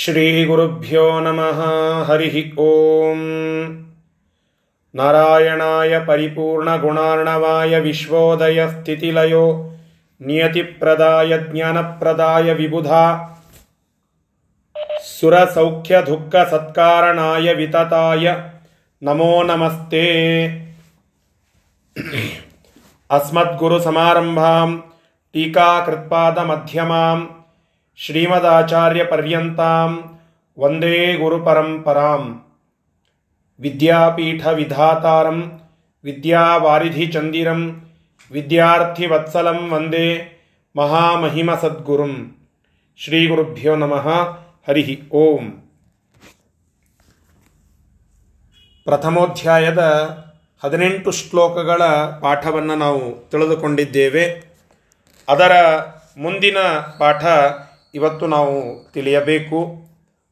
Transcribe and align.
श्रीगुरुभ्यो 0.00 1.04
नमः 1.20 1.60
हरिः 2.08 2.34
ॐ 2.62 3.22
नारायणाय 4.94 5.98
परिपूर्णगुणार्णवाय 6.08 7.80
विश्वोदयस्थितिलयो 7.80 9.44
नियतिप्रदाय 10.20 11.38
ज्ञानप्रदाय 11.38 12.54
विबुधा 12.54 13.02
सुरसौख्यदुःखसत्कारणाय 15.08 17.54
वितताय 17.54 18.30
नमो 19.02 19.42
नमस्ते 19.42 20.06
अस्मद्गुरुसमारम्भां 23.10 24.76
टीकाकृत्पादमध्यमां 25.34 27.18
ಶ್ರೀಮದಾಚಾರ್ಯಪರ್ಯಂತಾಂ 27.95 30.19
ವಂದೇ 30.59 31.13
ಗುರುಪರಂಪರಾಂ. 31.13 32.45
ವಿದ್ಯಾಪೀಠವಿಧಾತಾರಂ, 33.59 35.61
ವಿದ್ಯಾವಾರಿಧಿಚಂದಿರಂ, 36.03 37.91
ವಿದ್ಯಾರ್ಥಿವತ್ಸಲಂ 38.31 39.71
ವಂದೇ 39.71 40.27
ಮಹಾಮಹಿಮಸದ್ಗುರುಂ. 40.75 42.37
ಶ್ರೀಗುರುಭ್ಯೋ 42.97 43.75
ನಮಃ, 43.75 44.37
ಹರಿ 44.67 45.01
ಓಂ. 45.11 45.71
ಪ್ರಥಮೋಧ್ಯಾಯದ 48.85 49.81
ಹದಿನೆಂಟು 50.63 51.11
ಶ್ಲೋಕಗಳ 51.11 51.81
ಪಾಠವನ್ನು 52.21 52.75
ನಾವು 52.75 53.29
ತಿಳಿದುಕೊಂಡಿದ್ದೇವೆ. 53.29 54.43
ಅದರ 55.29 55.51
ಮುಂದಿನ 56.17 56.57
ಪಾಠ 56.99 57.25
ಇವತ್ತು 57.93 58.25
ನಾವು 58.27 58.55
ತಿಳಿಯಬೇಕು. 58.93 59.59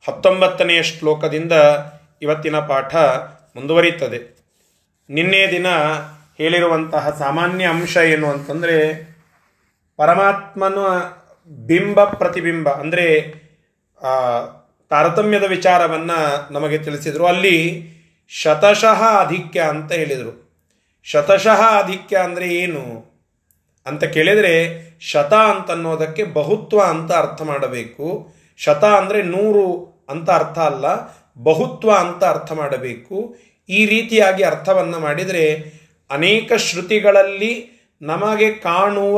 ಹತ್ತೊಂಬತ್ತನೆಯ 0.05 0.81
ಶ್ಲೋಕದಿಂದ 0.83 1.55
ಇವತ್ತಿನ 2.21 2.57
ಪಾಠ 2.59 2.93
ಮುಂದುವರಿಯುತ್ತದೆ. 3.55 4.20
ನಿನ್ನೆ 5.09 5.41
ದಿನ 5.51 5.68
ಹೇಳಿರುವಂತಹ 6.37 7.03
ಸಾಮಾನ್ಯ 7.20 7.63
ಅಂಶ 7.65 7.95
ಏನು 8.13 8.27
ಅಂತಂದರೆ, 8.27 8.77
ಪರಮಾತ್ಮನ 9.99 10.79
ಬಿಂಬ 11.51 12.03
ಪ್ರತಿಬಿಂಬ, 12.03 12.68
ಅಂದರೆ 12.81 13.05
ತಾರತಮ್ಯದ 14.91 15.43
ವಿಚಾರವನ್ನು 15.43 16.20
ನಮಗೆ 16.53 16.77
ತಿಳಿಸಿದರು. 16.77 17.25
ಅಲ್ಲಿ 17.25 17.57
ಶತಶಃ 18.31 19.01
ಅಧಿಕ್ಯ 19.25 19.59
ಅಂತ 19.73 19.91
ಹೇಳಿದರು. 19.91 20.34
ಶತಶಃ 21.07 21.62
ಅಧಿಕ್ಯ 21.84 22.15
ಅಂದರೆ 22.18 22.48
ಏನು 22.55 22.84
ಅಂತ 23.85 24.03
ಕೇಳಿದರೆ 24.15 24.55
ಶತ 25.02 25.34
ಅಂತನ್ನೋದಕ್ಕೆ 25.34 26.24
ಬಹುತ್ವ 26.24 26.80
ಅಂತ 26.82 27.12
ಅರ್ಥ 27.12 27.41
ಮಾಡಬೇಕು. 27.41 28.07
ಶತ 28.57 28.84
ಅಂದರೆ 28.84 29.20
ನೂರು 29.24 29.68
ಅಂತ 30.10 30.30
ಅರ್ಥ 30.30 30.60
ಅಲ್ಲ, 30.60 30.85
ಬಹುತ್ವ 31.38 31.90
ಅಂತ 31.96 32.24
ಅರ್ಥ 32.24 32.52
ಮಾಡಬೇಕು. 32.52 33.18
ಈ 33.70 33.85
ರೀತಿಯಾಗಿ 33.85 34.43
ಅರ್ಥವನ್ನು 34.43 34.99
ಮಾಡಿದರೆ 34.99 35.46
ಅನೇಕ 36.10 36.54
ಶ್ರುತಿಗಳಲ್ಲಿ 36.54 37.54
ನಮಗೆ 38.02 38.54
ಕಾಣುವ 38.54 39.18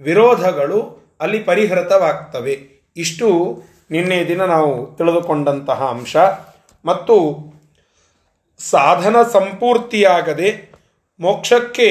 ವಿರೋಧಗಳು 0.00 0.80
ಅಲ್ಲಿ 1.20 1.38
ಪರಿಹೃತವಾಗ್ತವೆ. 1.38 2.54
ಇಷ್ಟು 2.96 3.28
ನಿನ್ನೆ 3.90 4.18
ದಿನ 4.24 4.42
ನಾವು 4.44 4.94
ತಿಳಿದುಕೊಂಡಂತಹ 4.96 5.80
ಅಂಶ. 5.86 6.16
ಮತ್ತು 6.84 7.16
ಸಾಧನ 8.60 9.16
ಸಂಪೂರ್ತಿಯಾಗದೆ 9.22 10.48
ಮೋಕ್ಷಕ್ಕೆ 11.20 11.88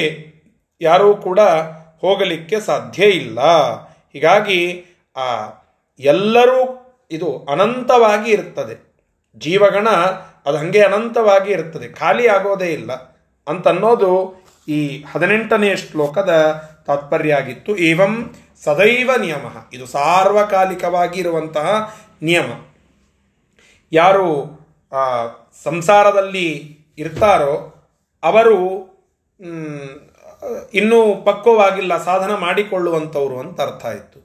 ಯಾರೂ 0.80 1.14
ಕೂಡ 1.16 1.40
ಹೋಗಲಿಕ್ಕೆ 2.02 2.60
ಸಾಧ್ಯ 2.60 3.06
ಇಲ್ಲ. 3.06 3.40
ಹೀಗಾಗಿ 4.12 4.84
ಆ 5.16 5.26
ಎಲ್ಲರೂ 5.98 6.58
ಇದು 7.10 7.46
ಅನಂತವಾಗಿ 7.50 8.30
ಇರ್ತದೆ. 8.30 8.76
ಜೀವಗಣ 9.38 9.88
ಅದು 10.46 10.56
ಹಾಗೆ 10.56 10.82
ಅನಂತವಾಗಿ 10.82 11.52
ಇರ್ತದೆ. 11.52 11.88
ಖಾಲಿ 11.88 12.28
ಆಗೋದೇ 12.28 12.66
ಇಲ್ಲ. 12.66 12.92
ಅಂತನ್ನೋದು 13.48 14.10
ಈ 14.68 15.04
ಹದಿನೆಂಟನೆಯ 15.12 15.76
ಶ್ಲೋಕದ 15.76 16.32
ತಾತ್ಪರ್ಯ 16.86 17.34
ಆಗಿತ್ತು 17.34 17.76
ಏವಂ 17.76 18.34
ಸದೈವ 18.64 19.10
ನಿಯಮ. 19.20 19.46
ಇದು 19.72 19.86
ಸಾರ್ವಕಾಲಿಕವಾಗಿ 19.86 21.20
ಇರುವಂತಹ 21.20 21.96
ನಿಯಮ. 22.22 22.50
ಯಾರು 23.92 24.28
ಸಂಸಾರದಲ್ಲಿ 25.64 26.48
ಇರ್ತಾರೋ 26.98 27.54
ಅವರು 28.22 28.56
ಇನ್ನೂ 30.74 30.98
ಪಕ್ವವಾಗಿಲ್ಲ, 31.24 31.92
ಸಾಧನ 32.04 32.32
ಮಾಡಿಕೊಳ್ಳುವಂಥವ್ರು 32.34 33.36
ಅಂತ 33.38 33.60
ಅರ್ಥ 33.60 33.84
ಆಯಿತು. 33.86 34.18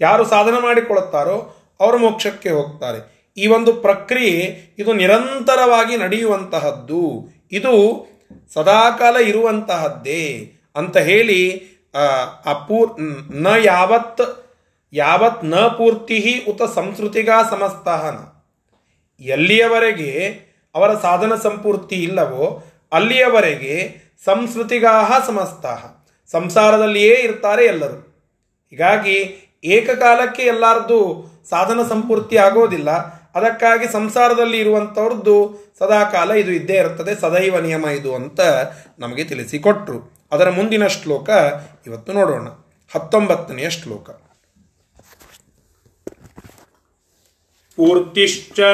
ಯಾರು 0.00 0.24
ಸಾಧನ 0.24 0.56
ಮಾಡಿಕೊಳ್ಳುತ್ತಾರೋ 0.58 1.36
ಅವರು 1.80 1.98
ಮೋಕ್ಷಕ್ಕೆ 1.98 2.50
ಹೋಗ್ತಾರೆ. 2.50 3.00
ಈ 3.36 3.46
ಒಂದು 3.46 3.72
ಪ್ರಕ್ರಿಯೆ, 3.86 4.36
ಇದು 4.78 4.90
ನಿರಂತರವಾಗಿ 4.92 5.94
ನಡೆಯುವಂತಹದ್ದು. 5.96 7.04
ಇದು 7.52 7.74
ಸದಾಕಾಲ 8.54 9.16
ಇರುವಂತಹದ್ದೇ 9.16 10.24
ಅಂತ 10.76 10.96
ಹೇಳಿ, 11.10 11.40
ಆ 12.46 12.52
ಪೂರ್, 12.68 12.92
ನ 13.44 13.48
ಯಾವತ್ 13.64 14.24
ಯಾವತ್ನ 14.92 15.54
ಪೂರ್ತಿ 15.78 16.18
ಉತ 16.48 16.62
ಸಂಸ್ಕೃತಿಗಾ 16.74 17.36
ಸಮಸ್ತಹನ 17.50 18.18
ಎಲ್ಲಿಯವರೆಗೆ 19.20 20.10
ಅವರ 20.74 20.90
ಸಾಧನ 20.98 21.32
ಸಂಪೂರ್ತಿ 21.34 21.96
ಇಲ್ಲವೋ, 22.02 22.46
ಅಲ್ಲಿಯವರೆಗೆ 22.92 23.74
ಸಂಸ್ಕೃತಿಗಾಹ 24.24 25.26
ಸಮಸ್ತಾಹ. 25.26 25.84
ಸಂಸಾರದಲ್ಲಿಯೇ 26.32 27.14
ಇರ್ತಾರೆ 27.14 27.64
ಎಲ್ಲರೂ. 27.64 28.26
ಹೀಗಾಗಿ 28.70 29.40
ಏಕಕಾಲಕ್ಕೆ 29.64 30.42
ಎಲ್ಲರದ್ದು 30.42 31.26
ಸಾಧನ 31.50 31.82
ಸಂಪೂರ್ತಿ 31.88 32.36
ಆಗೋದಿಲ್ಲ. 32.36 32.90
ಅದಕ್ಕಾಗಿ 33.34 33.92
ಸಂಸಾರದಲ್ಲಿ 33.92 34.58
ಇರುವಂಥವ್ರದ್ದು 34.58 35.64
ಸದಾಕಾಲ 35.78 36.30
ಇದು 36.30 36.52
ಇದ್ದೇ 36.52 36.76
ಇರ್ತದೆ 36.76 37.14
ಸದೈವ 37.14 37.58
ನಿಯಮ 37.58 37.84
ಇದು 37.84 38.14
ಅಂತ 38.14 38.40
ನಮಗೆ 38.98 39.24
ತಿಳಿಸಿಕೊಟ್ರು. 39.24 40.26
ಅದರ 40.32 40.50
ಮುಂದಿನ 40.50 40.86
ಶ್ಲೋಕ 40.86 41.30
ಇವತ್ತು 41.86 42.12
ನೋಡೋಣ. 42.12 42.48
ಹತ್ತೊಂಬತ್ತನೆಯ 42.94 43.70
ಶ್ಲೋಕ. 43.70 44.10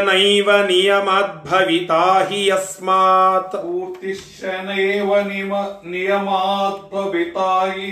ನೈವ 0.06 0.48
ನಿಯಮಾದ್ಭವಿತಾ 0.68 2.00
ಹಿ 2.28 2.40
ಯಸ್ಮಾತ್ 2.46 3.54
ಊರ್ತಿಶ್ಚ 3.70 4.40
ನೈವ 4.66 5.20
ನಿಮ 5.28 5.52
ನಿಯಮಾದ್ಭವಿತಾ 5.84 7.50
ಹಿ 7.70 7.90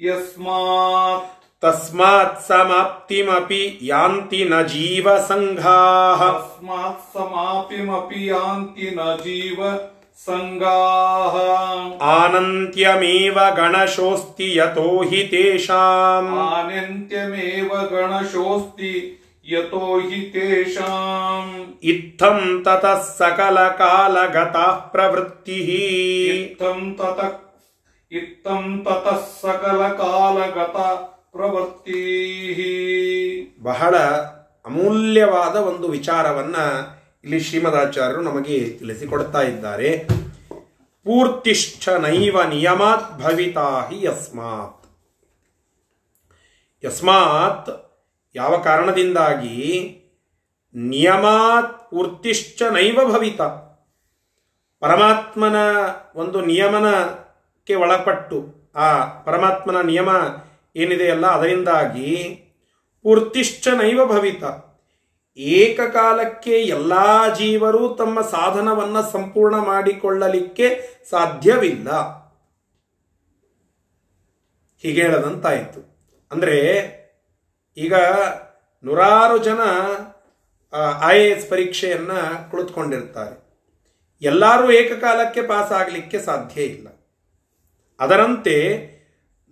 ಯಸ್ಮಾತ್ 0.00 1.28
ತಸ್ಮಾತ್ 1.62 2.42
ಸಮಾಪ್ತಿಮಪಿ 2.42 3.62
ಯಾಂತಿ 3.88 4.42
ನ 4.44 4.60
ಜೀವ 4.66 5.16
ಸಂಘಾಃ 5.26 6.20
ತಸ್ಮಾತ್ 6.26 7.06
ಸಮಾಪಿಮಪಿ 7.14 8.22
ಯಾಂತಿ 8.26 8.90
ನ 8.90 9.08
ಜೀವ 9.24 9.60
ಸಂಗಾಃ 10.18 11.34
ಆನಂತ್ಯಮೇವ 12.12 13.38
ಗಣಶೋಸ್ತಿ 13.56 14.48
ಯತೋ 14.56 14.88
ಹಿ 15.10 15.22
ತೇಷಾಂ 15.30 16.26
ಆನಂತ್ಯಮೇವ 16.48 17.70
ಗಣಶೋಸ್ತಿ 19.52 19.54
ಯತೋ 19.54 19.98
ಹಿ 19.98 20.30
ತೇಷಾಂ 20.30 21.46
ततः 21.84 22.64
ತತಃ 22.64 23.02
ಸಕಲ 23.18 23.58
इत्थम् 26.32 26.94
ततः 26.94 27.32
इत्थम् 28.12 28.84
ततः 28.84 29.20
ಪ್ರವೃತ್ತಿ 31.32 32.00
ಬಹಳ 33.62 33.96
ಅಮೂಲ್ಯವಾದ 34.66 35.56
ಒಂದು 35.56 35.88
ವಿಚಾರವನ್ನ 35.88 36.56
ಇಲ್ಲಿ 37.24 37.40
ಶ್ರೀಮದಾಚಾರ್ಯರು 37.40 38.22
ನಮಗೆ 38.22 38.70
ತಿಳಿಸಿಕೊಡ್ತಾ 38.70 39.42
ಇದ್ದಾರೆ. 39.42 40.08
ಪೂರ್ತಿಷ್ಠ 41.04 41.88
ನೈವ 41.88 42.42
ನಿಯಮಾತ್ 42.42 43.22
ಭವಿತಾ 43.22 43.88
ಹಿ 43.90 44.06
ಯಸ್ಮಾತ್. 44.06 44.86
ಯಸ್ಮಾತ್ 46.84 47.89
ಯಾವ 48.34 48.56
ಕಾರಣದಿಂದಾಗಿ 48.56 49.96
ನಿಯಮಾತ್ 50.74 51.94
ವೃತ್ತಿಶ್ಚ 51.94 52.62
ನೈವ 52.62 52.98
ಭವಿತ? 53.12 53.40
ಪರಮಾತ್ಮನ 54.80 55.56
ಒಂದು 56.14 56.40
ನಿಯಮನಕ್ಕೆ 56.40 57.74
ಒಳಪಟ್ಟು 57.74 58.54
ಆ 58.76 59.04
ಪರಮಾತ್ಮನ 59.22 59.80
ನಿಯಮ 59.80 60.08
ಏನಿದೆಯಲ್ಲ 60.76 61.26
ಅದರಿಂದಾಗಿ 61.26 62.16
ಪೂರ್ತಿಶ್ಚ 63.02 63.68
ನೈವ 63.68 64.06
ಭವಿತ. 64.06 64.44
ಏಕಕಾಲಕ್ಕೆ 65.36 66.50
ಎಲ್ಲ 66.50 66.92
ಜೀವರು 67.34 67.88
ತಮ್ಮ 67.88 68.20
ಸಾಧನವನ್ನ 68.20 69.00
ಸಂಪೂರ್ಣ 69.00 69.58
ಮಾಡಿಕೊಳ್ಳಲಿಕ್ಕೆ 69.58 70.88
ಸಾಧ್ಯವಿಲ್ಲ. 71.10 71.90
ಹೀಗೆ 74.78 75.02
ಹೇಳದಂತಾಯಿತು. 75.02 75.90
ಅಂದ್ರೆ 76.32 76.99
ಈಗ 77.76 77.94
ನೂರಾರು 78.84 79.38
ಜನ 79.38 79.60
ಐ 81.06 81.20
ಎ 81.20 81.30
ಎಸ್ 81.30 81.50
ಪರೀಕ್ಷೆಯನ್ನ 81.50 82.12
ಕುಳಿತುಕೊಂಡಿರ್ತಾರೆ. 82.50 83.50
ಎಲ್ಲರೂ 84.22 84.70
ಏಕಕಾಲಕ್ಕೆ 84.70 85.42
ಪಾಸ್ 85.42 85.72
ಆಗಲಿಕ್ಕೆ 85.72 86.18
ಸಾಧ್ಯ 86.18 86.62
ಇಲ್ಲ. 86.62 86.88
ಅದರಂತೆ 88.00 88.56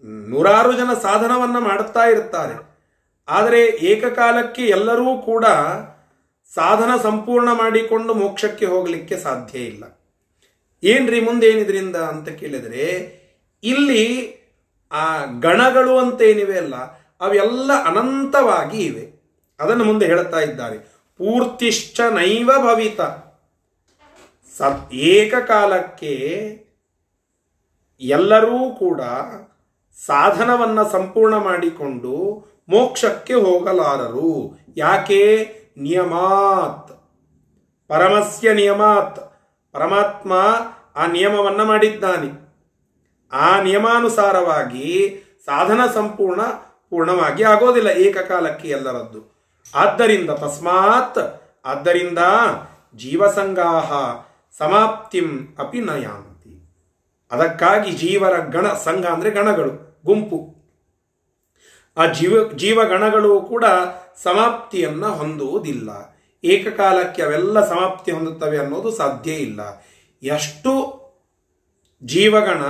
ನೂರಾರು 0.05 0.73
ಜನ 0.73 0.95
ಸಾಧನವನ್ನ 1.03 1.59
ಮಾಡುತ್ತಾ 1.59 2.01
ಇರ್ತಾರೆ. 2.01 2.69
ಆದರೆ 3.29 3.67
ಏಕಕಾಲಕ್ಕೆ 3.67 4.67
ಎಲ್ಲರೂ 4.67 5.19
ಕೂಡ 5.19 5.45
ಸಾಧನ 6.55 6.97
ಸಂಪೂರ್ಣ 7.03 7.53
ಮಾಡಿಕೊಂಡು 7.53 8.15
ಮೋಕ್ಷಕ್ಕೆ 8.15 8.67
ಹೋಗಲಿಕ್ಕೆ 8.67 9.17
ಸಾಧ್ಯ 9.17 9.59
ಇಲ್ಲ. 9.59 9.85
ಏನ್ರಿ 10.83 11.21
ಮುಂದೇನಿದ್ರಿಂದ 11.21 11.97
ಅಂತ 11.97 12.29
ಕೇಳಿದರೆ, 12.29 13.19
ಇಲ್ಲಿ 13.63 14.35
ಆ 14.93 15.25
ಗಣಗಳು 15.25 15.99
ಅಂತ 15.99 16.23
ಏನಿವೆ 16.23 16.59
ಅಲ್ಲ 16.59 16.98
ಅವೆಲ್ಲ 17.21 17.71
ಅನಂತವಾಗಿ 17.87 18.85
ಇವೆ. 18.85 19.19
ಅದನ್ನು 19.61 19.85
ಮುಂದೆ 19.85 20.07
ಹೇಳುತ್ತಾ 20.07 20.41
ಇದ್ದಾರೆ. 20.41 20.79
ಪೂರ್ತಿಶ್ಚ 21.17 22.01
ನೈವ 22.01 22.51
ಭವಿತ. 22.59 23.01
ಸತ್ 24.59 24.93
ಏಕಕಾಲಕ್ಕೆ 24.93 26.15
ಎಲ್ಲರೂ 28.01 28.71
ಕೂಡ 28.71 29.01
ಸಾಧನವನ್ನ 30.07 30.83
ಸಂಪೂರ್ಣ 30.83 31.37
ಮಾಡಿಕೊಂಡು 31.37 32.45
ಮೋಕ್ಷಕ್ಕೆ 32.69 33.35
ಹೋಗಲಾರರು. 33.35 34.59
ಯಾಕೆ? 34.77 35.55
ನಿಯಮಾತ್. 35.77 36.93
ಪರಮಸ್ಯ 37.89 38.55
ನಿಯಮಾತ್. 38.55 39.33
ಪರಮಾತ್ಮ 39.73 40.33
ಆ 40.97 41.07
ನಿಯಮವನ್ನು 41.07 41.65
ಮಾಡಿದ್ದಾನೆ. 41.65 42.49
ಆ 43.33 43.63
ನಿಯಮಾನುಸಾರವಾಗಿ 43.63 45.17
ಸಾಧನ 45.45 45.87
ಸಂಪೂರ್ಣ 45.87 46.41
ಪೂರ್ಣವಾಗಿ 46.91 47.43
ಆಗೋದಿಲ್ಲ 47.43 47.89
ಏಕಕಾಲಕ್ಕೆ 47.89 48.69
ಎಲ್ಲರದ್ದು. 48.69 49.39
ಆದ್ದರಿಂದ 49.75 50.31
ತಸ್ಮಾತ್, 50.31 51.43
ಆದ್ದರಿಂದ 51.65 52.19
ಜೀವಸಂಗಾಹ 52.97 53.93
ಸಮಾಪ್ತಿಂ 54.59 55.57
ಅಪಿ 55.59 55.81
ನಯಾಂತಿ. 55.81 56.73
ಅದಕ್ಕಾಗಿ 57.31 57.91
ಜೀವರ 57.91 58.39
ಗಣ, 58.39 58.73
ಸಂಘ 58.73 59.07
ಅಂದ್ರೆ 59.07 59.31
ಗಣಗಳು, 59.31 60.01
ಗುಂಪು. 60.05 60.59
ಆ 61.97 62.07
ಜೀವ, 62.07 62.53
ಜೀವಗಣಗಳು 62.53 63.41
ಕೂಡ 63.41 63.65
ಸಮಾಪ್ತಿಯನ್ನ 64.23 65.07
ಹೊಂದುವುದಿಲ್ಲ. 65.07 66.19
ಏಕಕಾಲಕ್ಕೆ 66.45 67.23
ಅವೆಲ್ಲ 67.23 67.69
ಸಮಾಪ್ತಿ 67.69 68.13
ಹೊಂದುತ್ತವೆ 68.13 68.59
ಅನ್ನೋದು 68.59 68.91
ಸಾಧ್ಯ 68.91 69.33
ಇಲ್ಲ. 69.33 69.61
ಎಷ್ಟು 70.23 70.99
ಜೀವಗಣ 72.05 72.63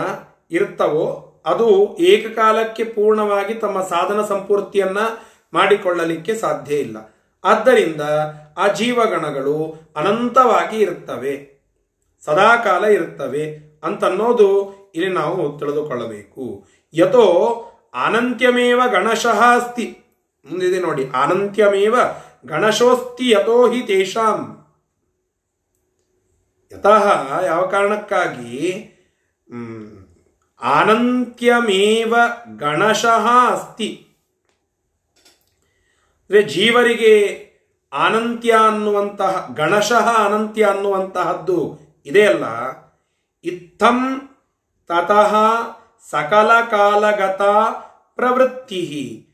ಇರ್ತವೋ 0.50 1.27
ಅದು 1.48 1.96
ಏಕಕಾಲಕ್ಕೆ 1.98 2.84
ಪೂರ್ಣವಾಗಿ 2.84 3.54
ತಮ್ಮ 3.54 3.82
ಸಾಧನ 3.82 4.24
ಸಂಪೂರ್ತಿಯನ್ನ 4.24 4.98
ಮಾಡಿಕೊಳ್ಳಲಿಕ್ಕೆ 5.52 6.34
ಸಾಧ್ಯ 6.34 6.76
ಇಲ್ಲ. 6.76 6.96
ಆದ್ದರಿಂದ 7.44 8.00
ಆ 8.58 8.72
ಜೀವಗಣಗಳು 8.72 9.74
ಅನಂತವಾಗಿ 9.96 10.78
ಇರುತ್ತವೆ. 10.78 11.58
ಸದಾಕಾಲ 12.24 12.84
ಇರುತ್ತವೆ 12.84 13.44
ಅಂತನ್ನೋದು 13.84 14.78
ಇಲ್ಲಿ 14.94 15.12
ನಾವು 15.12 15.58
ತಿಳಿದುಕೊಳ್ಳಬೇಕು. 15.58 16.66
ಯಥೋ 16.94 17.24
ಅನಂತ್ಯಮೇವ 18.04 18.80
ಗಣಶಃ 18.90 19.40
ಅಸ್ತಿ. 19.54 19.98
ಮುಂದಿದೆ 20.50 20.80
ನೋಡಿ. 20.80 21.08
ಅನಂತ್ಯಮೇವ 21.08 21.96
ಗಣಶೋಸ್ತಿ 22.46 23.30
ಯಥೋ 23.30 23.68
ಹಿ 23.68 23.82
ತೇಷಾಂ. 23.82 24.58
ಯತಃ 26.72 27.04
ಯಾವ 27.44 27.66
ಕಾರಣಕ್ಕಾಗಿ? 27.66 28.84
ಅನಂತ್ಯಮೇವ 30.62 32.16
ಗಣಶಃ 32.56 33.26
ಅಸ್ತಿ. 33.50 34.04
ಅಂದರೆ 36.30 36.42
ಜೀವರಿಗೆ 36.42 37.48
ಅನಂತ್ಯ 37.92 38.54
ಅನ್ನುವಂತಹ, 38.66 39.50
ಗಣಶಃ 39.54 40.24
ಅನಂತ್ಯ 40.24 40.64
ಅನ್ನುವಂತಹದ್ದು 40.64 41.78
ಇದೆಯಲ್ಲ 42.06 42.44
ಇತ್ತಂ 43.44 44.16
ತತಃ 44.86 45.34
ಸಕಲ 46.10 46.60
ಕಾಲಗತ 46.70 47.42
ಪ್ರವೃತ್ತಿ. 48.16 49.26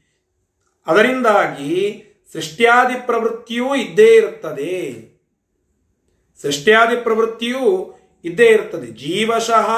ಅದರಿಂದಾಗಿ 0.86 2.02
ಸೃಷ್ಟ್ಯಾದಿ 2.32 3.06
ಪ್ರವೃತ್ತಿಯೂ 3.06 3.74
ಇದ್ದೇ 3.74 4.16
ಇರುತ್ತದೆ. 4.16 5.14
ಸೃಷ್ಟ್ಯಾದಿ 6.42 6.96
ಪ್ರವೃತ್ತಿಯೂ 6.96 7.94
ಇದ್ದೇ 8.24 8.46
ಇರುತ್ತದೆ. 8.46 8.86
ಜೀವಶಃ 8.86 9.70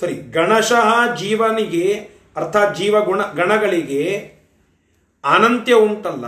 ಸರಿ, 0.00 0.14
ಗಣಶಃ 0.14 1.16
ಜೀವನಿಗೆ, 1.16 1.94
ಅರ್ಥಾತ್ 2.36 2.76
ಜೀವ 2.76 3.04
ಗುಣ, 3.04 3.22
ಗಣಗಳಿಗೆ 3.22 4.02
ಅನಂತ್ಯ 5.24 5.74
ಉಂಟಲ್ಲ, 5.74 6.26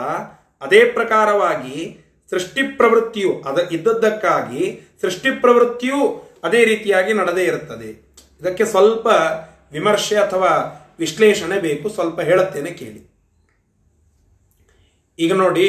ಅದೇ 0.61 0.85
ಪ್ರಕಾರವಾಗಿ 0.85 1.99
ಸೃಷ್ಟಿ 2.31 2.63
ಪ್ರವೃತ್ತಿಯು 2.63 3.43
ಅದ, 3.47 3.59
ಇದ್ದದ್ದಕ್ಕಾಗಿ 3.73 4.81
ಸೃಷ್ಟಿ 5.01 5.31
ಪ್ರವೃತ್ತಿಯು 5.31 6.31
ಅದೇ 6.45 6.65
ರೀತಿಯಾಗಿ 6.65 7.13
ನಡೆದೇ 7.13 7.45
ಇರುತ್ತದೆ. 7.45 8.19
ಇದಕ್ಕೆ 8.41 8.65
ಸ್ವಲ್ಪ 8.65 9.07
ವಿಮರ್ಶೆ 9.73 10.17
ಅಥವಾ 10.17 10.51
ವಿಶ್ಲೇಷಣೆ 10.99 11.59
ಬೇಕು, 11.61 11.89
ಸ್ವಲ್ಪ 11.89 12.21
ಹೇಳುತ್ತೇನೆ 12.21 12.71
ಕೇಳಿ. 12.71 13.01
ಈಗ 15.19 15.33
ನೋಡಿ, 15.33 15.69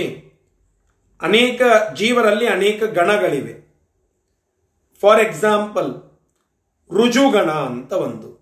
ಅನೇಕ 1.22 1.62
ಜೀವರಲ್ಲಿ 1.94 2.48
ಅನೇಕ 2.48 2.84
ಗಣಗಳಿವೆ. 2.84 3.54
ಫಾರ್ 5.02 5.20
ಎಕ್ಸಾಂಪಲ್ 5.20 6.11
ರುಜುಗಣ 6.94 7.52
ಅಂತ 7.52 7.94
ಒಂದು. 7.94 8.42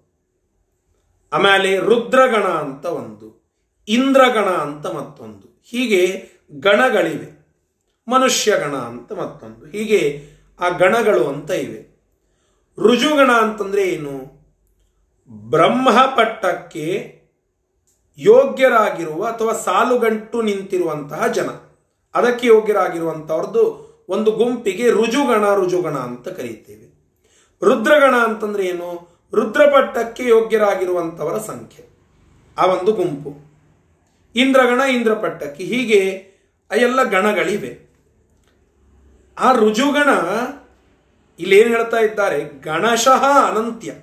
ಆಮೇಲೆ 1.33 1.77
ರುದ್ರಗಣ 1.77 2.43
ಅಂತ 2.43 2.85
ಒಂದು. 2.85 3.53
ಇಂದ್ರಗಣ 3.87 4.45
ಅಂತ 4.45 4.87
ಮತ್ತೊಂದು. 4.87 5.61
ಹೀಗೆ 5.65 6.29
ಗಣಗಳಿವೆ. 6.51 7.39
ಮನುಷ್ಯಗಣ 8.07 8.75
ಅಂತ 8.75 9.11
ಮತ್ತೊಂದು. 9.11 9.65
ಹೀಗೆ 9.65 10.27
ಆ 10.59 10.69
ಗಣಗಳು 10.69 11.27
ಅಂತ 11.27 11.51
ಇವೆ. 11.51 11.89
ರುಜುಗಣ 12.79 13.31
ಅಂತಂದ್ರೆ 13.31 13.89
ಏನು? 13.89 14.39
ಬ್ರಹ್ಮ 15.29 15.89
ಪಟ್ಟಕ್ಕೆ 15.91 17.19
ಯೋಗ್ಯರಾಗಿರುವ 18.17 19.25
ಅಥವಾ 19.25 19.53
ಸಾಲುಗಂಟು 19.53 20.41
ನಿಂತಿರುವಂತಹ 20.41 21.27
ಜನ. 21.27 21.49
ಅದಕ್ಕೆ 22.15 22.47
ಯೋಗ್ಯರಾಗಿರುವಂಥವ್ರದ್ದು 22.47 23.89
ಒಂದು 24.09 24.31
ಗುಂಪಿಗೆ 24.31 24.89
ರುಜುಗಣ 24.89 25.53
ರುಜುಗಣ 25.53 25.97
ಅಂತ 25.97 26.27
ಕರೀತೇವೆ. 26.27 26.88
ರುದ್ರಗಣ 27.63 28.15
ಅಂತಂದ್ರೆ 28.15 28.65
ಏನು? 28.65 29.09
ರುದ್ರಪಟ್ಟಕ್ಕೆ 29.33 30.27
ಯೋಗ್ಯರಾಗಿರುವಂತವರ 30.27 31.37
ಸಂಖ್ಯೆ. 31.37 31.85
ಆ 32.57 32.65
ಒಂದು 32.65 32.91
ಗುಂಪು. 32.91 33.49
ಇಂದ್ರಗಣ 34.35 34.81
ಇಂದ್ರಪಟ್ಟಕ್ಕೆ. 34.81 35.63
ಹೀಗೆ 35.63 36.31
ಆ 36.71 36.75
ಎಲ್ಲ 36.75 37.03
ಗಣಗಳಿವೆ. 37.03 37.89
ಆ 39.39 39.51
ರುಜುಗಣ 39.51 40.09
ಇಲ್ಲಿ 41.39 41.59
ಏನು 41.59 41.69
ಹೇಳ್ತಾ 41.69 41.97
ಇದ್ದಾರೆ? 41.97 42.61
ಗಣಶಃ 42.61 43.49
ಅನಂತ್ಯ. 43.49 43.93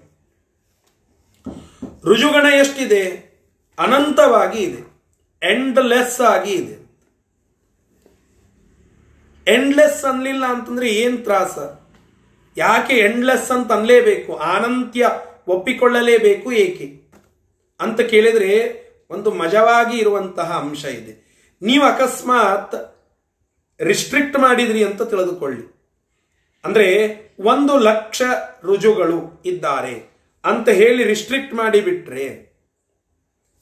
ರುಜುಗಣ 2.05 2.47
ಎಷ್ಟಿದೆ? 2.55 3.27
ಅನಂತವಾಗಿ 3.79 4.59
ಇದೆ. 4.59 4.97
ಎಂಡ್ಲೆಸ್ 5.53 6.21
ಆಗಿ 6.21 6.53
ಇದೆ. 6.53 6.87
ಎಂಡ್ಲೆಸ್ 9.53 10.05
ಅನ್ಲಿಲ್ಲ 10.05 10.47
ಅಂತಂದ್ರೆ 10.47 10.89
ಏನ್ 10.89 11.25
ತ್ರಾಸ? 11.25 11.59
ಯಾಕೆ 12.57 12.95
ಎಂಡ್ಲೆಸ್ 12.95 13.51
ಅಂತ 13.51 13.73
ಅನ್ಲೇಬೇಕು? 13.73 14.37
ಅನಂತ್ಯ 14.37 15.11
ಒಪ್ಪಿಕೊಳ್ಳಲೇಬೇಕು 15.49 16.53
ಏಕೆ? 16.53 17.07
ಅಂತ 17.81 18.01
ಕೇಳಿದ್ರೆ 18.01 18.87
ಒಂದು 19.11 19.31
ಮಜವಾಗಿ 19.31 19.99
ಇರುವಂತಹ 19.99 20.53
ಅಂಶ 20.53 20.85
ಇದೆ. 20.85 21.27
ನೀವು 21.63 21.85
ಅಕಸ್ಮಾತ್ 21.85 22.99
ರಿಸ್ಟ್ರಿಕ್ಟ್ 23.81 24.39
ಮಾಡಿದ್ರಿ 24.39 24.85
ಅಂತ 24.85 25.03
ತಿಳಿದುಕೊಳ್ಳಿ. 25.03 25.93
ಅಂದ್ರೆ 26.65 27.17
ಒಂದು 27.41 27.79
ಲಕ್ಷ 27.79 28.23
ರುಜುಗಳು 28.63 29.43
ಇದ್ದಾರೆ 29.45 30.17
ಅಂತ 30.45 30.69
ಹೇಳಿ 30.69 31.05
ರಿಸ್ಟ್ರಿಕ್ಟ್ 31.05 31.55
ಮಾಡಿಬಿಟ್ರೆ 31.55 32.57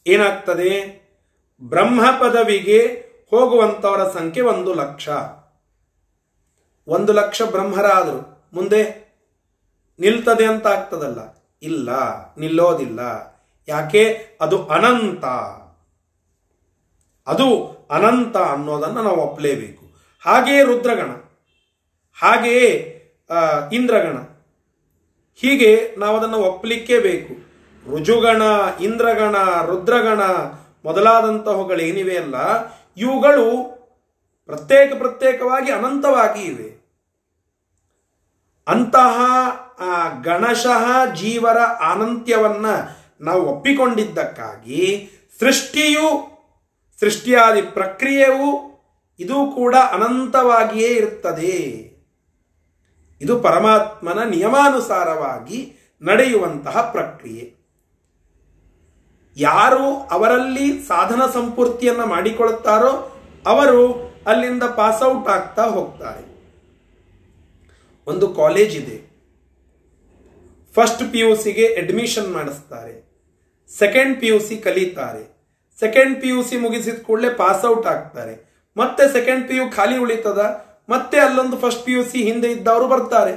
ಏನಾಗ್ತದೆ? 0.07 1.05
ಬ್ರಹ್ಮ 1.63 2.05
ಪದವಿಗೆ 2.19 3.05
ಹೋಗುವಂತವರ 3.29 4.11
ಸಂಖ್ಯೆ 4.11 4.43
ಒಂದು 4.43 4.73
ಲಕ್ಷ. 4.73 5.09
ಒಂದು 6.87 7.13
ಲಕ್ಷ 7.13 7.41
ಬ್ರಹ್ಮರಾದರು. 7.41 8.34
ಮುಂದೆ 8.55 9.05
ನಿಲ್ತದೆ 9.99 10.45
ಅಂತ 10.45 10.67
ಆಗ್ತದಲ್ಲ. 10.67 11.49
ಇಲ್ಲ, 11.61 11.89
ನಿಲ್ಲೋದಿಲ್ಲ. 12.35 12.99
ಯಾಕೆ? 13.67 14.27
ಅದು 14.41 14.67
ಅನಂತ. 14.67 15.25
ಅದು 17.27 17.77
ಅನಂತ 17.91 18.37
ಅನ್ನೋದನ್ನು 18.37 19.03
ನಾವು 19.03 19.17
ಒಪ್ಪಲೇಬೇಕು 19.17 19.85
ಹಾಗೆಯೇ 20.25 20.63
ರುದ್ರಗಣ. 20.63 21.11
ಹಾಗೆಯೇ 22.21 22.91
ಇಂದ್ರಗಣ. 23.73 24.17
ಹೀಗೆ 25.35 25.95
ನಾವು 25.97 26.17
ಅದನ್ನು 26.17 26.37
ಒಪ್ಪಲಿಕ್ಕೇ 26.37 26.99
ಬೇಕು. 26.99 27.45
ರುಜುಗಣ, 27.91 28.41
ಇಂದ್ರಗಣ, 28.81 29.35
ರುದ್ರಗಣ 29.65 30.21
ಮೊದಲಾದಂತಹಗಳೇನಿವೆ 30.85 32.17
ಅಲ್ಲ, 32.17 32.35
ಇವುಗಳು 32.97 33.75
ಪ್ರತ್ಯೇಕ 34.45 34.93
ಪ್ರತ್ಯೇಕವಾಗಿ 34.97 35.71
ಅನಂತವಾಗಿ 35.71 36.43
ಇವೆ. 36.43 36.74
ಅಂತಹ 38.67 39.21
ಗಣಶಃ 40.21 41.13
ಜೀವರ 41.13 41.57
ಅನಂತ್ಯವನ್ನ 41.63 42.65
ನಾವು 43.21 43.41
ಒಪ್ಪಿಕೊಂಡಿದ್ದಕ್ಕಾಗಿ 43.41 45.09
ಸೃಷ್ಟಿಯು, 45.39 46.07
ಸೃಷ್ಟಿಯಾದಿ 46.99 47.61
ಪ್ರಕ್ರಿಯೆಯು 47.61 48.75
ಇದು 49.19 49.51
ಕೂಡ 49.55 49.75
ಅನಂತವಾಗಿಯೇ 49.75 50.87
ಇರುತ್ತದೆ. 50.87 51.57
ಇದು 53.21 53.39
ಪರಮಾತ್ಮನ 53.39 54.23
ನಿಯಮಾನುಸಾರವಾಗಿ 54.23 55.73
ನಡೆಯುವಂತಹ 56.01 56.81
ಪ್ರಕ್ರಿಯೆ. 56.91 57.53
ಯಾರು 59.37 59.99
ಅವರಲ್ಲಿ 59.99 60.83
ಸಾಧನ 60.83 61.21
ಸಂಪೂರ್ತಿಯನ್ನು 61.33 62.05
ಮಾಡಿಕೊಳ್ಳುತ್ತಾರೋ 62.05 63.11
ಅವರು 63.45 63.95
ಅಲ್ಲಿಂದ 64.27 64.63
ಪಾಸ್ 64.63 65.03
ಔಟ್ 65.03 65.27
ಆಗ್ತಾ 65.27 65.63
ಹೋಗ್ತಾರೆ. 65.63 66.34
ಒಂದು 68.07 68.33
ಕಾಲೇಜ್ 68.33 68.77
ಇದೆ. 68.77 68.97
ಫಸ್ಟ್ 70.75 71.11
ಪಿ 71.11 71.19
ಯು 71.19 71.35
ಸಿಗೆ 71.35 71.65
ಅಡ್ಮಿಷನ್ 71.67 72.33
ಮಾಡಿಸ್ತಾರೆ. 72.33 72.93
ಸೆಕೆಂಡ್ 73.79 74.19
ಪಿ 74.19 74.27
ಯು 74.27 74.39
ಸಿ 74.39 74.57
ಕಲಿತಾರೆ. 74.57 75.23
ಸೆಕೆಂಡ್ 75.79 76.21
ಪಿ 76.21 76.27
ಯು 76.27 76.43
ಸಿ 76.43 76.57
ಮುಗಿಸಿದ 76.57 76.99
ಕೂಡಲೇ 76.99 77.29
ಪಾಸ್ 77.29 77.65
ಔಟ್ 77.65 77.87
ಆಗ್ತಾರೆ. 77.87 78.65
ಮತ್ತೆ 78.77 79.13
ಸೆಕೆಂಡ್ 79.13 79.47
ಪಿ 79.47 79.55
ಯು 79.55 79.71
ಖಾಲಿ 79.75 79.97
ಉಳಿತದ? 79.97 80.65
ಮತ್ತೆ 80.89 81.19
ಅಲ್ಲೊಂದು 81.19 81.57
ಫಸ್ಟ್ 81.57 81.85
ಪಿ 81.85 81.91
ಯು 81.91 82.03
ಸಿ 82.03 82.23
ಹಿಂದೆ 82.23 82.51
ಇದ್ದವರು 82.51 82.87
ಬರ್ತಾರೆ. 82.87 83.33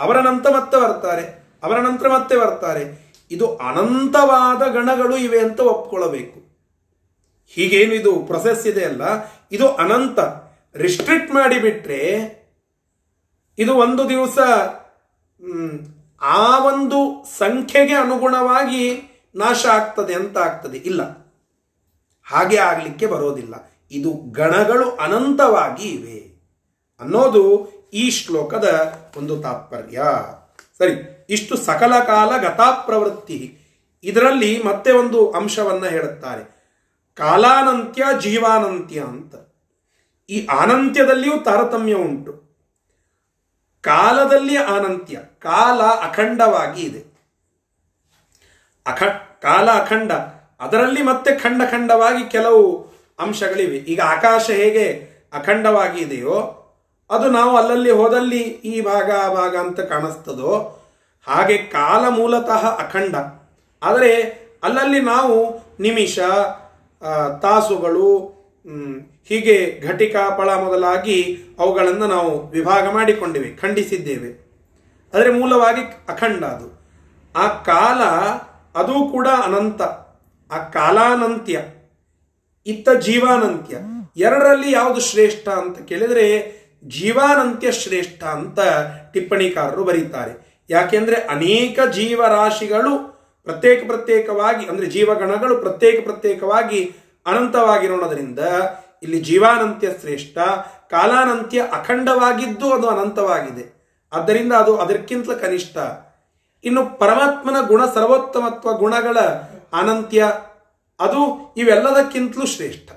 ಅವರ 0.00 0.20
ನಂತರ 0.20 0.50
ಮತ್ತೆ 0.50 0.76
ಬರ್ತಾರೆ. 0.80 1.44
ಅವರ 1.62 1.80
ನಂತರ 1.80 2.08
ಮತ್ತೆ 2.08 2.36
ಬರ್ತಾರೆ. 2.36 3.14
ಇದು 3.30 3.56
ಅನಂತವಾದ 3.56 4.72
ಗಣಗಳು 4.72 5.16
ಇವೆ 5.16 5.38
ಅಂತ 5.38 5.60
ಒಪ್ಕೊಳ್ಳಬೇಕು 5.60 6.44
ಹೀಗೇನು 7.48 7.94
ಇದು 7.94 8.20
ಪ್ರೊಸೆಸ್ 8.20 8.66
ಇದೆ 8.66 8.84
ಅಲ್ಲ? 8.84 9.02
ಇದು 9.52 9.68
ಅನಂತ. 9.68 10.18
ರಿಸ್ಟ್ರಿಕ್ಟ್ 10.76 11.32
ಮಾಡಿಬಿಟ್ರೆ 11.32 12.00
ಇದು 13.58 13.74
ಒಂದು 13.74 14.08
ದಿವಸ 14.08 14.38
ಆ 16.22 16.58
ಒಂದು 16.58 17.24
ಸಂಖ್ಯೆಗೆ 17.38 17.94
ಅನುಗುಣವಾಗಿ 17.94 19.02
ನಾಶ 19.34 19.66
ಆಗ್ತದೆ 19.66 20.14
ಅಂತ 20.14 20.38
ಆಗ್ತದೆ. 20.38 20.76
ಇಲ್ಲ. 20.78 21.24
ಹಾಗೆ 22.24 22.56
ಆಗಲಿಕ್ಕೆ 22.56 23.06
ಬರೋದಿಲ್ಲ. 23.06 23.54
ಇದು 23.90 24.12
ಗಣಗಳು 24.32 24.90
ಅನಂತವಾಗಿ 24.90 25.88
ಇವೆ 25.88 26.34
ಅನ್ನೋದು 27.00 27.74
ಈ 27.94 28.10
ಶ್ಲೋಕದ 28.10 28.94
ಒಂದು 29.16 29.42
ತಾತ್ಪರ್ಯ. 29.42 30.02
ಸರಿ, 30.78 31.26
ಇಷ್ಟು 31.30 31.56
ಸಕಲ 31.56 32.00
ಕಾಲ 32.04 32.36
ಗತಾಪ್ರವೃತ್ತಿ. 32.36 33.58
ಇದರಲ್ಲಿ 34.04 34.62
ಮತ್ತೆ 34.62 34.92
ಒಂದು 34.92 35.30
ಅಂಶವನ್ನ 35.30 35.86
ಹೇಳುತ್ತಾರೆ. 35.86 36.54
ಕಾಲಾನಂತ್ಯ 37.14 38.04
ಜೀವಾನಂತ್ಯ 38.20 39.00
ಅಂತ. 39.00 39.34
ಈ 40.30 40.46
ಅನಂತ್ಯದಲ್ಲಿಯೂ 40.46 41.36
ತಾರತಮ್ಯ 41.36 41.94
ಉಂಟು. 41.94 42.33
ಕಾಲದಲ್ಲಿ 43.84 44.56
ಅನಂತ್ಯ, 44.74 45.16
ಕಾಲ 45.42 45.80
ಅಖಂಡವಾಗಿ 46.06 46.82
ಇದೆ. 46.82 47.02
ಅಖ 48.86 49.02
ಕಾಲ 49.46 49.66
ಅಖಂಡ, 49.80 50.12
ಅದರಲ್ಲಿ 50.60 51.02
ಮತ್ತೆ 51.02 51.30
ಖಂಡ 51.38 51.62
ಖಂಡವಾಗಿ 51.70 52.22
ಕೆಲವು 52.34 52.64
ಅಂಶಗಳಿವೆ. 53.18 53.78
ಈಗ 53.92 54.00
ಆಕಾಶ 54.14 54.44
ಹೇಗೆ 54.60 54.86
ಅಖಂಡವಾಗಿ 55.32 55.98
ಇದೆಯೋ, 56.00 56.36
ಅದು 57.10 57.26
ನಾವು 57.30 57.52
ಅಲ್ಲಲ್ಲಿ 57.56 57.92
ಹೋದಲ್ಲಿ 58.00 58.42
ಈ 58.72 58.74
ಭಾಗ, 58.80 59.08
ಆ 59.24 59.28
ಭಾಗ 59.34 59.54
ಅಂತ 59.56 59.80
ಕಾಣಿಸ್ತದೋ, 59.92 60.52
ಹಾಗೆ 61.26 61.56
ಕಾಲ 61.72 62.04
ಮೂಲತಃ 62.18 62.64
ಅಖಂಡ. 62.84 63.14
ಆದರೆ 63.82 64.12
ಅಲ್ಲಲ್ಲಿ 64.64 65.00
ನಾವು 65.12 65.36
ನಿಮಿಷ 65.80 66.18
ತಾಸುಗಳು 67.42 68.08
ಹೀಗೆ 69.28 69.80
ಘಟಿಕ 69.86 70.16
ಫಳ 70.36 70.50
ಮೊದಲಾಗಿ 70.54 71.38
ಅವುಗಳನ್ನು 71.58 72.06
ನಾವು 72.06 72.48
ವಿಭಾಗ 72.48 72.90
ಮಾಡಿಕೊಂಡಿವೆ, 72.92 73.50
ಖಂಡಿಸಿದ್ದೇವೆ. 73.56 74.30
ಆದರೆ 75.14 75.30
ಮೂಲವಾಗಿ 75.30 75.82
ಅಖಂಡ 76.08 76.44
ಅದು. 76.44 76.68
ಆ 77.36 77.48
ಕಾಲ 77.62 78.00
ಅದು 78.80 79.08
ಕೂಡ 79.12 79.28
ಅನಂತ. 79.44 79.82
ಆ 80.52 80.58
ಕಾಲಾನಂತ್ಯ, 80.72 81.60
ಇತ್ತ 82.66 82.88
ಜೀವಾನಂತ್ಯ, 82.90 83.76
ಎರಡರಲ್ಲಿ 84.16 84.72
ಯಾವುದು 84.72 85.00
ಶ್ರೇಷ್ಠ 85.00 85.48
ಅಂತ 85.48 85.78
ಕೇಳಿದರೆ 85.88 86.26
ಜೀವಾನಂತ್ಯ 86.84 87.72
ಶ್ರೇಷ್ಠ 87.72 88.24
ಅಂತ 88.24 88.60
ಟಿಪ್ಪಣಿಕಾರರು 89.12 89.84
ಬರೀತಾರೆ. 89.84 90.64
ಯಾಕೆಂದ್ರೆ 90.70 91.16
ಅನೇಕ 91.16 91.78
ಜೀವರಾಶಿಗಳು 91.92 92.92
ಪ್ರತ್ಯೇಕ 93.44 93.86
ಪ್ರತ್ಯೇಕವಾಗಿ, 93.86 94.66
ಅಂದ್ರೆ 94.66 94.86
ಜೀವಗಣಗಳು 94.86 95.56
ಪ್ರತ್ಯೇಕ 95.56 96.04
ಪ್ರತ್ಯೇಕವಾಗಿ 96.04 96.94
ಅನಂತವಾಗಿರೋಣದ್ರಿಂದ 97.26 98.38
ಇಲ್ಲಿ 99.04 99.20
ಜೀವಾನಂತ್ಯ 99.20 99.88
ಶ್ರೇಷ್ಠ, 100.00 100.38
ಕಾಲಾನಂತ್ಯ 100.90 101.62
ಅಖಂಡವಾಗಿದ್ದು 101.72 102.72
ಅದು 102.72 102.88
ಅನಂತವಾಗಿದೆ. 102.88 103.64
ಆದ್ದರಿಂದ 104.12 104.52
ಅದು 104.52 104.76
ಅದಕ್ಕಿಂತ 104.76 105.30
ಕನಿಷ್ಠ. 105.30 105.76
ಇನ್ನು 106.64 106.98
ಪರಮಾತ್ಮನ 106.98 107.56
ಗುಣ 107.66 107.86
ಸರ್ವೋತ್ತಮತ್ವ 107.86 108.72
ಗುಣಗಳ 108.72 109.18
ಅನಂತ್ಯ, 109.72 110.24
ಅದು 111.00 111.20
ಇವೆಲ್ಲದಕ್ಕಿಂತಲೂ 111.56 112.46
ಶ್ರೇಷ್ಠ. 112.46 112.90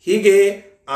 ಹೀಗೆ 0.00 0.36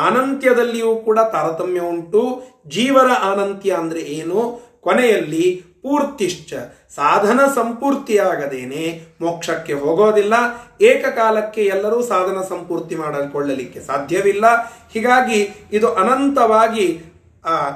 ಅನಂತ್ಯದಲ್ಲಿಯೂ 0.07 0.97
ಕೂಡ 0.97 1.19
ತಾರತಮ್ಯ 1.33 1.81
ಉಂಟು. 1.81 2.23
ಜೀವರ 2.69 3.11
ಅನಂತ್ಯ 3.11 3.73
ಅಂದರೆ 3.73 4.01
ಏನು? 4.01 4.61
ಕೊನೆಯಲ್ಲಿ 4.81 5.63
ಪೂರ್ತಿಶ್ಚ. 5.83 6.55
ಸಾಧನ 6.95 7.41
ಸಂಪೂರ್ತಿಯಾಗದೇನೆ 7.55 8.83
ಮೋಕ್ಷಕ್ಕೆ 9.21 9.73
ಹೋಗೋದಿಲ್ಲ. 9.73 10.35
ಏಕಕಾಲಕ್ಕೆ 10.81 11.63
ಎಲ್ಲರೂ 11.65 12.03
ಸಾಧನ 12.03 12.41
ಸಂಪೂರ್ತಿ 12.49 12.95
ಮಾಡಿಕೊಳ್ಳಲಿಕ್ಕೆ 12.95 13.81
ಸಾಧ್ಯವಿಲ್ಲ. 13.81 14.45
ಹೀಗಾಗಿ 14.93 15.39
ಇದು 15.73 15.89
ಅನಂತವಾಗಿ 15.95 16.87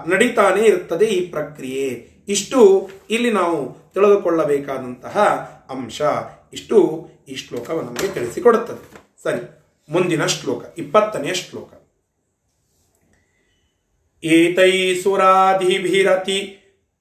ನಡೀತಾನೆ 0.07 0.63
ಇರುತ್ತದೆ 0.65 1.05
ಈ 1.05 1.21
ಪ್ರಕ್ರಿಯೆ. 1.31 1.89
ಇಷ್ಟು 2.29 2.91
ಇಲ್ಲಿ 3.11 3.31
ನಾವು 3.33 3.59
ತಿಳಿದುಕೊಳ್ಳಬೇಕಾದಂತಹ 3.95 5.17
ಅಂಶ. 5.71 6.01
ಇಷ್ಟು 6.53 6.77
ಈ 7.29 7.35
ಶ್ಲೋಕವು 7.37 7.81
ನಮಗೆ 7.83 8.09
ತಿಳಿಸಿಕೊಡುತ್ತದೆ. 8.09 8.85
ಸರಿ, 9.23 9.41
ಮುಂದಿನ 9.89 10.27
ಶ್ಲೋಕ 10.27 10.63
ಇಪ್ಪತ್ತನೆಯ 10.79 11.35
ಶ್ಲೋಕ. 11.35 11.71
ಏತೈ 14.25 14.73
ಸುರಾಧಿಭಿರತಿ 15.03 16.39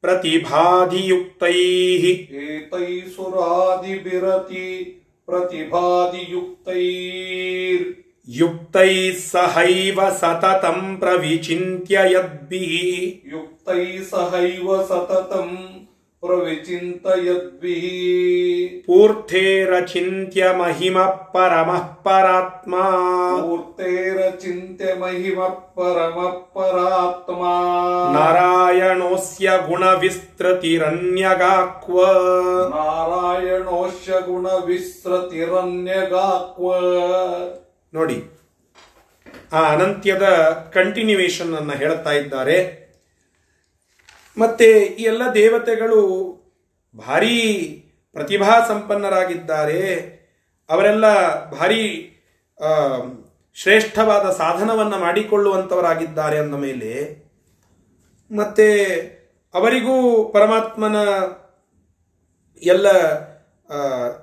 प्रतिभादियुक्तैः 0.06 2.40
एतैः 2.40 3.08
सुरादिभिरति 3.08 5.02
प्रतिभादियुक्तैर् 5.28 8.06
युक्तैः 8.30 9.14
सहैव 9.14 10.12
सततम् 10.12 10.98
प्रविचिन्त्य 10.98 11.96
यद्भिः। 11.96 13.34
युक्तैः 13.34 14.04
सहैव 14.04 14.84
सततम् 14.84 15.85
प्रविचिन्तयद्भिः 16.23 17.85
ಪೂರ್ಥೇರಚಿಂತ್ಯ 18.87 20.41
ಮಹಿಮ 20.59 20.97
ಪರಮಃ 21.35 21.85
ಪರಾತ್ಮಾ 22.05 22.83
मूर्तेरचिन्त्य 23.43 24.91
महिमः 24.97 25.55
परमः 25.77 26.35
परात्मा 26.57 27.53
ನಾರಾಯಣೋಸ್ಯ 28.17 29.47
ಗುಣವಿಸ್ತೃತಿರನ್ಯಗಾಕ್ವ 29.71 31.97
ನಾರಾಯಣೋಶ್ಯ 32.75 34.13
ಗುಣವಿಸ್ರತಿರನ್ಯಗಾಕ್ವ 34.29 36.67
ನೋಡಿ 37.93 38.19
ಆ 39.53 39.61
ಅನಂತ್ಯದ 39.71 40.27
ಕಂಟಿನ್ಯೂವೇಶನ್ 40.75 41.51
ಅನ್ನ 41.57 41.73
ಹೇಳ್ತಾ 41.79 42.13
ಇದ್ದಾರೆ 42.21 42.57
ಮತ್ತೆ 44.38 44.68
ಈ 45.00 45.04
ಎಲ್ಲ 45.04 45.24
ದೇವತೆಗಳು 45.34 46.02
ಭಾರಿ 46.96 47.38
ಪ್ರತಿಭಾ 48.16 48.52
ಸಂಪನ್ನರಾಗಿದ್ದಾರೆ 48.68 49.82
ಅವರೆಲ್ಲ 50.70 51.06
ಭಾರಿ 51.50 51.84
ಶ್ರೇಷ್ಠವಾದ 53.58 54.26
ಸಾಧನವನ್ನು 54.32 54.98
ಮಾಡಿಕೊಳ್ಳುವಂಥವರಾಗಿದ್ದಾರೆ 54.98 56.38
ಅಂದ 56.40 56.56
ಮೇಲೆ 56.56 56.94
ಮತ್ತೆ 58.32 58.70
ಅವರಿಗೂ 59.54 59.96
ಪರಮಾತ್ಮನ 60.32 60.98
ಎಲ್ಲ 62.62 62.88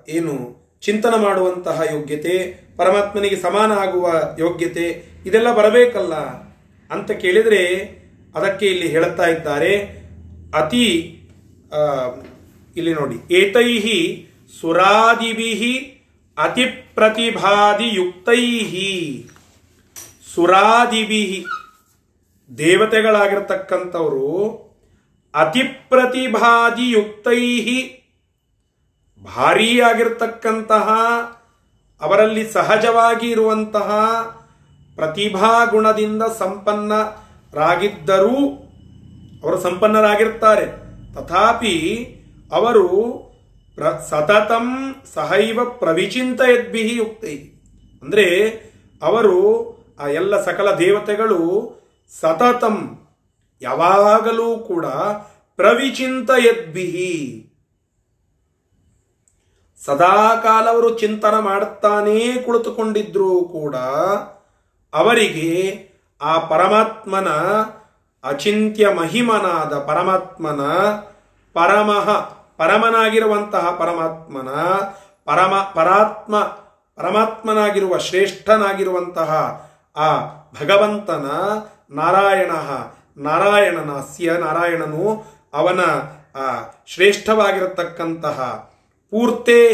ಏನು 0.08 0.34
ಚಿಂತನ 0.82 1.14
ಮಾಡುವಂತಹ 1.16 1.80
ಯೋಗ್ಯತೆ, 1.92 2.34
ಪರಮಾತ್ಮನಿಗೆ 2.76 3.36
ಸಮಾನ 3.36 3.72
ಆಗುವ 3.72 4.06
ಯೋಗ್ಯತೆ 4.38 4.86
ಇದೆಲ್ಲ 5.26 5.50
ಬರಬೇಕಲ್ಲ 5.54 6.14
ಅಂತ 6.90 7.10
ಕೇಳಿದರೆ 7.12 7.62
ಅದಕ್ಕೆ 8.34 8.66
ಇಲ್ಲಿ 8.66 8.88
ಹೇಳುತ್ತಾ 8.88 9.26
ಇದ್ದಾರೆ. 9.26 10.01
ಅತಿ 10.60 10.86
ಇಲ್ಲಿ 12.76 12.92
ನೋಡಿ. 12.94 13.16
ಏತೈಹಿ 13.40 13.98
ಸುರಾದಿಭಿ 14.60 15.72
ಅತಿ 16.38 16.64
ಪ್ರತಿಭಾದಿಯುಕ್ತೈಹಿ 16.96 18.92
ಸುರಾದಿಭಿ 20.34 21.22
ದೇವತೆಗಳಾಗಿರ್ತಕ್ಕಂಥವರು 22.50 24.28
ಅತಿ 25.34 25.62
ಪ್ರತಿಭಾದಿಯುಕ್ತೈಹಿ 25.92 27.78
ಭಾರಿಯಾಗಿರ್ತಕ್ಕಂತಹ, 29.22 30.88
ಅವರಲ್ಲಿ 32.00 32.44
ಸಹಜವಾಗಿ 32.56 33.26
ಇರುವಂತಹ 33.30 33.90
ಪ್ರತಿಭಾ 34.98 35.50
ಗುಣದಿಂದ 35.64 36.22
ಸಂಪನ್ನರಾಗಿದ್ದರೂ 36.38 38.36
ಅವರು 39.42 39.58
ಸಂಪನ್ನರಾಗಿರ್ತಾರೆ 39.60 40.66
ತಥಾಪಿ 41.14 41.76
ಅವರು 42.52 42.86
ಪ್ರ 43.78 43.90
ಸತತಂ 44.10 44.66
ಸಹೈವ 45.14 45.60
ಪ್ರವಿಚಿಂತಯದ್ಭಿ 45.78 46.82
ಯುಕ್ತೈ 46.94 47.36
ಅಂದರೆ 48.02 48.26
ಅವರು 49.02 49.36
ಆ 50.00 50.06
ಎಲ್ಲ 50.14 50.34
ಸಕಲ 50.42 50.68
ದೇವತೆಗಳು 50.78 51.40
ಸತತಂ 52.12 52.76
ಯಾವಾಗಲೂ 53.62 54.50
ಕೂಡ 54.66 54.86
ಪ್ರವಿಚಿಂತಯದ್ಭಿ 55.58 56.88
ಸದಾಕಾಲ 59.80 60.66
ಅವರು 60.68 60.88
ಚಿಂತನ 60.94 61.36
ಮಾಡುತ್ತಾನೇ 61.40 62.18
ಕುಳಿತುಕೊಂಡಿದ್ರೂ 62.44 63.30
ಕೂಡ 63.52 63.76
ಅವರಿಗೆ 64.92 65.48
ಆ 66.20 66.32
ಪರಮಾತ್ಮನ 66.44 67.30
ಅಚಿಂತ್ಯ 68.24 68.88
ಮಹಿಮನಾದ 68.88 69.78
ಪರಮಾತ್ಮನ 69.78 70.60
ಪರಮಃ 71.54 72.20
ಪರಮನಾಗಿರುವಂತಹ 72.56 73.70
ಪರಮಾತ್ಮನ 73.70 74.48
ಪರಮ, 75.24 75.54
ಪರಾತ್ಮ, 75.74 76.38
ಪರಮಾತ್ಮನಾಗಿರುವ 76.96 77.98
ಶ್ರೇಷ್ಠನಾಗಿರುವಂತಹ 77.98 79.30
ಆ 79.96 80.18
ಭಗವಂತನ 80.60 81.26
ನಾರಾಯಣ 81.90 82.50
ನಾರಾಯಣನ 83.16 84.00
ಸ್ಯ 84.00 84.32
ನಾರಾಯಣನು 84.32 85.24
ಅವನ, 85.54 85.80
ಆ, 86.36 86.72
ಶ್ರೇಷ್ಠವಾಗಿರತಕ್ಕಂತಹ 86.86 88.70
ಪೂರ್ತೇ 89.10 89.68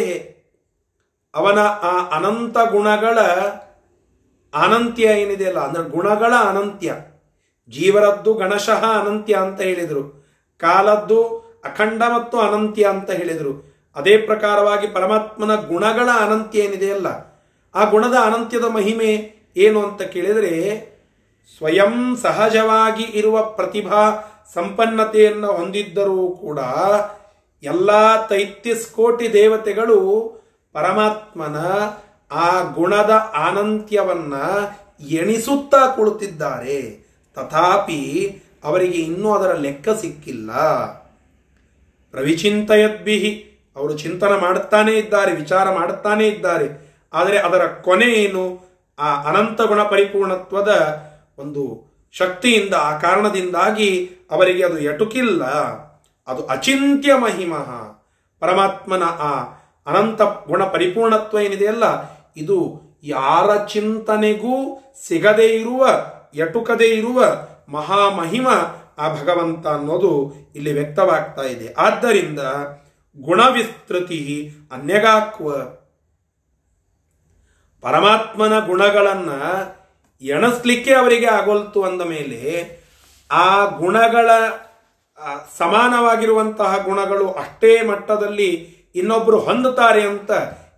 ಅವನ 1.35 1.59
ಆ 1.59 2.09
ಅನಂತ 2.17 2.57
ಗುಣಗಳ 2.71 3.19
ಅನಂತ್ಯ 4.55 5.03
ಏನಿದೆಯಲ್ಲ 5.05 5.59
ಅಂದ್ರೆ 5.61 5.83
ಗುಣಗಳ 5.83 6.35
ಅನಂತ್ಯ. 6.35 6.95
ಜೀವರದ್ದು 7.69 8.35
ಗಣಶಃ 8.35 8.83
ಅನಂತ್ಯ 9.01 9.35
ಅಂತ 9.35 9.61
ಹೇಳಿದರು. 9.61 10.03
ಕಾಲದ್ದು 10.59 11.19
ಅಖಂಡ 11.65 12.03
ಮತ್ತು 12.17 12.39
ಅನಂತ್ಯ 12.39 12.85
ಅಂತ 12.87 13.11
ಹೇಳಿದರು. 13.11 13.53
ಅದೇ 13.97 14.17
ಪ್ರಕಾರವಾಗಿ 14.17 14.87
ಪರಮಾತ್ಮನ 14.87 15.55
ಗುಣಗಳ 15.55 16.09
ಅನಂತ್ಯ 16.21 16.59
ಏನಿದೆಯಲ್ಲ 16.61 17.07
ಆ 17.75 17.85
ಗುಣದ 17.85 18.17
ಅನಂತ್ಯದ 18.23 18.65
ಮಹಿಮೆ 18.65 19.11
ಏನು 19.57 19.83
ಅಂತ 19.83 20.03
ಕೇಳಿದರೆ, 20.03 20.55
ಸ್ವಯಂ 21.59 22.17
ಸಹಜವಾಗಿ 22.23 23.03
ಇರುವ 23.03 23.43
ಪ್ರತಿಭಾ 23.43 24.03
ಸಂಪನ್ನತೆಯನ್ನು 24.55 25.53
ಹೊಂದಿದ್ದರೂ 25.53 26.29
ಕೂಡ 26.41 26.59
ಎಲ್ಲ 27.63 27.91
ತೈತ್ಯಸ್ಕೋಟಿ 28.27 29.33
ದೇವತೆಗಳು 29.33 29.99
ಪರಮಾತ್ಮನ 30.73 31.57
ಆ 32.31 32.63
ಗುಣದ 32.63 33.11
ಅನಂತ್ಯವನ್ನು 33.47 34.45
ಎಣಿಸುತ್ತಾ 35.07 35.87
ಕುಳಿತಿದ್ದಾರೆ. 35.97 37.08
ತಥಾಪಿ 37.39 38.01
ಅವರಿಗೆ 38.65 38.99
ಇನ್ನೂ 39.09 39.29
ಅದರ 39.35 39.53
ಲೆಕ್ಕ 39.65 39.89
ಸಿಕ್ಕಿಲ್ಲ. 40.03 40.51
ರವಿಚಿಂತಯದ್ಭಿಹಿ 42.15 43.33
ಅವರು 43.77 43.93
ಚಿಂತನ 43.99 44.33
ಮಾಡುತ್ತಾನೆ 44.37 44.93
ಇದ್ದಾರೆ, 44.93 45.33
ವಿಚಾರ 45.37 45.67
ಮಾಡುತ್ತಾನೆ 45.79 46.25
ಇದ್ದಾರೆ. 46.29 46.67
ಆದರೆ 47.13 47.37
ಅದರ 47.39 47.65
ಕೊನೆ 47.87 48.09
ಏನು? 48.23 48.45
ಆ 48.99 49.09
ಅನಂತ 49.23 49.61
ಗುಣ 49.63 49.81
ಪರಿಪೂರ್ಣತ್ವದ 49.83 50.73
ಒಂದು 51.39 51.63
ಶಕ್ತಿಯಿಂದ, 52.15 52.75
ಆ 52.89 52.91
ಕಾರಣದಿಂದಾಗಿ 52.99 53.91
ಅವರಿಗೆ 54.31 54.63
ಅದು 54.65 54.79
ಎಟುಕಿಲ್ಲ. 54.91 55.45
ಅದು 56.29 56.41
ಅಚಿಂತ್ಯ 56.47 57.11
ಮಹಿಮಃ. 57.27 57.69
ಪರಮಾತ್ಮನ 58.43 59.05
ಆ 59.29 59.31
ಅನಂತ 59.87 60.21
ಗುಣ 60.49 60.63
ಪರಿಪೂರ್ಣತ್ವ 60.75 61.39
ಏನಿದೆಯಲ್ಲ, 61.39 61.87
ಇದು 62.37 62.59
ಯಾರ 63.09 63.49
ಚಿಂತನೆಗೂ 63.67 64.55
ಸಿಗದೇ 65.07 65.49
ಇರುವ 65.61 65.83
ಎಟುಕದೇ 66.35 66.87
ಇರುವ 66.87 67.25
ಮಹಾಮಹಿಮ 67.69 68.49
ಆ 68.99 69.15
ಭಗವಂತ 69.15 69.67
ಅನ್ನೋದು 69.67 70.35
ಇಲ್ಲಿ 70.55 70.73
ವ್ಯಕ್ತವಾಗ್ತಾ 70.73 71.43
ಇದೆ. 71.43 71.75
ಆದ್ದರಿಂದ 71.75 72.41
ಗುಣವಿಸ್ತೃತಿ 73.21 74.51
ಅನ್ಯಗಾಕ್ವ. 74.73 75.53
ಪರಮಾತ್ಮನ 77.81 78.67
ಗುಣಗಳನ್ನ 78.67 79.31
ಎಣಸ್ಲಿಕ್ಕೆ 80.23 80.95
ಅವರಿಗೆ 80.95 81.27
ಆಗೋಲ್ತು 81.27 81.83
ಅಂದ 81.83 82.03
ಮೇಲೆ 82.03 82.79
ಆ 83.31 83.65
ಗುಣಗಳ 83.65 84.31
ಸಮಾನವಾಗಿರುವಂತಹ 85.59 86.77
ಗುಣಗಳು 86.77 87.31
ಅಷ್ಟೇ 87.31 87.83
ಮಟ್ಟದಲ್ಲಿ 87.83 88.49
ಇನ್ನೊಬ್ಬರು 88.95 89.39
ಹೊಂದುತ್ತಾರೆ 89.39 90.03
ಅಂತ 90.03 90.33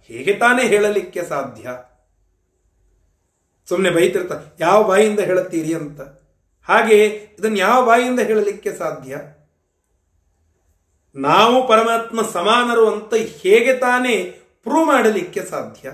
ಹೇಗೆ 0.04 0.34
ತಾನೇ 0.34 0.66
ಹೇಳಲಿಕ್ಕೆ 0.66 1.22
ಸಾಧ್ಯ? 1.22 1.70
ಸುಮ್ಮನೆ 3.70 3.90
ಬೈತಿರ್ತ, 3.90 4.32
ಯಾವ 4.60 4.88
ಬಾಯಿಂದ 4.88 5.20
ಹೇಳುತ್ತೀರಿ 5.20 5.74
ಅಂತ. 5.74 6.00
ಹಾಗೆ 6.68 7.04
ಇದನ್ನು 7.38 7.58
ಯಾವ 7.58 7.86
ಬಾಯಿಂದ 7.86 8.20
ಹೇಳಲಿಕ್ಕೆ 8.20 8.72
ಸಾಧ್ಯ? 8.72 9.20
ನಾವು 11.14 11.68
ಪರಮಾತ್ಮ 11.68 12.22
ಸಮಾನರು 12.22 12.90
ಅಂತ 12.90 13.14
ಹೇಗೆ 13.14 13.74
ತಾನೇ 13.76 14.16
ಪ್ರೂವ್ 14.62 14.86
ಮಾಡಲಿಕ್ಕೆ 14.86 15.44
ಸಾಧ್ಯ? 15.44 15.92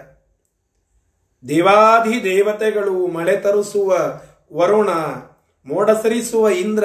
ದೇವಾಧಿ 1.49 2.25
ದೇವತೆಗಳು 2.25 3.07
ಮಳೆ 3.07 3.37
ತರಿಸುವ 3.37 3.99
ವರುಣ, 4.53 4.89
ಮೋಡ 5.67 5.91
ಸರಿಸುವ 5.91 6.49
ಇಂದ್ರ, 6.49 6.85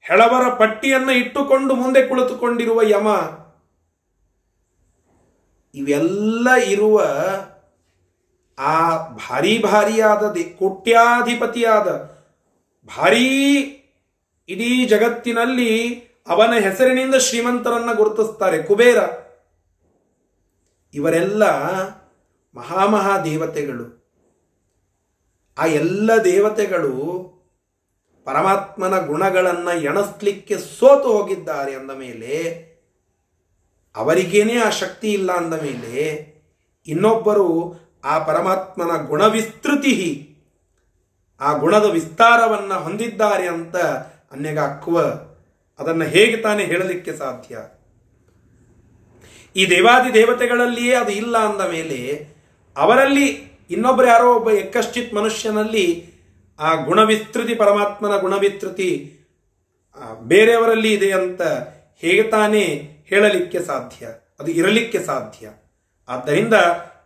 ಹೆಳವರ 0.00 0.54
ಪಟ್ಟಿಯನ್ನು 0.54 1.12
ಇಟ್ಟುಕೊಂಡು 1.12 1.74
ಮುಂದೆ 1.74 2.06
ಕುಳಿತುಕೊಂಡಿರುವ 2.06 2.82
ಯಮ, 2.82 3.08
ಇವೆಲ್ಲ 5.74 6.54
ಇರುವ 6.54 7.02
ಆ 8.58 8.96
ಭಾರಿ 9.08 9.58
ಭಾರಿಯಾದ 9.58 10.36
ಕೋಟ್ಯಾಧಿಪತಿಯಾದ 10.58 11.88
ಭಾರೀ 12.86 13.26
ಇಡೀ 14.48 14.86
ಜಗತ್ತಿನಲ್ಲಿ 14.86 16.00
ಅವನ 16.28 16.54
ಹೆಸರಿನಿಂದ 16.54 17.14
ಶ್ರೀಮಂತರನ್ನ 17.14 17.92
ಗುರುತಿಸ್ತಾರೆ. 17.92 18.62
ಕುಬೇರ. 18.62 18.98
ಇವರೆಲ್ಲ 20.94 21.44
ಮಹಾಮಹಾ 22.54 23.18
ದೇವತೆಗಳು. 23.18 24.06
ಆ 25.58 25.66
ಎಲ್ಲ 25.66 26.10
ದೇವತೆಗಳು 26.24 27.35
ಪರಮಾತ್ಮನ 28.26 28.94
ಗುಣಗಳನ್ನು 29.06 29.72
ಎಣಸ್ಲಿಕ್ಕೆ 29.80 30.56
ಸೋತು 30.58 31.08
ಹೋಗಿದ್ದಾರೆ 31.12 31.74
ಅಂದ 31.74 31.90
ಮೇಲೆ, 31.90 32.34
ಅವರಿಗೇನೇ 33.94 34.56
ಆ 34.56 34.70
ಶಕ್ತಿ 34.70 35.08
ಇಲ್ಲ 35.12 35.32
ಅಂದ 35.32 35.54
ಮೇಲೆ, 35.54 35.94
ಇನ್ನೊಬ್ಬರು 36.86 37.48
ಆ 38.04 38.14
ಪರಮಾತ್ಮನ 38.18 38.92
ಗುಣವಿಸ್ತೃತಿ, 39.06 39.96
ಆ 41.40 41.56
ಗುಣದ 41.56 41.84
ವಿಸ್ತಾರವನ್ನ 41.84 42.74
ಹೊಂದಿದ್ದಾರೆ 42.74 43.46
ಅಂತ 43.48 43.76
ಅನ್ಯಗ 44.32 44.58
ಅಕ್ವ 44.58 44.98
ಅದನ್ನ 45.78 46.04
ಹೇಗೆ 46.04 46.36
ತಾನೇ 46.36 46.64
ಹೇಳಲಿಕ್ಕೆ 46.64 47.12
ಸಾಧ್ಯ? 47.16 47.56
ಈ 49.56 49.70
ದೇವಾದಿ 49.70 50.14
ದೇವತೆಗಳಲ್ಲಿಯೇ 50.14 50.94
ಅದು 50.94 51.12
ಇಲ್ಲ 51.12 51.36
ಅಂದ 51.38 51.60
ಮೇಲೆ, 51.70 52.00
ಅವರಲ್ಲಿ 52.76 53.26
ಇನ್ನೊಬ್ಬರು 53.70 54.06
ಯಾರೋ 54.06 54.34
ಒಬ್ಬ 54.34 54.50
ಎಕ್ಕಶ್ಚಿತ್ 54.50 55.14
ಮನುಷ್ಯನಲ್ಲಿ 55.14 55.86
ಆ 56.58 56.74
ಗುಣವಿಸ್ತೃತಿ, 56.74 57.54
ಪರಮಾತ್ಮನ 57.54 58.16
ಗುಣವಿಸ್ತೃತಿ 58.16 58.90
ಬೇರೆಯವರಲ್ಲಿ 60.22 60.92
ಇದೆ 60.92 61.12
ಅಂತ 61.12 61.42
ಹೇಗೆ 62.02 62.22
ತಾನೇ 62.22 62.64
ಹೇಳಲಿಕ್ಕೆ 63.06 63.60
ಸಾಧ್ಯ? 63.62 64.06
ಅದು 64.40 64.50
ಇರಲಿಕ್ಕೆ 64.50 65.00
ಸಾಧ್ಯ. 65.04 65.48
ಆದ್ದರಿಂದ 66.08 66.54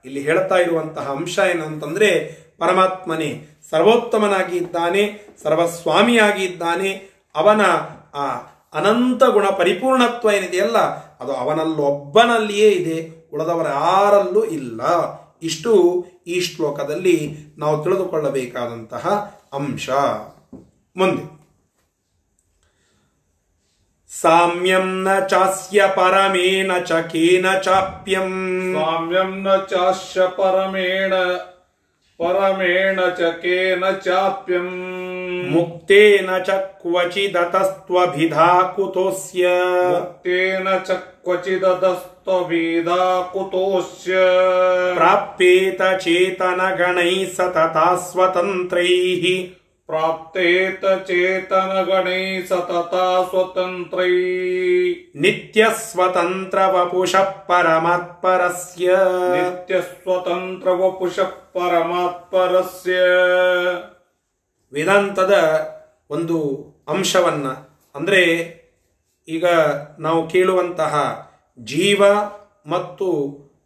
ಇಲ್ಲಿ 0.04 0.20
ಹೇಳ್ತಾ 0.20 0.56
ಇರುವಂತಹ 0.56 1.10
ಅಂಶ 1.10 1.38
ಏನಂತಂದ್ರೆ 1.50 2.10
ಪರಮಾತ್ಮನೇ 2.58 3.28
ಸರ್ವೋತ್ತಮನಾಗಿ 3.70 4.56
ಇದ್ದಾನೆ, 4.56 5.02
ಸರ್ವಸ್ವಾಮಿಯಾಗಿ 5.42 6.44
ಇದ್ದಾನೆ, 6.44 6.90
ಅವನ 7.34 7.60
ಆ 8.14 8.24
ಅನಂತ 8.74 9.22
ಗುಣ 9.24 9.46
ಪರಿಪೂರ್ಣತ್ವ 9.48 10.30
ಏನಿದೆಯಲ್ಲ, 10.30 10.78
ಅದು 11.20 11.32
ಅವನಲ್ಲೊಬ್ಬನಲ್ಲಿಯೇ 11.32 12.70
ಇದೆ, 12.70 12.98
ಉಳಿದವರ 13.30 13.68
ಯಾರಲ್ಲೂ 13.68 14.44
ಇಲ್ಲ. 14.44 14.80
ಇಷ್ಟು 15.42 15.72
ಈ 16.26 16.40
ಶ್ಲೋಕದಲ್ಲಿ 16.40 17.16
ನಾವು 17.58 17.84
ತಿಳಿದುಕೊಳ್ಳಬೇಕಾದಂತಹ 17.84 19.04
ಅಂಶ 19.60 19.89
ಮುಂದೆ 20.95 21.23
ಸಾಮ್ಯಂ 24.12 24.88
ನ 25.06 25.13
ಚಾಸ್ಯ 25.32 25.88
ಪರಮೇನ 25.95 26.71
ಚ 26.89 26.99
ಕೇನ 27.12 27.47
ಚಾಪ್ಯಂ 27.65 28.32
साम्यं 28.75 29.32
न 29.38 29.56
चास्य 29.69 30.25
परमेण 30.38 31.13
परमेण 32.19 32.99
च 33.17 33.32
केन 33.41 33.84
चाप्यम् 34.06 34.71
ಮುಕ್ತೇನ 35.51 36.30
ಚ 36.47 36.49
ಕ್ವಚಿದತಸ್ತ್ವಭಿಧಾ 36.82 38.47
ಕುತೋಸ್ಯ 38.75 39.43
मुक्तेन 39.91 40.67
च 40.80 40.89
क्वचिदधस्त्वभिधा 41.25 42.18
कुतोऽस्य 43.32 44.13
ಪ್ರಾಪ್ಯೇತ 44.97 45.82
ಚೇತನ 46.06 46.62
ಗಣೈ 46.80 47.12
ಸತತಾ 47.36 47.88
ಸ್ವತಂತ್ರೈಃ 48.08 49.25
प्राप्तेत 49.89 50.84
चेतनगणैः 51.08 52.45
सतता 52.47 53.04
स्वतन्त्रै 53.25 54.13
ನಿತ್ಯ 55.15 55.67
ಸ್ವತಂತ್ರ 55.82 56.60
ವಪುಷ 56.71 57.13
ಪರಮಾತ್ಪರಸ್ಯ 57.49 58.88
नित्यस्वतन्त्रवपुषः 59.36 61.30
परमात्परस्य 61.56 62.95
ವೇದಾಂತದ 64.73 65.36
ಒಂದು 66.10 66.39
ಅಂಶವನ್ನ 66.89 67.47
ಅಂದ್ರೆ 67.95 68.23
ಈಗ 69.28 69.45
ನಾವು 69.99 70.19
ಕೇಳುವಂತಹ 70.28 70.95
ಜೀವ 71.64 72.03
ಮತ್ತು 72.66 73.09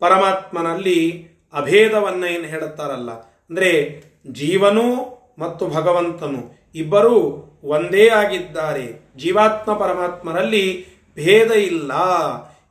ಪರಮಾತ್ಮನಲ್ಲಿ 0.00 1.28
ಅಭೇದವನ್ನು 1.54 2.26
ಏನು 2.26 2.44
ಹೇಳುತ್ತಾರಲ್ಲ? 2.44 3.10
ಅಂದರೆ 3.50 4.02
ಜೀವನು 4.26 5.14
ಮತ್ತು 5.38 5.66
ಭಗವಂತನು 5.66 6.70
ಇಬ್ಬರೂ 6.74 7.16
ಒಂದೇ 7.64 8.08
ಆಗಿದ್ದಾರೆ. 8.08 9.12
ಜೀವಾತ್ಮ 9.16 9.72
ಪರಮಾತ್ಮನಲ್ಲಿ 9.72 10.86
ಭೇದ 11.16 11.50
ಇಲ್ಲ 11.50 11.92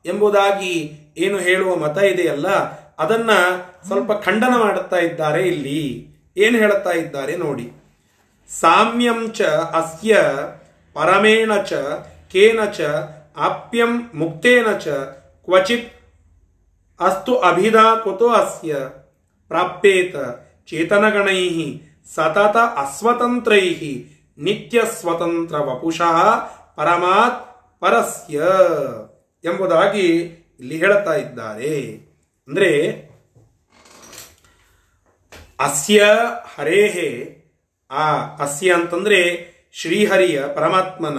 ಎಂಬುದಾಗಿ 0.05 0.91
ಏನು 1.17 1.37
ಹೇಳುವ 1.37 1.75
ಮತ 1.75 1.97
ಇದೆಯಲ್ಲ? 1.97 2.47
ಅದನ್ನ 2.99 3.29
ಸ್ವಲ್ಪ 3.87 4.11
ಖಂಡನ 4.11 4.53
ಮಾಡುತ್ತಾ 4.59 4.97
ಇದ್ದಾರೆ 4.97 5.47
ಇಲ್ಲಿ. 5.47 6.07
ಏನು 6.37 6.57
ಹೇಳುತ್ತಾ 6.57 6.91
ಇದ್ದಾರೆ 6.91 7.35
ನೋಡಿ. 7.35 7.71
ಸಾಮ್ಯಂ 8.49 9.31
ಚ 9.31 9.41
ಅಸ್ಯ 9.41 10.17
ಪರಮೇಣ 10.93 11.57
ಚ 11.57 11.73
ಕೇನ 12.31 12.65
ಚ 12.65 12.81
ಆಪ್ಯಂ 13.37 14.11
ಮುಕ್ತೇನ 14.13 14.77
ಚ 14.77 14.87
ಕ್ವಚಿತ್ 15.45 15.93
ಅಸ್ತು 16.99 17.35
ಅಭಿಧಾ 17.35 17.95
ಕುತೋ 17.95 18.29
ಅಸ್ಯ 18.29 18.75
ಪ್ರಾಪ್ಯೇತ 19.47 20.15
ಚೇತನಗಣೈ 20.67 21.79
ಸತತ 22.15 22.57
ಅಸ್ವತಂತ್ರೈ 22.57 23.69
ನಿತ್ಯ 24.37 24.81
ಸ್ವತಂತ್ರ 24.85 25.55
ವಪುಷಃ 25.57 26.35
ಪರಮಾತ್ 26.75 27.41
ಪರಸ್ಯ 27.81 28.37
ಎಂಬುದಾಗಿ 29.43 30.17
ಇಲ್ಲಿ 30.59 30.77
ಹೇಳುತ್ತಾ 30.77 31.13
ಇದ್ದಾರೆ. 31.13 31.81
ಅಂದ್ರೆ 32.47 32.91
ಅಸ್ಯ 35.59 36.05
ಹರೇಹೆ 36.55 37.43
ಆ 37.91 38.13
ಅಸ್ಯ 38.35 38.73
ಅಂತಂದ್ರೆ 38.73 39.19
ಶ್ರೀಹರಿಯ 39.73 40.43
ಪರಮಾತ್ಮನ 40.55 41.17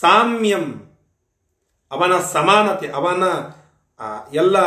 ಸಾಮ್ಯಂ 0.00 0.81
ಅವನ 1.92 2.18
ಸಮಾನತೆ, 2.20 2.88
ಅವನ 2.88 3.22
ಎಲ್ಲ 4.32 4.58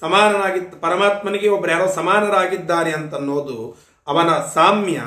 ಸಮಾನನಾಗಿದ್ದ 0.00 0.74
ಪರಮಾತ್ಮನಿಗೆ 0.80 1.48
ಒಬ್ಬರು 1.48 1.72
ಯಾರೋ 1.72 1.86
ಸಮಾನರಾಗಿದ್ದಾರೆ 1.86 2.92
ಅಂತನ್ನೋದು 2.92 3.76
ಅವನ 4.06 4.28
ಸಾಮ್ಯ 4.54 5.02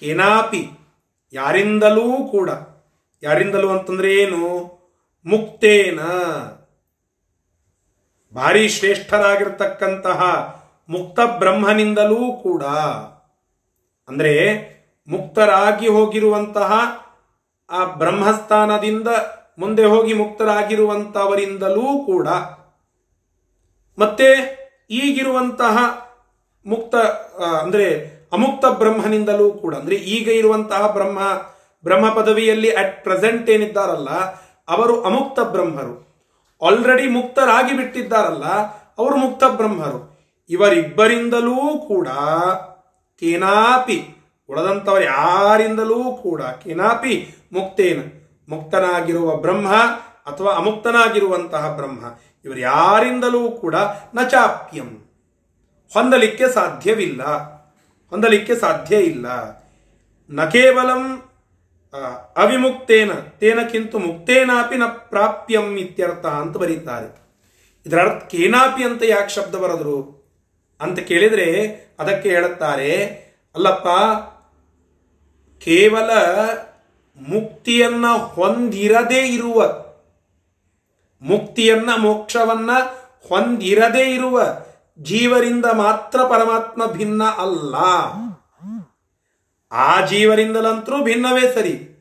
ಕೇನಾಪಿ 0.00 0.70
ಯಾರಿಂದಲೂ 1.32 2.28
ಕೂಡ. 2.30 2.50
ಯಾರಿಂದಲೂ 3.22 3.68
ಅಂತಂದ್ರೆ 3.70 4.14
ಏನು? 4.14 4.74
ಮುಕ್ತೇನ. 5.26 6.00
ಭಾರಿ 8.34 8.68
ಶ್ರೇಷ್ಠರಾಗಿರ್ತಕ್ಕಂತಹ 8.68 10.20
ಮುಕ್ತ 10.88 11.20
ಬ್ರಹ್ಮನಿಂದಲೂ 11.38 12.32
ಕೂಡ. 12.32 12.64
ಅಂದ್ರೆ 14.08 14.34
ಮುಕ್ತರಾಗಿ 15.08 15.88
ಹೋಗಿರುವಂತಹ 15.88 16.72
ಆ 17.70 17.84
ಬ್ರಹ್ಮಸ್ಥಾನದಿಂದ 17.84 19.08
ಮುಂದೆ 19.58 19.84
ಹೋಗಿ 19.84 20.14
ಮುಕ್ತರಾಗಿರುವಂತವರಿಂದಲೂ 20.14 21.86
ಕೂಡ 22.06 22.28
ಮತ್ತೆ 23.98 24.28
ಈಗಿರುವಂತಹ 24.90 25.76
ಮುಕ್ತ 26.66 26.94
ಅಂದ್ರೆ 27.62 27.86
ಅಮುಕ್ತ 28.32 28.64
ಬ್ರಹ್ಮನಿಂದಲೂ 28.78 29.50
ಕೂಡ, 29.50 29.72
ಅಂದ್ರೆ 29.74 29.96
ಈಗ 30.14 30.28
ಇರುವಂತಹ 30.28 30.82
ಬ್ರಹ್ಮ 30.86 31.18
ಬ್ರಹ್ಮ 31.84 32.06
ಪದವಿಯಲ್ಲಿ 32.14 32.70
ಅಟ್ 32.72 32.96
ಪ್ರೆಸೆಂಟ್ 33.04 33.50
ಏನಿದ್ದಾರಲ್ಲ, 33.50 34.10
ಅವರು 34.68 34.94
ಅಮುಕ್ತ 35.02 35.40
ಬ್ರಹ್ಮರು. 35.54 35.94
ಆಲ್ರೆಡಿ 36.62 37.06
ಮುಕ್ತರಾಗಿ 37.08 37.72
ಬಿಟ್ಟಿದ್ದಾರಲ್ಲ, 37.76 38.46
ಅವರು 38.98 39.16
ಮುಕ್ತ 39.16 39.44
ಬ್ರಹ್ಮರು. 39.44 40.00
ಇವರಿಬ್ಬರಿಂದಲೂ 40.50 41.58
ಕೂಡ 41.88 42.08
ಕೇನಾಪಿ, 43.22 43.98
ಉಳದಂತವರು 44.48 45.04
ಯಾರಿಂದಲೂ 45.04 46.00
ಕೂಡ 46.22 46.42
ಕೇನಾಪಿ 46.62 47.14
ಮುಕ್ತೇನ. 47.52 48.00
ಮುಕ್ತನಾಗಿರುವ 48.48 49.36
ಬ್ರಹ್ಮ 49.36 49.72
ಅಥವಾ 50.26 50.52
ಅಮುಕ್ತನಾಗಿರುವಂತಹ 50.54 51.72
ಬ್ರಹ್ಮ. 51.76 52.04
ಇವರು 52.44 52.58
ಯಾರಿಂದಲೂ 52.58 53.50
ಕೂಡ 53.50 53.74
ನಚಾಪ್ಯಂ. 54.14 55.04
ಹೊಂದಲಿಕ್ಕೆ 55.92 56.48
ಸಾಧ್ಯವಿಲ್ಲ. 56.48 57.22
ಹೊಂದಲಿಕ್ಕೆ 58.10 58.56
ಸಾಧ್ಯ 58.56 58.96
ಇಲ್ಲ. 58.96 59.26
ನ 60.30 60.44
ಕೇವಲಂ 60.44 61.22
ಅವಿಮುಕ್ತೇನ. 62.36 63.12
ತೇನಕ್ಕಿಂತ 63.12 63.96
ಮುಕ್ತೇನಾಪಿ 63.96 64.76
ನ 64.76 64.84
ಪ್ರಾಪ್ಯಂ 64.86 65.76
ಇತ್ಯರ್ಥ 65.76 66.26
ಅಂತ 66.26 66.56
ಬರೀತಾರೆ. 66.56 67.24
ಇದರ 67.86 68.00
ಅರ್ಥ 68.00 68.24
ಕೇನಾಪಿ 68.24 68.84
ಅಂತ 68.84 69.02
ಯಾಕೆ 69.02 69.28
ಶಬ್ದ 69.28 69.54
ಬರೆದ್ರು? 69.54 70.24
ಅಂತ 70.80 70.98
ಕೇಳಿದ್ರೆ 70.98 71.66
ಅದಕ್ಕೆ 72.00 72.30
ಹೇಳುತ್ತಾರೆ, 72.30 73.06
ಅಲ್ಲಪ್ಪ, 73.54 73.88
ಕೇವಲ 75.64 76.10
ಮುಕ್ತಿಯನ್ನ 77.16 78.06
ಹೊಂದಿರದೇ 78.08 79.26
ಇರುವ, 79.26 79.84
ಮುಕ್ತಿಯನ್ನ 81.22 81.90
ಮೋಕ್ಷವನ್ನ 81.96 82.70
ಹೊಂದಿರದೇ 83.28 84.14
ಇರುವ 84.14 84.42
ಜೀವರಿಂದ 84.98 85.64
ಮಾತ್ರ 85.64 86.22
ಪರಮಾತ್ಮ 86.22 86.86
ಭಿನ್ನ 86.86 87.24
ಅಲ್ಲ. 87.24 87.74
ಆ 89.72 90.06
ಜೀವರಿಂದಲಂತರೂ 90.06 91.04
ಭಿನ್ನವೇ 91.04 91.52
ಸರಿ. 91.54 91.94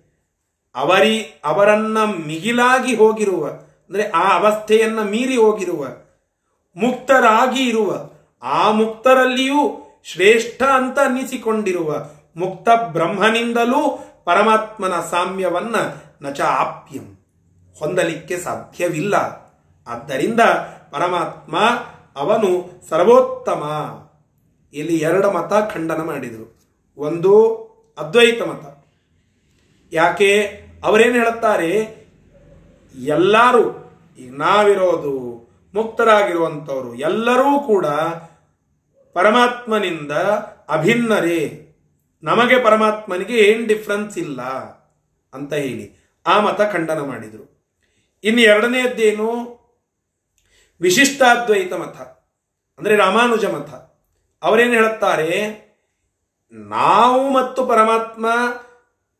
ಅವರಿ, 0.75 1.41
ಅವರನ್ನ 1.45 2.03
ಮಿಗಿಲಾಗಿ 2.03 2.95
ಹೋಗಿರುವ, 2.95 3.47
ಅಂದ್ರೆ 3.49 4.09
ಆ 4.09 4.37
ಅವಸ್ಥೆಯನ್ನ 4.37 5.01
ಮೀರಿ 5.01 5.35
ಹೋಗಿರುವ, 5.35 5.85
ಮುಕ್ತರಾಗಿ 6.75 7.63
ಇರುವ, 7.63 8.09
ಆ 8.43 8.71
ಮುಕ್ತರಲ್ಲಿಯೂ 8.71 9.79
ಶ್ರೇಷ್ಠ 10.03 10.63
ಅಂತ 10.63 10.99
ಅನ್ನಿಸಿಕೊಂಡಿರುವ, 10.99 11.95
ಮುಕ್ತ 12.35 12.69
ಬ್ರಹ್ಮನಿಂದಲೂ 12.69 13.99
ಪರಮಾತ್ಮನ 14.25 14.93
ಸಾಮ್ಯವನ್ನ 15.01 15.75
ನಚ 16.21 16.41
ಆಪ್ಯಂ. 16.41 17.17
ಹೊಂದಲಿಕ್ಕೆ 17.79 18.37
ಸಾಧ್ಯವಿಲ್ಲ. 18.37 19.15
ಆದ್ದರಿಂದ 19.87 20.39
ಪರಮಾತ್ಮ 20.91 21.59
ಅವನು 22.15 22.69
ಸರ್ವೋತ್ತಮ. 22.89 23.63
ಇಲ್ಲಿ 24.73 24.95
ಎರಡು 24.97 25.31
ಮತ 25.31 25.73
ಖಂಡನ 25.73 26.01
ಮಾಡಿದರು. 26.01 26.59
ಒಂದು 26.97 27.55
ಅದ್ವೈತ 27.97 28.41
ಮತ. 28.41 28.85
ಯಾಕೆ? 29.91 30.63
ಅವರೇನು 30.83 31.13
ಹೇಳುತ್ತಾರೆ? 31.13 32.03
ಎಲ್ಲರೂ 33.01 33.91
ಈಗ 34.17 34.33
ನಾವಿರೋದು, 34.37 35.43
ಮುಕ್ತರಾಗಿರುವಂಥವರು 35.73 36.95
ಎಲ್ಲರೂ 36.95 37.59
ಕೂಡ 37.59 37.85
ಪರಮಾತ್ಮನಿಂದ 39.13 40.11
ಅಭಿನ್ನರೇ. 40.69 41.62
ನಮಗೆ 42.23 42.63
ಪರಮಾತ್ಮನಿಗೆ 42.63 43.37
ಏನ್ 43.37 43.67
ಡಿಫ್ರೆನ್ಸ್ 43.67 44.17
ಇಲ್ಲ 44.17 44.41
ಅಂತ 45.33 45.53
ಹೇಳಿ 45.53 45.95
ಆ 46.25 46.39
ಮತ 46.39 46.61
ಖಂಡನ 46.61 46.99
ಮಾಡಿದರು. 46.99 47.53
ಇನ್ನು 48.23 48.41
ಎರಡನೆಯದ್ದೇನು 48.41 49.27
ವಿಶಿಷ್ಟಾದ್ವೈತ 50.81 51.73
ಮತ, 51.73 51.97
ಅಂದ್ರೆ 52.79 52.95
ರಾಮಾನುಜ 52.95 53.45
ಮತ. 53.45 53.69
ಅವರೇನು 54.43 54.71
ಹೇಳುತ್ತಾರೆ? 54.71 55.29
ನಾವು 56.51 57.33
ಮತ್ತು 57.33 57.65
ಪರಮಾತ್ಮ 57.65 58.25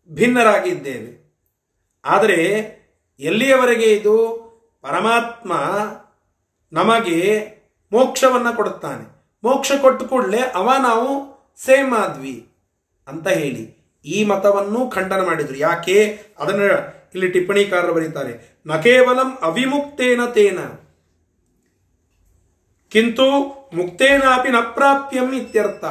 ಭಿನ್ನರಾಗಿದ್ದೇವೆ. 0.09 1.23
ಆದರೆ 2.05 2.39
ಎಲ್ಲಿಯವರೆಗೆ 3.19 3.93
ಇದು? 3.93 4.15
ಪರಮಾತ್ಮ 4.81 5.53
ನಮಗೆ 6.73 7.19
ಮೋಕ್ಷವನ್ನ 7.91 8.51
ಕೊಡುತ್ತಾನೆ. 8.51 9.05
ಮೋಕ್ಷ 9.43 9.71
ಕೊಟ್ಟು 9.81 10.07
ಕೂಡಲೇ 10.07 10.39
ಅವ 10.55 10.69
ನಾವು 10.79 11.07
ಸೇಮ್ 11.57 11.93
ಆದ್ವಿ. 11.93 12.52
ಅಂತ 13.07 13.27
ಹೇಳಿ 13.27 13.83
ಈ 14.05 14.23
ಮತವನ್ನು 14.23 14.89
ಖಂಡನ 14.89 15.25
ಮಾಡಿದರು. 15.25 15.57
ಯಾಕೆ? 15.57 16.19
ಅದನ್ನ 16.39 16.61
ಇಲ್ಲಿ 17.15 17.31
ಟಿಪ್ಪಣಿಕಾರರು 17.31 17.93
ಬರೀತಾರೆ. 17.93 18.61
ನ 18.67 18.75
ಕೇವಲಂ 18.75 19.37
ಅವಿಮುಕ್ತೇನ 19.41 20.19
ತೇನ. 20.25 20.59
ಕಿಂತು 22.89 23.29
ಮುಕ್ತೇನಾಪಿ 23.73 24.49
ನ 24.49 24.55
ಪ್ರಾಪ್ಯಂ 24.73 25.33
ಇತ್ಯರ್ಥ. 25.33 25.85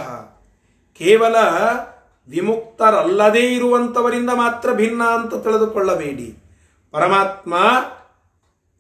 ಕೇವಲ 0.99 1.37
ವಿಮುಕ್ತರಲ್ಲದೇ 2.29 3.55
ಇರುವಂತವರಿಂದ 3.55 4.31
ಮಾತ್ರ 4.31 4.73
ಭಿನ್ನ 4.73 5.03
ಅಂತ 5.05 5.35
ತಿಳಿದುಕೊಳ್ಳಬೇಡಿ. 5.35 6.37
ಪರಮಾತ್ಮ 6.91 7.57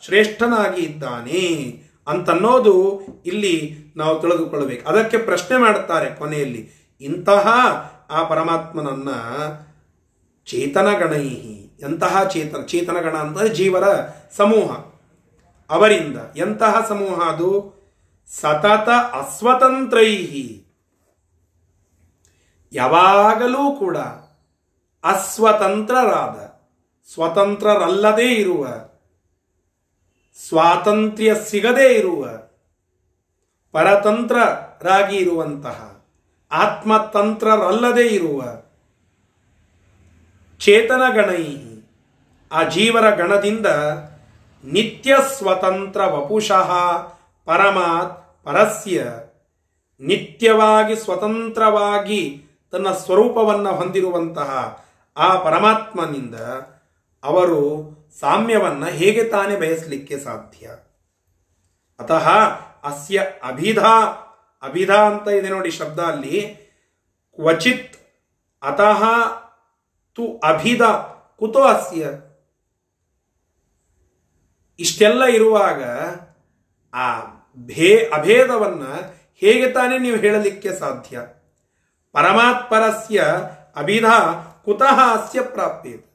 ಶ್ರೇಷ್ಠನಾಗಿ 0.04 0.82
ಇದ್ದಾನೆ 0.82 1.78
ಅಂತನ್ನೋದು 2.08 3.02
ಇಲ್ಲಿ 3.26 3.84
ನಾವು 3.96 4.20
ತಿಳಿದುಕೊಳ್ಳಬೇಕು. 4.20 4.88
ಅದಕ್ಕೆ 4.88 5.18
ಪ್ರಶ್ನೆ 5.18 5.56
ಮಾಡುತ್ತಾರೆ 5.56 6.14
ಕೊನೆಯಲ್ಲಿ, 6.14 6.70
ಇಂತಹ 7.00 7.46
ಆ 8.10 8.22
ಪರಮಾತ್ಮನನ್ನ 8.22 9.08
ಚೇತನಗಣೈಹಿ, 10.46 11.78
ಎಂತಹ 11.80 12.24
ಚೇತನ, 12.24 12.60
ಚೇತನಗಣ 12.62 13.16
ಅಂದರೆ 13.16 13.48
ಜೀವರ 13.48 13.84
ಸಮೂಹ. 14.36 14.76
ಅವರಿಂದ 15.70 16.18
ಎಂತಹ 16.36 16.86
ಸಮೂಹ 16.88 17.28
ಅದು? 17.28 17.74
ಸತತ 18.28 18.88
ಅಸ್ವತಂತ್ರೈಹಿ. 19.14 20.66
ಯಾವಾಗಲೂ 22.72 23.76
ಕೂಡ 23.76 23.96
ಅಸ್ವತಂತ್ರರಾದ, 25.04 26.36
ಸ್ವತಂತ್ರರಲ್ಲದೇ 27.14 28.34
ಇರುವ 28.34 28.66
ಸ್ವಾತಂತ್ರ್ಯ 30.38 31.34
ಸಿಗದೇ 31.34 31.94
ಇರುವ 31.94 32.22
ಪರತಂತ್ರರಾಗಿ 33.74 35.16
ಇರುವಂತಹ 35.16 35.78
ಆತ್ಮತಂತ್ರರಲ್ಲದೇ 36.50 38.06
ಇರುವ 38.08 38.40
ಚೇತನ 40.60 41.02
ಗಣೈ 41.14 41.44
ಆ 42.52 42.62
ಜೀವರ 42.68 43.06
ಗಣದಿಂದ 43.14 43.68
ನಿತ್ಯ 44.64 45.14
ಸ್ವತಂತ್ರ 45.38 46.00
ವಪುಷಃ 46.04 46.70
ಪರಮಾತ್ 47.46 48.12
ಪರಸ್ಯ 48.44 49.00
ನಿತ್ಯವಾಗಿ 50.00 50.96
ಸ್ವತಂತ್ರವಾಗಿ 50.96 52.22
ತನ್ನ 52.72 52.88
ಸ್ವರೂಪವನ್ನು 52.92 53.74
ಹೊಂದಿರುವಂತಹ 53.74 54.50
ಆ 55.16 55.28
ಪರಮಾತ್ಮನಿಂದ 55.36 56.36
ಅವರು 57.22 57.60
ಸಾಮ್ಯವನ್ನ 58.20 58.86
ಹೇಗೆ 58.86 59.24
ತಾನೇ 59.24 59.56
ಬಯಸಲಿಕ್ಕೆ 59.56 60.18
ಸಾಧ್ಯ? 60.18 60.70
ಅತಃ 61.98 62.28
ಅಸ್ಯ 62.84 63.26
ಅಭಿಧಾ 63.42 64.02
ಅಭಿಧಾ 64.62 64.94
ಅಂತ 64.94 65.28
ಇದೆ 65.28 65.48
ನೋಡಿ 65.48 65.70
ಶಬ್ದ 65.70 65.98
ಅಲ್ಲಿ. 65.98 66.64
ಕ್ವಚಿತ್ 67.34 67.96
ಅತಃ 68.62 69.02
ತು 70.14 70.38
ಅಭಿಧ, 70.38 70.82
ಕುತೋ 71.38 71.62
ಅಸ್ಯ. 71.62 72.08
ಇಷ್ಟೆಲ್ಲ 74.78 75.24
ಇರುವಾಗ 75.24 75.84
ಆ 76.94 77.20
ಭೇ, 77.56 78.10
ಅಭೇದವನ್ನ 78.14 78.82
ಹೇಗೆ 79.34 79.70
ತಾನೇ 79.70 79.98
ನೀವು 79.98 80.16
ಹೇಳಲಿಕ್ಕೆ 80.16 80.72
ಸಾಧ್ಯ? 80.72 81.20
ಪರಮಾತ್ಪರಸ್ಯ 82.12 83.24
ಅಭಿಧ, 83.76 84.04
ಕುತಃ 84.64 85.00
ಅಸ್ಯ 85.12 85.42
ಪ್ರಾಪ್ಯತೆ. 85.42 86.13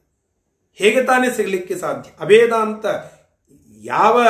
ಹೇಗೆ 0.74 1.02
ತಾನೇ 1.04 1.30
ಸಿಗಲಿಕ್ಕೆ 1.30 1.76
ಸಾಧ್ಯ? 1.76 2.10
ಅಭೇದ 2.20 2.52
ಅಂತ 2.52 2.86
ಯಾವ 3.82 4.22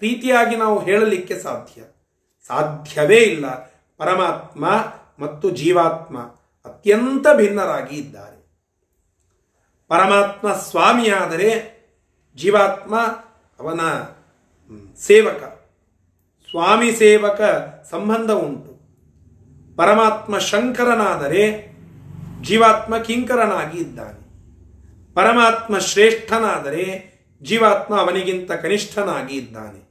ರೀತಿಯಾಗಿ 0.00 0.56
ನಾವು 0.56 0.84
ಹೇಳಲಿಕ್ಕೆ 0.84 1.38
ಸಾಧ್ಯ? 1.38 1.82
ಸಾಧ್ಯವೇ 2.46 3.16
ಇಲ್ಲ. 3.16 3.50
ಪರಮಾತ್ಮ 3.96 4.68
ಮತ್ತು 5.18 5.50
ಜೀವಾತ್ಮ 5.50 6.18
ಅತ್ಯಂತ 6.64 7.26
ಭಿನ್ನರಾಗಿ 7.36 7.96
ಇದ್ದಾರೆ. 7.96 8.38
ಪರಮಾತ್ಮ 9.88 10.52
ಸ್ವಾಮಿಯಾದರೆ 10.52 11.78
ಜೀವಾತ್ಮ 12.36 13.00
ಅವನ 13.60 13.80
ಸೇವಕ. 14.98 15.42
ಸ್ವಾಮಿ 16.50 16.92
ಸೇವಕ 16.92 17.40
ಸಂಬಂಧ 17.90 18.30
ಉಂಟು. 18.30 18.78
ಪರಮಾತ್ಮ 19.76 20.38
ಶಂಕರನಾದರೆ 20.38 21.72
ಜೀವಾತ್ಮ 22.42 22.98
ಕಿಂಕರನಾಗಿ 22.98 23.78
ಇದ್ದಾನೆ. 23.78 24.27
ಪರಮಾತ್ಮ 25.18 25.78
ಶ್ರೇಷ್ಠನಾದರೆ 25.78 27.14
ಜೀವಾತ್ಮ 27.42 28.00
ಅವನಿಗಿಂತ 28.00 28.52
ಕನಿಷ್ಠನಾಗಿ 28.52 29.36
ಇದ್ದಾನೆ. 29.36 29.88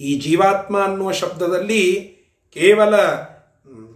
ಈ 0.00 0.18
ಜೀವಾತ್ಮ 0.18 0.80
ಅನ್ನುವ 0.80 1.12
ಶಬ್ದದಲ್ಲಿ 1.12 2.02
ಕೇವಲ 2.50 2.94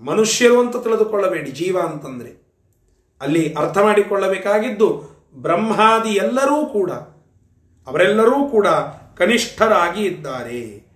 ಮನುಷ್ಯರು 0.01 0.61
ಅಂತ 0.61 0.77
ತಿಳಿದುಕೊಳ್ಳಬೇಡಿ. 0.77 1.51
ಜೀವ 1.51 1.81
ಅಂತಂದ್ರೆ 1.81 2.31
ಅಲ್ಲಿ 3.21 3.55
ಅರ್ಥ 3.55 3.79
ಮಾಡಿಕೊಳ್ಳಬೇಕಾಗಿದ್ದು 3.79 4.89
ಬ್ರಹ್ಮಾದಿ 5.35 6.11
ಎಲ್ಲರೂ 6.11 6.67
ಕೂಡ, 6.67 6.91
ಅವರೆಲ್ಲರೂ 7.87 8.49
ಕೂಡ 8.49 8.67
ಕನಿಷ್ಠರಾಗಿ 9.17 10.05
ಇದ್ದಾರೆ. 10.05 10.87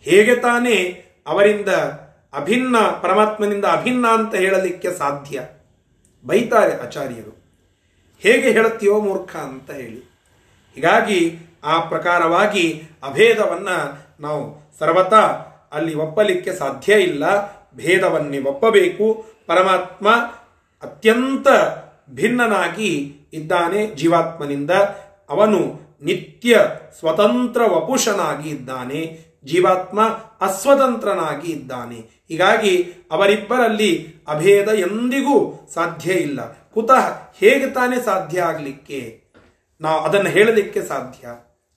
ಹೇಗೆ 0.00 0.34
ತಾನೇ 0.34 1.04
ಅವರಿಂದ 1.26 1.68
ಅಭಿನ್ನ, 2.34 2.76
ಪರಮಾತ್ಮನಿಂದ 3.02 3.64
ಅಭಿನ್ನ 3.64 4.06
ಅಂತ 4.08 4.34
ಹೇಳಲಿಕ್ಕೆ 4.34 4.92
ಸಾಧ್ಯ? 4.92 5.42
ಬೈತಾರೆ 6.24 6.80
ಆಚಾರ್ಯರು. 6.82 7.37
ಹೇಗೆ 8.20 8.50
ಹೇಳುತ್ತೀಯೋ 8.50 9.00
ಮೂರ್ಖ 9.00 9.36
ಅಂತ 9.36 9.70
ಹೇಳಿ. 9.70 10.10
ಹೀಗಾಗಿ 10.74 11.38
ಆ 11.64 11.80
ಪ್ರಕಾರವಾಗಿ 11.80 12.82
ಅಭೇದವನ್ನು 13.02 13.98
ನಾವು 14.20 14.72
ಸರ್ವತಾ 14.78 15.44
ಅಲ್ಲಿ 15.72 15.94
ಒಪ್ಪಲಿಕ್ಕೆ 15.94 16.52
ಸಾಧ್ಯ 16.52 16.92
ಇಲ್ಲ. 16.92 17.52
ಭೇದವನ್ನೇ 17.76 18.38
ಒಪ್ಪಬೇಕು. 18.38 19.26
ಪರಮಾತ್ಮ 19.46 20.08
ಅತ್ಯಂತ 20.82 21.48
ಭಿನ್ನನಾಗಿ 22.10 23.16
ಇದ್ದಾನೆ 23.32 23.86
ಜೀವಾತ್ಮನಿಂದ. 23.86 24.70
ಅವನು 25.30 25.80
ನಿತ್ಯ 26.02 26.60
ಸ್ವತಂತ್ರ 26.98 27.62
ವಪುಷನಾಗಿ 27.62 28.48
ಇದ್ದಾನೆ. 28.48 29.20
ಜೀವಾತ್ಮ 29.44 30.02
ಅಸ್ವತಂತ್ರನಾಗಿ 30.40 31.52
ಇದ್ದಾನೆ. 31.52 32.24
ಹೀಗಾಗಿ 32.28 32.82
ಅವರಿಬ್ಬರಲ್ಲಿ 33.10 34.14
ಅಭೇದ 34.28 34.68
ಎಂದಿಗೂ 34.68 35.68
ಸಾಧ್ಯ 35.74 36.12
ಇಲ್ಲ. 36.12 36.57
ಕುತಃ 36.78 37.34
ಹೇಗೆ 37.34 37.70
ತಾನೇ 37.70 37.96
ಸಾಧ್ಯ 38.04 38.42
ಆಗಲಿಕ್ಕೆ? 38.42 39.00
ನಾವು 39.80 40.00
ಅದನ್ನು 40.00 40.30
ಹೇಳಲಿಕ್ಕೆ 40.30 40.82
ಸಾಧ್ಯ? 40.82 41.28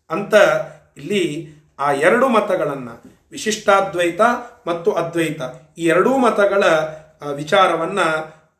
ಅಂತ 0.09 0.33
ಇಲ್ಲಿ 0.97 1.23
ಆ 1.79 1.91
ಎರಡು 1.91 2.27
ಮತಗಳನ್ನ, 2.27 2.89
ವಿಶಿಷ್ಟಾದ್ವೈತ 3.31 4.21
ಮತ್ತು 4.67 4.91
ಅದ್ವೈತ, 4.91 5.41
ಈ 5.77 5.85
ಎರಡೂ 5.85 6.17
ಮತಗಳ 6.17 6.63
ವಿಚಾರವನ್ನ 7.33 8.01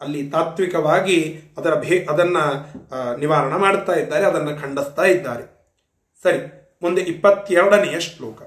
ಅಲ್ಲಿ 0.02 0.30
ತಾತ್ವಿಕವಾಗಿ 0.30 1.42
ಅದರ 1.58 1.76
ಭೇ, 1.80 2.08
ಅದನ್ನ 2.10 2.38
ನಿವಾರಣ 2.38 3.20
ನಿವಾರಣೆ 3.20 3.58
ಮಾಡ್ತಾ 3.58 3.94
ಇದ್ದಾರೆ, 3.94 4.26
ಅದನ್ನು 4.26 4.62
ಖಂಡಿಸ್ತಾ 4.62 5.04
ಇದ್ದಾರೆ. 5.04 5.46
ಸರಿ, 6.24 6.40
ಮುಂದೆ 6.82 7.02
ಇಪ್ಪತ್ತೆರಡನೆಯ 7.02 8.00
ಶ್ಲೋಕ. 8.00 8.42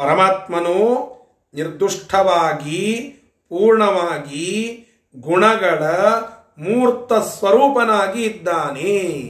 ಪರಮಾತ್ಮನು 0.00 0.76
ನಿರ್ದುಷ್ಟವಾಗಿ, 1.54 3.06
ಪೂರ್ಣವಾಗಿ 3.48 4.48
ಗುಣಗಳ 5.16 5.82
ಮೂರ್ತ 6.62 7.12
ಸ್ವರೂಪನಾಗಿ 7.12 8.22
ಇದ್ದಾನೆ 8.24 9.22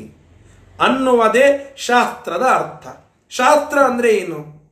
ಅನ್ನುವುದೇ 0.80 1.74
ಶಾಸ್ತ್ರದ 1.76 2.42
ಅರ್ಥ. 2.42 2.86
ಶಾಸ್ತ್ರ 3.30 3.78
ಅಂದ್ರೆ 3.78 4.14
ಏನು? 4.14 4.62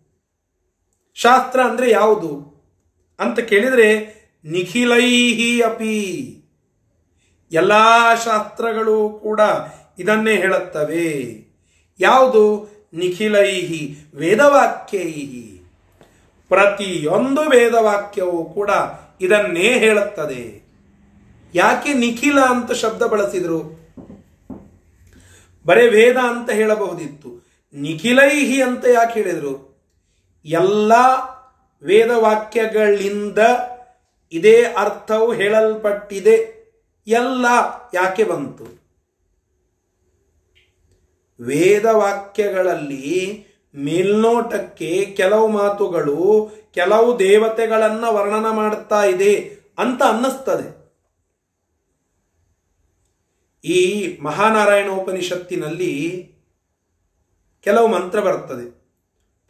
ಶಾಸ್ತ್ರ 1.15 1.61
ಅಂದ್ರೆ 1.61 1.91
ಯಾವುದು? 1.91 2.51
ಅಂತ 3.21 3.41
ಕೇಳಿದ್ರೆ, 3.41 4.21
ನಿಖಿಲೈಹಿ 4.45 5.63
ಅಪಿ. 5.63 6.37
ಎಲ್ಲ 7.53 7.73
ಶಾಸ್ತ್ರಗಳು 8.25 9.09
ಕೂಡ 9.09 9.41
ಇದನ್ನೇ 9.99 10.35
ಹೇಳುತ್ತವೆ. 10.35 11.41
ಯಾವುದು? 12.01 12.71
ನಿಖಿಲೈಹಿ, 12.93 13.97
ವೇದವಾಕ್ಯೈಹಿ. 14.15 15.63
ಪ್ರತಿಯೊಂದು 16.49 17.41
ವೇದವಾಕ್ಯವೂ 17.41 18.45
ಕೂಡ 18.45 18.71
ಇದನ್ನೇ 19.21 19.79
ಹೇಳುತ್ತದೆ. 19.79 20.60
ಯಾಕೆ 21.55 21.93
ನಿಖಿಲ 21.93 22.41
ಅಂತ 22.41 22.73
ಶಬ್ದ 22.73 23.03
ಬಳಸಿದ್ರು? 23.03 23.81
ಬರೇ 25.67 25.89
ವೇದ 25.89 26.17
ಅಂತ 26.17 26.51
ಹೇಳಬಹುದಿತ್ತು. 26.51 27.47
ನಿಖಿಲೈಹಿ 27.75 28.63
ಅಂತ 28.63 28.85
ಯಾಕೆ 28.95 29.23
ಹೇಳಿದರು? 29.23 29.71
ಎಲ್ಲ 30.45 30.93
ವೇದವಾಕ್ಯಗಳಿಂದ 31.83 33.39
ಇದೇ 34.33 34.63
ಅರ್ಥವು 34.63 35.33
ಹೇಳಲ್ಪಟ್ಟಿದೆ. 35.33 36.61
ಎಲ್ಲ 37.07 37.47
ಯಾಕೆ 37.95 38.25
ಬಂತು? 38.25 38.81
ವೇದವಾಕ್ಯಗಳಲ್ಲಿ 41.41 43.47
ಮೇಲ್ನೋಟಕ್ಕೆ 43.75 45.15
ಕೆಲವು 45.17 45.49
ಮಾತುಗಳು, 45.49 46.51
ಕೆಲವು 46.75 47.19
ದೇವತೆಗಳನ್ನು 47.19 48.15
ವರ್ಣನ 48.15 48.51
ಮಾಡುತ್ತಾ 48.51 49.05
ಇದೆ 49.05 49.57
ಅಂತ 49.79 50.03
ಅನ್ನಿಸ್ತದೆ. 50.03 50.80
ಈ 53.65 53.81
ಮಹಾನಾರಾಯಣ 54.23 54.91
ಉಪನಿಷತ್ತಿನಲ್ಲಿ 54.91 55.95
ಕೆಲವು 57.67 57.87
ಮಂತ್ರ 57.87 58.21
ಬರ್ತದೆ 58.21 58.67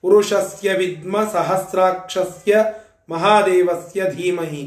ಪುರುಷಸ್ಯ 0.04 0.72
ವಿದ್ಮ 0.72 1.16
ಸಹಸ್ರಾಕ್ಷಸ್ಯ 1.32 2.64
ಮಹಾದೇವಸ್ಯ 3.08 4.02
ಧೀಮಹಿ. 4.16 4.64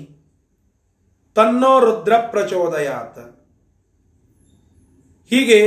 ತನ್ನೋ 1.36 1.72
ರುದ್ರ 1.80 2.14
ಪ್ರಚೋದಯಾತ್. 2.32 3.24
ಹೀಗೆ 5.32 5.60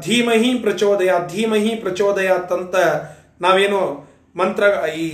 ಧೀಮಹಿ 0.00 0.50
ಪ್ರಚೋದಯ 0.54 1.12
ಧೀಮಹಿ 1.28 1.74
ಪ್ರಚೋದಯಾತ್ 1.76 2.52
ಅಂತ 2.52 2.76
ನಾವೇನು 3.40 3.80
ಮಂತ್ರ, 4.36 4.62
ಈ 4.88 5.06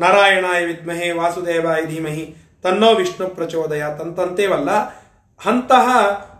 ನಾರಾಯಣಾಯ 0.00 0.64
ವಿದ್ಮಹೆ 0.64 1.08
ವಾಸುದೇವಾಯ 1.12 1.80
ಧೀಮಹಿ 1.86 2.24
ತನ್ನೋ 2.62 2.94
ವಿಷ್ಣು 2.94 3.28
ಪ್ರಚೋದಯಾತ್ 3.28 4.00
ಅಂತಂತೇವಲ್ಲ 4.00 4.70
ಅಂತಹ 5.46 5.88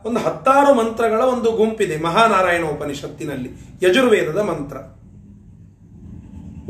ಒಂದು 0.04 0.20
ಹತ್ತಾರು 0.20 0.74
ಮಂತ್ರಗಳ 0.74 1.20
ಒಂದು 1.20 1.52
ಗುಂಪಿದೆ 1.52 1.96
ಮಹಾನಾರಾಯಣ 1.96 2.64
ಉಪನಿಷತ್ತಿನಲ್ಲಿ, 2.64 3.50
ಯಜುರ್ವೇದದ 3.82 4.38
ಮಂತ್ರ. 4.38 4.76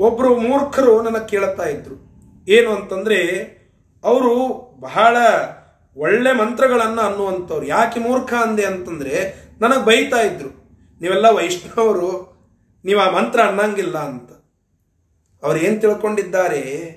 ಒಬ್ಬರು 0.01 0.39
ಮೂರ್ಖರು 0.39 1.03
ನನ್ನ 1.03 1.19
ಕೇಳುತ್ತಾ 1.19 1.63
ಇದ್ರು. 1.63 2.13
ಏನು 2.49 2.75
ಅಂತಂದ್ರೆ, 2.75 3.19
ಅವರು 4.05 4.59
ಬಹಳ 4.81 5.17
ಒಳ್ಳೆ 5.97 6.33
ಮಂತ್ರಗಳನ್ನ 6.33 7.01
ಅನ್ನುವಂಥವ್ರು. 7.01 7.67
ಯಾಕೆ 7.67 8.01
ಮೂರ್ಖ 8.01 8.35
ಅಂದೆ 8.35 8.65
ಅಂತಂದ್ರೆ, 8.65 9.35
ನನಗೆ 9.61 9.85
ಬೈತಾ 9.85 10.21
ಇದ್ರು. 10.21 10.49
ನೀವೆಲ್ಲ 11.01 11.27
ವೈಷ್ಣವರು, 11.27 12.33
ನೀವು 12.85 13.01
ಆ 13.01 13.11
ಮಂತ್ರ 13.11 13.41
ಅನ್ನಂಗಿಲ್ಲ 13.41 13.99
ಅಂತ. 13.99 14.31
ಅವ್ರು 15.45 15.61
ಏನು 15.61 15.81
ತಿಳ್ಕೊಂಡಿದ್ದಾರೆ, 15.81 16.93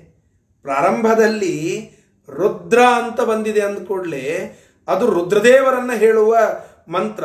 ಪ್ರಾರಂಭದಲ್ಲಿ 0.62 1.90
ರುದ್ರ 2.28 2.78
ಅಂತ 2.78 3.20
ಬಂದಿದೆ 3.20 3.60
ಅಂದ 3.60 3.78
ಕೂಡಲೇ 3.78 4.62
ಅದು 4.88 5.06
ರುದ್ರದೇವರನ್ನ 5.10 5.92
ಹೇಳುವ 5.92 6.38
ಮಂತ್ರ. 6.88 7.24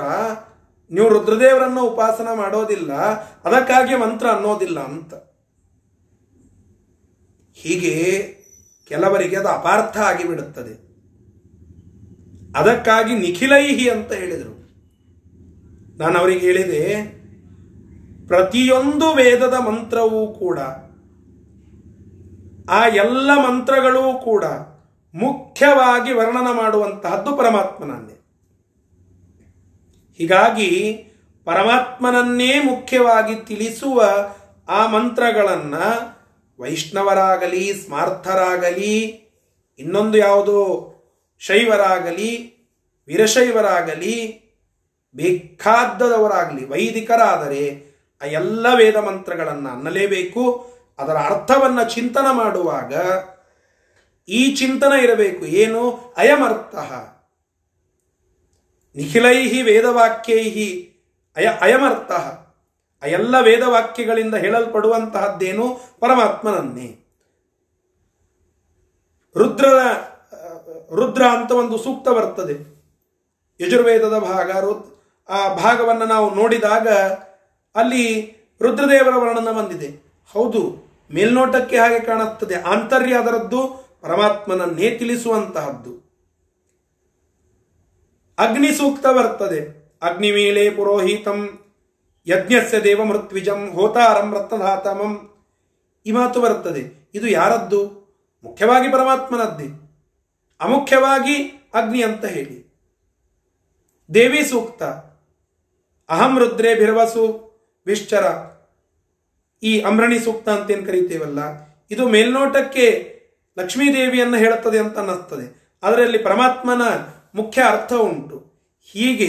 ನೀವು 0.92 1.10
ರುದ್ರದೇವರನ್ನ 1.10 1.80
ಉಪಾಸನ 1.80 2.28
ಮಾಡೋದಿಲ್ಲ, 2.36 2.94
ಅದಕ್ಕಾಗಿ 3.44 3.96
ಮಂತ್ರ 3.96 4.28
ಅನ್ನೋದಿಲ್ಲ 4.28 4.80
ಅಂತ. 4.80 5.14
ಹೀಗೆ 7.54 7.96
ಕೆಲವರಿಗೆ 8.88 9.36
ಅದು 9.38 9.48
ಅಪಾರ್ಥ 9.48 9.98
ಆಗಿಬಿಡುತ್ತದೆ. 9.98 10.74
ಅದಕ್ಕಾಗಿ 12.60 13.16
ನಿಖಿಲೈಹಿ 13.16 13.90
ಅಂತ 13.90 14.12
ಹೇಳಿದರು. 14.12 14.56
ನಾನು 15.98 16.20
ಅವರಿಗೆ 16.20 16.40
ಹೇಳಿದೆ, 16.40 16.84
ಪ್ರತಿಯೊಂದು 18.28 19.14
ವೇದದ 19.14 19.54
ಮಂತ್ರವೂ 19.54 20.28
ಕೂಡ, 20.34 20.60
ಆ 22.70 22.88
ಎಲ್ಲ 22.88 23.32
ಮಂತ್ರಗಳೂ 23.38 24.20
ಕೂಡ 24.20 24.44
ಮುಖ್ಯವಾಗಿ 25.14 26.14
ವರ್ಣನ 26.14 26.52
ಮಾಡುವಂತಹದ್ದು 26.52 27.36
ಪರಮಾತ್ಮನನ್ನೇ. 27.36 28.18
ಹೀಗಾಗಿ 30.18 30.94
ಪರಮಾತ್ಮನನ್ನೇ 31.46 32.60
ಮುಖ್ಯವಾಗಿ 32.60 33.36
ತಿಳಿಸುವ 33.36 34.04
ಆ 34.70 34.88
ಮಂತ್ರಗಳನ್ನ 34.88 35.76
ವೈಷ್ಣವರಾಗಲಿ, 36.60 37.74
ಸ್ಮಾರ್ಥರಾಗಲಿ, 37.74 39.00
ಇನ್ನೊಂದು 39.80 40.18
ಯಾವುದೋ? 40.18 40.88
ಶೈವರಾಗಲಿ, 41.40 42.62
ವೀರಶೈವರಾಗಲಿ, 43.08 44.42
ಬೇಕಾದ್ದದವರಾಗಲಿ, 45.16 46.66
ವೈದಿಕರಾದರೆ 46.66 47.92
ಆ 48.22 48.26
ಎಲ್ಲ 48.26 48.68
ವೇದ 48.76 48.96
ಮಂತ್ರಗಳನ್ನು 48.96 49.70
ಅನ್ನಲೇಬೇಕು. 49.70 50.74
ಅದರ 51.00 51.14
ಅರ್ಥವನ್ನು 51.14 51.90
ಚಿಂತನ 51.90 52.26
ಮಾಡುವಾಗ 52.32 52.96
ಈ 54.32 54.56
ಚಿಂತನ 54.56 54.94
ಇರಬೇಕು. 55.02 55.46
ಏನು? 55.46 56.14
ಅಯಮರ್ಥ. 56.18 56.76
ನಿಖಿಲೈಹಿ 58.96 59.62
ವೇದವಾಕ್ಯೈಹಿ 59.62 60.68
ಅಯ, 61.36 61.46
ಅಯಮರ್ಥ. 61.62 62.12
ಆ 63.04 63.08
ಎಲ್ಲ 63.08 63.40
ವೇದವಾಕ್ಯಗಳಿಂದ 63.40 64.36
ಹೇಳಲ್ಪಡುವಂತಹದ್ದೇನು? 64.36 65.80
ಪರಮಾತ್ಮನನ್ನೇ. 66.00 66.98
ರುದ್ರನ, 69.38 69.82
ರುದ್ರ 70.96 71.24
ಅಂತ 71.26 71.52
ಒಂದು 71.52 71.78
ಸೂಕ್ತ 71.78 72.10
ಬರ್ತದೆ. 72.10 72.56
ಯಜುರ್ವೇದದ 73.60 74.18
ಭಾಗ 74.18 74.52
ಆ 75.30 75.54
ಭಾಗವನ್ನು 75.54 76.06
ನಾವು 76.06 76.36
ನೋಡಿದಾಗ 76.36 76.88
ಅಲ್ಲಿ 77.76 78.06
ರುದ್ರದೇವರ 78.62 79.16
ವರ್ಣನ 79.16 79.52
ಬಂದಿದೆ. 79.52 79.90
ಹೌದು, 80.34 80.62
ಮೇಲ್ನೋಟಕ್ಕೆ 81.14 81.78
ಹಾಗೆ 81.80 82.00
ಕಾಣುತ್ತದೆ. 82.00 82.56
ಆಂತರ್ಯ 82.56 83.14
ಅದರದ್ದು 83.14 83.81
ಪರಮಾತ್ಮನನ್ನೇ 84.02 84.98
ತಿಳಿಸುವಂತಹದ್ದು 84.98 86.12
ಅಗ್ನಿ 88.38 88.72
ಸೂಕ್ತ 88.72 89.08
ಬರ್ತದೆ 89.08 89.82
ಅಗ್ನಿ 90.02 90.32
ಮೇಲೆ 90.32 90.70
ಪುರೋಹಿತಂ, 90.70 91.60
ಯಜ್ಞಸ್ಯ 92.28 92.80
ದೇವ 92.80 93.04
ಮೃತ್ವಿಜಂ 93.04 93.72
ಹೋತಾರಂ 93.72 94.34
ರತ್ನಧಾತಮಂ 94.34 95.44
ಈ 96.06 96.12
ಮಾತು 96.12 96.42
ಬರ್ತದೆ. 96.42 97.12
ಇದು 97.14 97.28
ಯಾರದ್ದು? 97.28 98.02
ಮುಖ್ಯವಾಗಿ 98.44 98.92
ಪರಮಾತ್ಮನದ್ದೇ. 98.92 99.98
ಅಮುಖ್ಯವಾಗಿ 100.62 101.48
ಅಗ್ನಿ 101.74 102.04
ಅಂತ 102.04 102.26
ಹೇಳಿ. 102.26 102.72
ದೇವಿ 104.14 104.44
ಸೂಕ್ತ. 104.44 104.84
ಅಹಂ 106.10 106.40
ರುದ್ರೇ 106.40 106.76
ಬಿರವಸು 106.76 107.52
ವಿಶ್ಚರ. 107.86 108.26
ಈ 109.64 109.82
ಅಮ್ರಣಿ 109.82 110.20
ಸೂಕ್ತ 110.20 110.50
ಅಂತೇನು 110.50 110.86
ಕರೀತೇವಲ್ಲ. 110.86 111.40
ಇದು 111.92 112.10
ಮೇಲ್ನೋಟಕ್ಕೆ 112.10 113.11
ಲಕ್ಷ್ಮೀ 113.60 113.94
ದೇವಿಯನ್ನು 113.94 114.38
ಹೇಳುತ್ತದೆ 114.38 114.80
ಅಂತ 114.80 114.98
ಅನ್ನಿಸ್ತದೆ. 114.98 115.78
ಅದರಲ್ಲಿ 115.84 116.18
ಪರಮಾತ್ಮನ 116.18 116.82
ಮುಖ್ಯ 117.36 117.64
ಅರ್ಥ 117.64 117.94
ಉಂಟು. 117.94 118.52
ಹೀಗೆ 118.92 119.28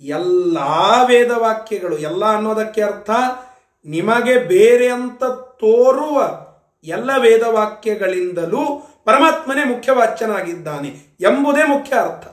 ಎಲ್ಲ 0.00 0.58
ವೇದವಾಕ್ಯಗಳು, 1.06 1.98
ಎಲ್ಲ 1.98 2.24
ಅನ್ನೋದಕ್ಕೆ 2.24 2.82
ಅರ್ಥ 2.82 3.10
ನಿಮಗೆ 3.86 4.38
ಬೇರೆ 4.38 4.88
ಅಂತ 4.88 5.24
ತೋರುವ 5.24 6.46
ಎಲ್ಲ 6.84 7.10
ವೇದವಾಕ್ಯಗಳಿಂದಲೂ 7.18 8.88
ಪರಮಾತ್ಮನೇ 9.04 9.64
ಮುಖ್ಯವಾಚ್ಯನಾಗಿದ್ದಾನೆ 9.64 10.88
ಎಂಬುದೇ 11.20 11.64
ಮುಖ್ಯ 11.64 11.96
ಅರ್ಥ. 11.96 12.28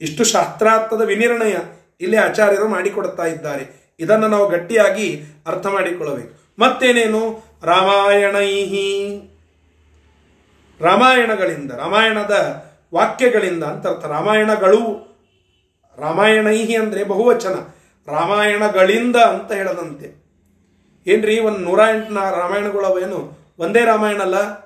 ಇಷ್ಟು 0.00 0.24
ಶಾಸ್ತ್ರಾರ್ಥದ 0.24 1.00
ವಿನಿರ್ಣಯ 1.00 1.54
ಇಲ್ಲಿ 2.00 2.16
ಆಚಾರ್ಯರು 2.16 2.68
ಮಾಡಿಕೊಡ್ತಾ 2.68 3.24
ಇದ್ದಾರೆ. 3.24 3.96
ಇದನ್ನು 4.00 4.28
ನಾವು 4.28 4.48
ಗಟ್ಟಿಯಾಗಿ 4.48 5.24
ಅರ್ಥ 5.46 5.66
ಮಾಡಿಕೊಳ್ಳಬೇಕು. 5.66 6.54
ಮತ್ತೇನೇನು? 6.58 7.42
ರಾಮಾಯಣೈಹಿ. 7.62 9.20
ರಾಮಾಯಣಗಳಿಂದ, 10.84 11.72
ರಾಮಾಯಣದ 11.72 12.64
ವಾಕ್ಯಗಳಿಂದ 12.94 13.64
ಅಂತ 13.64 13.86
ಅರ್ಥ. 13.86 14.04
ರಾಮಾಯಣಗಳು, 14.04 14.82
ರಾಮಾಯಣೈಹಿ 15.98 16.76
ಅಂದರೆ 16.76 17.04
ಬಹುವಚನ. 17.04 17.54
ರಾಮಾಯಣಗಳಿಂದ 18.08 19.16
ಅಂತ 19.16 19.52
ಹೇಳದಂತೆ. 19.52 20.24
ಏನ್ರಿ, 21.06 21.40
ಒಂದು 21.40 21.58
ನೂರ 21.58 21.80
ಎಂಟು 21.94 22.14
ರಾಮಾಯಣಗಳವೇನು? 22.14 23.18
ಒಂದೇ 23.58 23.84
ರಾಮಾಯಣ 23.84 24.20
ಅಲ್ಲ? 24.20 24.64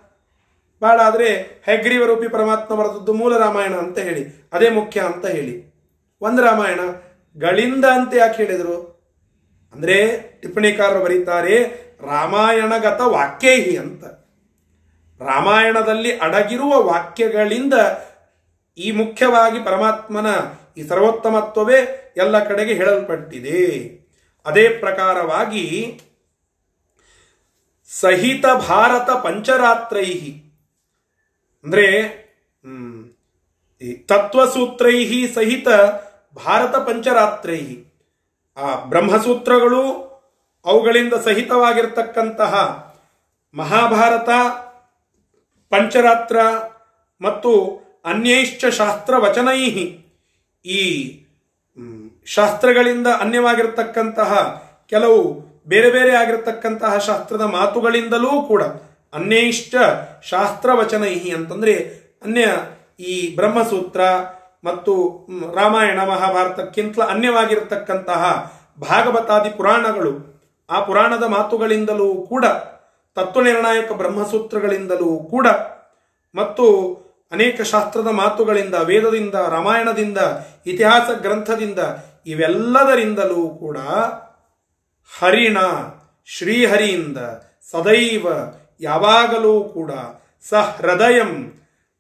ಭಾಳ 0.83 1.01
ಆದರೆ 1.01 1.29
ಹೆಗ್ರೀವ 1.67 2.07
ರೂಪಿ 2.07 2.29
ಪರಮಾತ್ಮ 2.29 2.75
ಬರೆದದ್ದು 2.75 3.13
ಮೂಲ 3.13 3.37
ರಾಮಾಯಣ 3.37 3.75
ಅಂತ 3.75 3.99
ಹೇಳಿ. 3.99 4.49
ಅದೇ 4.53 4.69
ಮುಖ್ಯ 4.69 5.01
ಅಂತ 5.01 5.27
ಹೇಳಿ. 5.27 5.55
ಒಂದು 6.21 6.43
ರಾಮಾಯಣ, 6.43 6.81
ಗಳಿಂದ 7.41 7.85
ಅಂತ 7.85 8.15
ಯಾಕೆ 8.17 8.43
ಹೇಳಿದರು? 8.43 8.77
ಅಂದರೆ 9.75 9.97
ಟಿಪ್ಪಣಿಕಾರರು 10.43 11.05
ಬರೀತಾರೆ 11.05 11.57
ರಾಮಾಯಣಗತ 12.01 13.01
ವಾಕ್ಯೇಹಿ 13.01 13.77
ಅಂತ. 13.77 14.05
ರಾಮಾಯಣದಲ್ಲಿ 15.21 16.11
ಅಡಗಿರುವ 16.17 16.73
ವಾಕ್ಯಗಳಿಂದ 16.91 17.75
ಈ 18.79 18.89
ಮುಖ್ಯವಾಗಿ 18.91 19.59
ಪರಮಾತ್ಮನ 19.65 20.29
ಈ 20.77 20.83
ಸರ್ವೋತ್ತಮತ್ವವೇ 20.89 21.79
ಎಲ್ಲ 22.17 22.37
ಕಡೆಗೆ 22.45 22.75
ಹೇಳಲ್ಪಟ್ಟಿದೆ. 22.75 23.63
ಅದೇ 24.47 24.65
ಪ್ರಕಾರವಾಗಿ 24.69 25.65
ಸಹಿತ 27.91 28.47
ಭಾರತ 28.69 29.11
ಪಂಚರಾತ್ರೈಹಿ, 29.25 30.33
ಅಂದ್ರೆ 31.65 31.87
ತತ್ವಸೂತ್ರೈ 34.09 35.27
ಸಹಿತ 35.35 35.69
ಭಾರತ 36.45 36.75
ಪಂಚರಾತ್ರೈಹಿ, 36.89 37.77
ಆ 38.57 38.69
ಬ್ರಹ್ಮಸೂತ್ರಗಳು 38.85 39.83
ಅವುಗಳಿಂದ 40.65 41.15
ಸಹಿತವಾಗಿರ್ತಕ್ಕಂತಹ 41.25 42.55
ಮಹಾಭಾರತ 43.55 44.31
ಪಂಚರಾತ್ರ 45.73 46.39
ಮತ್ತು 47.21 47.51
ಅನ್ಯೈಶ್ಚ 48.05 48.65
ಶಾಸ್ತ್ರ 48.73 49.15
ವಚನೈ 49.17 49.61
ಈ 50.65 50.83
ಶಾಸ್ತ್ರಗಳಿಂದ 52.27 53.09
ಅನ್ಯವಾಗಿರತಕ್ಕಂತಹ 53.21 54.33
ಕೆಲವು 54.93 55.21
ಬೇರೆ 55.67 55.89
ಬೇರೆ 55.91 56.13
ಆಗಿರತಕ್ಕಂತಹ 56.17 56.93
ಶಾಸ್ತ್ರದ 56.99 57.45
ಮಾತುಗಳಿಂದಲೂ 57.51 58.33
ಕೂಡ 58.43 58.63
ಅನ್ಯೈಶ್ಚ 59.13 59.75
ಶಾಸ್ತ್ರ 60.23 60.71
ವಚನೈಹಿ 60.73 61.31
ಅಂತಂದ್ರೆ 61.31 61.75
ಅನ್ಯ 62.25 62.45
ಈ 63.05 63.15
ಬ್ರಹ್ಮಸೂತ್ರ 63.37 64.03
ಮತ್ತು 64.65 64.95
ರಾಮಾಯಣ 65.55 65.99
ಮಹಾಭಾರತಕ್ಕಿಂತ 66.05 66.99
ಅನ್ಯವಾಗಿರತಕ್ಕಂತಹ 67.11 68.23
ಭಾಗವತಾದಿ 68.81 69.51
ಪುರಾಣಗಳು 69.51 70.13
ಆ 70.69 70.81
ಪುರಾಣದ 70.81 71.25
ಮಾತುಗಳಿಂದಲೂ 71.29 72.09
ಕೂಡ 72.25 72.45
ತತ್ವನಿರ್ಣಾಯಕ 73.19 73.91
ಬ್ರಹ್ಮಸೂತ್ರಗಳಿಂದಲೂ 73.93 75.11
ಕೂಡ 75.31 75.47
ಮತ್ತು 76.35 76.67
ಅನೇಕ 77.33 77.61
ಶಾಸ್ತ್ರದ 77.63 78.11
ಮಾತುಗಳಿಂದ, 78.21 78.77
ವೇದದಿಂದ, 78.91 79.37
ರಾಮಾಯಣದಿಂದ, 79.57 80.21
ಇತಿಹಾಸ 80.67 81.09
ಗ್ರಂಥದಿಂದ 81.23 81.81
ಇವೆಲ್ಲದರಿಂದಲೂ 82.27 83.43
ಕೂಡ 83.63 83.79
ಹರಿಣ, 85.13 85.59
ಶ್ರೀಹರಿಯಿಂದ 86.29 87.19
ಸದೈವ 87.73 88.27
ಯಾವಾಗಲೂ 88.81 89.55
ಕೂಡ 89.77 89.93
ಸ 90.45 90.55
ಹೃದಯಂ 90.77 91.33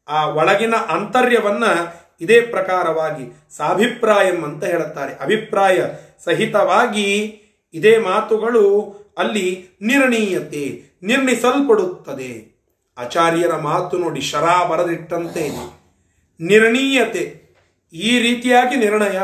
ಆ 0.09 0.21
ಒಳಗಿನ 0.41 0.75
ಅಂತರ್ಯವನ್ನು 0.97 1.73
ಇದೇ 2.21 2.39
ಪ್ರಕಾರವಾಗಿ 2.53 3.25
ಸಾಭಿಪ್ರಾಯಂ 3.57 4.39
ಅಂತ 4.45 4.62
ಹೇಳುತ್ತಾರೆ. 4.64 5.12
ಅಭಿಪ್ರಾಯ 5.21 5.79
ಸಹಿತವಾಗಿ 6.25 7.09
ಇದೇ 7.75 7.95
ಮಾತುಗಳು 8.09 8.64
ಅಲ್ಲಿ 9.19 9.47
ನಿರ್ಣೀಯತೆ 9.83 10.64
ನಿರ್ಣಿಸಲ್ಪಡುತ್ತದೆ 11.03 12.59
ಆಚಾರ್ಯರ 12.99 13.55
ಮಾತು 13.57 13.99
ನೋಡಿ 13.99 14.20
ಶರಾ 14.20 14.64
ಬರದಿಟ್ಟಂತೆ 14.64 15.40
ಇದೆ. 15.40 15.94
ನಿರ್ಣೀಯತೆ, 16.40 17.57
ಈ 17.92 18.18
ರೀತಿಯಾಗಿ 18.18 18.76
ನಿರ್ಣಯ. 18.76 19.20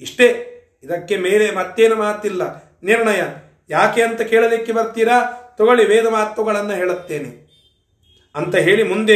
ಇಷ್ಟೇ, 0.00 0.48
ಇದಕ್ಕೆ 0.82 1.16
ಮೇಲೆ 1.16 1.50
ಮತ್ತೇನು 1.50 1.94
ಮಾತಿಲ್ಲ. 1.94 2.42
ನಿರ್ಣಯ, 2.82 3.22
ಯಾಕೆ 3.70 4.02
ಅಂತ 4.02 4.20
ಕೇಳಲಿಕ್ಕೆ 4.22 4.72
ಬರ್ತೀರಾ? 4.72 5.38
ತಗೊಳ್ಳಿ 5.58 5.88
ವೇದ 5.88 6.06
ಮಾತುಗಳನ್ನು 6.06 6.72
ಹೇಳುತ್ತೇನೆ. 6.72 7.52
ಅಂತ 8.34 8.54
ಹೇಳಿ 8.56 8.82
ಮುಂದೆ 8.82 9.14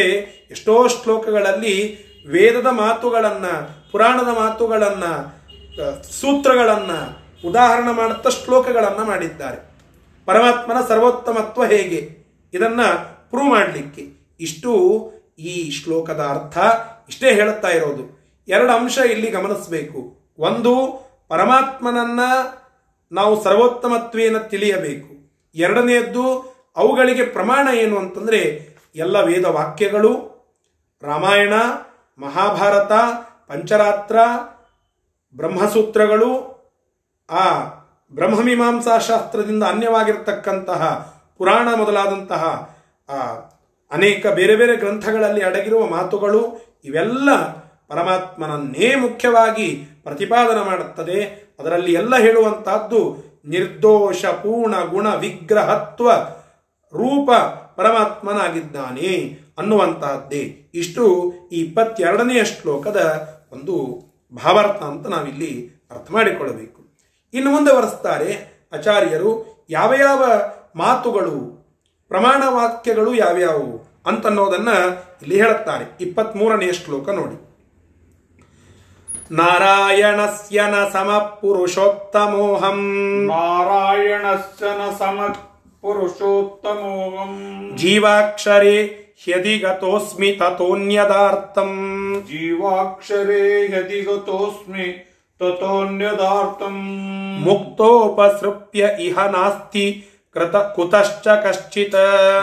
ಎಷ್ಟೋ 0.51 0.89
ಶ್ಲೋಕಗಳಲ್ಲಿ 0.89 2.07
ವೇದದ 2.27 2.67
ಮಾತುಗಳನ್ನು, 2.67 3.93
ಪುರಾಣದ 3.93 4.29
ಮಾತುಗಳನ್ನು, 4.29 6.13
ಸೂತ್ರಗಳನ್ನು, 6.13 7.27
ಉದಾಹರಣೆ 7.49 7.93
ಮಾಡುತ್ತಾ 7.93 8.31
ಶ್ಲೋಕಗಳನ್ನು 8.31 9.05
ಮಾಡಿದ್ದಾರೆ. 9.05 9.76
ಪರಮಾತ್ಮನ 10.27 10.77
ಸರ್ವೋತ್ತಮತ್ವ 10.89 11.65
ಹೇಗೆ? 11.65 12.27
ಇದನ್ನ 12.55 12.81
ಪ್ರೂವ್ 13.31 13.51
ಮಾಡಲಿಕ್ಕೆ. 13.51 14.27
ಇಷ್ಟು 14.41 15.13
ಈ 15.39 15.71
ಶ್ಲೋಕದ 15.71 16.21
ಅರ್ಥ 16.21 16.59
ಇಷ್ಟೇ 17.09 17.35
ಹೇಳುತ್ತಾ 17.35 17.69
ಇರೋದು. 17.69 18.17
ಎರಡು 18.49 18.73
ಅಂಶ 18.73 18.99
ಇಲ್ಲಿ 18.99 19.31
ಗಮನಿಸಬೇಕು. 19.31 20.17
ಒಂದು, 20.39 21.01
ಪರಮಾತ್ಮನನ್ನ 21.29 22.21
ನಾವು 23.13 23.45
ಸರ್ವೋತ್ತಮತ್ವೇನ 23.45 24.39
ತಿಳಿಯಬೇಕು. 24.39 25.17
ಎರಡನೆಯದ್ದು, 25.55 26.57
ಅವುಗಳಿಗೆ 26.77 27.25
ಪ್ರಮಾಣ 27.25 27.69
ಏನು 27.75 27.99
ಅಂತಂದ್ರೆ 27.99 28.69
ಎಲ್ಲ 28.95 29.25
ವೇದ 29.25 29.45
ವಾಕ್ಯಗಳು, 29.45 30.37
ರಾಮಾಯಣ, 31.03 31.53
ಮಹಾಭಾರತ, 32.19 32.93
ಪಂಚರಾತ್ರ, 33.49 34.17
ಬ್ರಹ್ಮಸೂತ್ರಗಳು, 35.37 36.57
ಆ 37.31 37.65
ಬ್ರಹ್ಮಮೀಮಾಂಸಾ 38.13 38.99
ಅನ್ಯವಾಗಿರ್ತಕ್ಕಂತಹ 38.99 39.65
ಅನ್ಯವಾಗಿರತಕ್ಕಂತಹ 39.65 41.13
ಪುರಾಣ 41.39 41.69
ಮೊದಲಾದಂತಹ 41.75 42.71
ಅನೇಕ 43.91 44.27
ಬೇರೆ 44.27 44.57
ಬೇರೆ 44.57 44.77
ಗ್ರಂಥಗಳಲ್ಲಿ 44.77 45.45
ಅಡಗಿರುವ 45.45 45.87
ಮಾತುಗಳು 45.87 46.67
ಇವೆಲ್ಲ 46.85 47.43
ಪರಮಾತ್ಮನನ್ನೇ 47.89 48.95
ಮುಖ್ಯವಾಗಿ 48.95 49.89
ಪ್ರತಿಪಾದನೆ 50.03 50.65
ಮಾಡುತ್ತದೆ. 50.65 51.47
ಅದರಲ್ಲಿ 51.59 51.93
ಎಲ್ಲ 51.93 52.17
ಹೇಳುವಂತಹದ್ದು 52.17 53.17
ನಿರ್ದೋಷ, 53.45 54.25
ಪೂರ್ಣ 54.25 54.85
ಗುಣ, 54.85 55.15
ವಿಗ್ರಹತ್ವ, 55.15 56.13
ರೂಪ 56.93 57.31
ಪರಮಾತ್ಮನಾಗಿದ್ದಾನೆ 57.77 59.39
ಅನ್ನುವಂತಹದ್ದೇ. 59.59 60.71
ಇಷ್ಟು 60.75 61.33
ಈ 61.53 61.61
ಇಪ್ಪತ್ತೆರಡನೆಯ 61.63 62.45
ಶ್ಲೋಕದ 62.45 63.29
ಒಂದು 63.53 63.75
ಭಾವಾರ್ಥ 64.45 64.83
ಅಂತ 64.83 65.07
ನಾವಿಲ್ಲಿ 65.07 65.71
ಅರ್ಥ 65.91 66.11
ಮಾಡಿಕೊಳ್ಳಬೇಕು. 66.11 66.86
ಇನ್ನು 67.37 67.51
ಮುಂದೆ 67.51 67.77
ವರೆಸ್ತಾರೆ 67.77 68.57
ಆಚಾರ್ಯರು 68.73 69.47
ಯಾವ 69.71 69.95
ಯಾವ 69.95 70.25
ಮಾತುಗಳು 70.77 71.57
ಪ್ರಮಾಣ 72.09 72.43
ವಾಕ್ಯಗಳು 72.49 73.15
ಯಾವ್ಯಾವು 73.15 73.87
ಅಂತನ್ನೋದನ್ನ 74.07 74.69
ಇಲ್ಲಿ 75.23 75.37
ಹೇಳುತ್ತಾರೆ. 75.37 75.97
ಇಪ್ಪತ್ತ್ 76.01 76.37
ಮೂರನೆಯ 76.37 76.73
ಶ್ಲೋಕ 76.73 77.09
ನೋಡಿ. 77.09 77.47
ನಾರಾಯಣಸ್ಯನ 79.31 80.75
ನ 80.75 80.89
ಸಮ 80.93 81.39
ಪುರುಷೋತ್ತಮೋಹಂ. 81.41 82.79
ನಾರಾಯಣಸ್ಯನ 83.29 84.69
ನ 84.69 84.97
ಸಮ 84.99 85.37
ಪುರುಷೋತ್ತಮೋಹಂ. 85.81 87.71
ಜೀವಾಕ್ಷರೇ 87.77 89.03
ಹ್ಯದಿಗತೋಸ್ಮಿ 89.25 90.33
ತಥೋನ್ಯದಾರ್ಥಂ. 90.33 91.71
ಜೀವಾಕ್ಷರೇ 92.27 93.65
ಯದಿಗತೋಸ್ಮಿ 93.65 94.83
ತಥೋನ್ಯದಾರ್ಥಂ 94.83 95.16
ಮುಕ್ತೋಪಸೃಪ್ಯ 97.41 98.89
ಇಹ 99.01 99.19
ನಾಸ್ತಿ 99.19 100.05
ಕೃತ 100.35 100.57
ಕುತಶ್ಚ 100.57 101.29
ಕಶ್ಚಿತ್ 101.29 101.95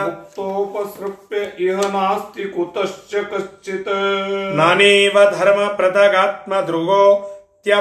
ಮುಕ್ತೋಪಸೃಪ್ಯ 0.06 1.66
ಇಹ 1.66 1.80
ನಾಸ್ತಿ 1.80 2.44
ಕುತಶ್ಚ 2.44 3.16
ಕಶ್ಚಿತ್ 3.16 4.56
ನಾನೇವ 4.56 5.18
ಧರ್ಮ 5.38 5.68
ಪ್ರದಗಾತ್ಮ 5.68 6.62
ಧ್ರುವೋ 6.62 7.30
हि। 7.68 7.72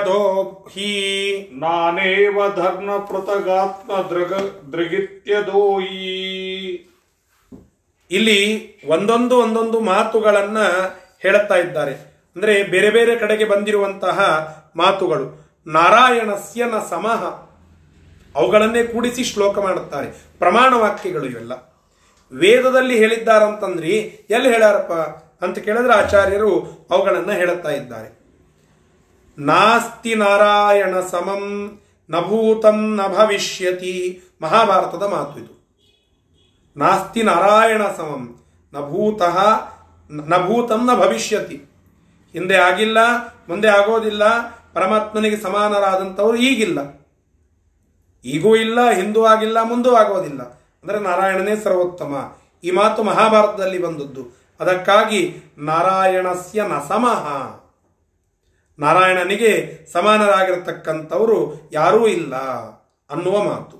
ಹಿ 0.70 1.50
ನಾನೇವ 1.52 2.48
ಧರ್ಮ 2.56 2.90
हि। 2.98 4.10
ದೃಗ 4.10 4.32
ದೃಗಿತ್ಯದೋಯಿ 4.72 6.08
ಇಲ್ಲಿ 8.10 8.40
ಒಂದೊಂದು 8.86 9.38
ಒಂದೊಂದು 9.38 9.80
ಮಾತುಗಳನ್ನ 9.80 10.58
ಹೇಳುತ್ತಾ 11.22 11.54
ಇದ್ದಾರೆ. 11.54 11.94
ಅಂದ್ರೆ 12.36 12.62
ಬೇರೆ 12.62 12.90
ಬೇರೆ 12.90 13.16
ಕಡೆಗೆ 13.16 13.44
ಬಂದಿರುವಂತಹ 13.44 14.18
ಮಾತುಗಳು. 14.76 15.42
ನಾರಾಯಣಸ್ಯನ 15.66 16.72
ಸಮಹ 16.90 17.24
ಅವುಗಳನ್ನೇ 18.36 18.82
ಕೂಡಿಸಿ 18.82 19.24
ಶ್ಲೋಕ 19.24 19.58
ಮಾಡುತ್ತಾರೆ. 19.58 20.06
ಪ್ರಮಾಣ 20.38 20.74
ವಾಕ್ಯಗಳು 20.74 21.26
ಇವೆಲ್ಲ. 21.26 21.52
ವೇದದಲ್ಲಿ 22.32 22.98
ಹೇಳಿದ್ದಾರಂತಂದ್ರಿ, 22.98 23.90
ಎಲ್ಲಿ 24.30 24.48
ಹೇಳ್ಯಾರಪ್ಪ 24.48 24.92
ಅಂತ 25.44 25.58
ಕೇಳಿದ್ರೆ 25.58 25.94
ಆಚಾರ್ಯರು 25.94 26.86
ಅವುಗಳನ್ನ 26.90 27.32
ಹೇಳುತ್ತಾ 27.32 27.70
ಇದ್ದಾರೆ. 27.70 28.22
ನಾಸ್ತಿ 29.38 30.14
ನಾರಾಯಣ 30.14 31.00
ಸಮಂ 31.00 31.78
ನಭೂತಂ 32.10 32.96
ನ 32.96 33.00
ಭವಿಷ್ಯತಿ. 33.06 34.22
ಮಹಾಭಾರತದ 34.42 35.02
ಮಾತು 35.02 35.40
ಇದು. 35.40 35.62
ನಾಸ್ತಿ 36.76 37.22
ನಾರಾಯಣ 37.22 37.82
ಸಮಂ 37.96 38.40
ನಭೂತಂ 38.74 40.28
ನ 40.28 40.46
ಭೂತಂ 40.46 40.86
ನ 40.86 40.94
ಭವಿಷ್ಯತಿ. 40.94 41.56
ಹಿಂದೆ 42.32 42.56
ಆಗಿಲ್ಲ, 42.56 42.98
ಮುಂದೆ 43.48 43.68
ಆಗೋದಿಲ್ಲ 43.68 44.22
ಪರಮಾತ್ಮನಿಗೆ 44.74 45.36
ಸಮಾನರಾದಂಥವರು 45.36 46.36
ಈಗಿಲ್ಲ. 46.36 47.02
ಈಗೂ 48.24 48.56
ಇಲ್ಲ, 48.56 48.90
ಹಿಂದೂ 48.90 49.24
ಆಗಿಲ್ಲ, 49.24 49.62
ಮುಂದೂ 49.62 49.94
ಆಗೋದಿಲ್ಲ. 49.94 50.42
ಅಂದರೆ 50.82 51.00
ನಾರಾಯಣನೇ 51.00 51.56
ಸರ್ವೋತ್ತಮ. 51.56 52.36
ಈ 52.64 52.70
ಮಾತು 52.70 53.02
ಮಹಾಭಾರತದಲ್ಲಿ 53.02 53.82
ಬಂದದ್ದು. 53.82 54.42
ಅದಕ್ಕಾಗಿ 54.60 55.36
ನಾರಾಯಣಸ್ಯ 55.58 56.62
ನ 56.62 56.72
ಸಮಃ. 56.88 57.26
ನಾರಾಯಣನಿಗೆ 58.78 59.78
ಸಮಾನರಾಗಿರತಕ್ಕಂಥವರು 59.92 61.70
ಯಾರೂ 61.72 62.06
ಇಲ್ಲ 62.06 62.36
ಅನ್ನುವ 63.10 63.42
ಮಾತು. 63.42 63.76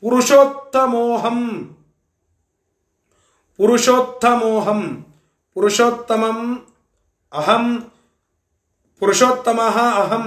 ಪುರುಷೋತ್ತಮೋಹಂ. 0.00 1.76
ಪುರುಷೋತ್ತಮೋಹಂ. 3.56 5.06
ಪುರುಷೋತ್ತಮಂ 5.54 6.66
ಅಹಂ 7.32 7.92
ಪುರುಷೋತ್ತಮ 9.00 9.60
ಅಹಂ 10.02 10.26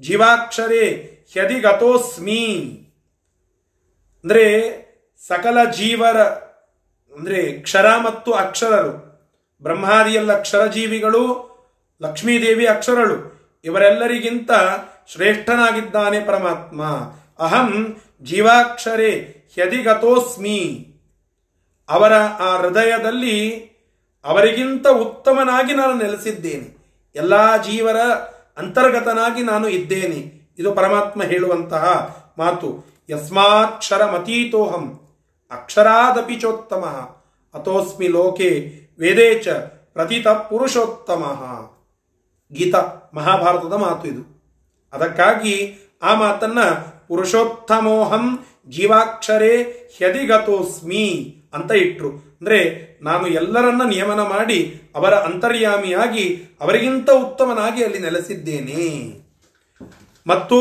ಜೀವಾಕ್ಷರೇ 0.00 0.86
ಹ್ಯದಿಗತೋಸ್ಮಿ 1.32 2.42
ಅಂದರೆ 4.24 4.46
ಸಕಲ 5.22 5.58
ಜೀವರ, 5.70 6.18
ಅಂದರೆ 7.14 7.40
ಕ್ಷರ 7.62 7.86
ಮತ್ತು 8.06 8.32
ಅಕ್ಷರರು, 8.32 8.92
ಬ್ರಹ್ಮಾದಿಯಲ್ಲ 9.62 10.32
ಅಕ್ಷರ 10.38 10.66
ಜೀವಿಗಳು 10.66 11.22
ಲಕ್ಷ್ಮೀದೇವಿ 12.00 12.66
ಅಕ್ಷರಳು, 12.66 13.16
ಇವರೆಲ್ಲರಿಗಿಂತ 13.64 14.50
ಶ್ರೇಷ್ಠನಾಗಿದ್ದಾನೆ 15.12 16.20
ಪರಮಾತ್ಮ. 16.20 16.82
ಅಹಂ 17.38 17.70
ಜೀವಾಕ್ಷರೇ 18.22 19.12
ಹ್ಯದಿಗತೋಸ್ಮಿ 19.54 20.60
ಅವರ 21.88 22.14
ಆ 22.46 22.50
ಹೃದಯದಲ್ಲಿ 22.56 23.36
ಅವರಿಗಿಂತ 24.24 24.86
ಉತ್ತಮನಾಗಿ 24.86 25.74
ನಾನು 25.74 25.94
ನೆಲೆಸಿದ್ದೇನೆ. 25.94 26.75
ಎಲ್ಲಾ 27.16 27.56
ಜೀವರ 27.56 27.96
ಅಂತರ್ಗತನಾಗಿ 28.56 29.42
ನಾನು 29.42 29.68
ಇದ್ದೇನೆ. 29.68 30.50
ಇದು 30.58 30.72
ಪರಮಾತ್ಮ 30.72 31.22
ಹೇಳುವಂತಹ 31.22 32.16
ಮಾತು. 32.38 32.84
ಯಸ್ಮಾಕ್ಷರ 33.10 34.10
ಮತೀತೋಹಂ 34.10 35.00
ಅಕ್ಷರಾದಪಿ 35.50 36.36
ಚೋತ್ತಮ. 36.36 36.84
ಅಥೋಸ್ಮಿ 37.54 38.08
ಲೋಕೆ 38.08 38.72
ವೇದೇ 38.98 39.38
ಚ 39.38 39.48
ಪ್ರತಿತ 39.92 40.28
ಪುರುಷೋತ್ತಮ. 40.28 41.22
ಗೀತಾ, 42.52 43.10
ಮಹಾಭಾರತದ 43.14 43.72
ಮಾತು 43.72 44.08
ಇದು. 44.08 44.36
ಅದಕ್ಕಾಗಿ 44.92 45.78
ಆ 46.02 46.14
ಮಾತನ್ನ 46.14 46.60
ಪುರುಷೋತ್ತಮೋಹಂ 47.08 48.46
ಜೀವಾಕ್ಷರೇ 48.68 49.62
ಹ್ಯದಿಗತೋಸ್ಮಿ 49.96 51.36
ಅಂತ 51.52 51.72
ಇಟ್ರು. 51.72 52.10
ಅಂದ್ರೆ 52.10 52.85
ನಾನು 53.06 53.26
ಎಲ್ಲರನ್ನ 53.26 53.82
ನಿಯಮನ 53.84 54.20
ಮಾಡಿ 54.20 54.82
ಅವರ 54.94 55.14
ಅಂತರ್ಯಾಮಿಯಾಗಿ 55.14 56.44
ಅವರಿಗಿಂತ 56.60 57.10
ಉತ್ತಮನಾಗಿ 57.10 57.84
ಅಲ್ಲಿ 57.84 57.98
ನೆಲೆಸಿದ್ದೇನೆ. 57.98 59.18
ಮತ್ತು 60.26 60.56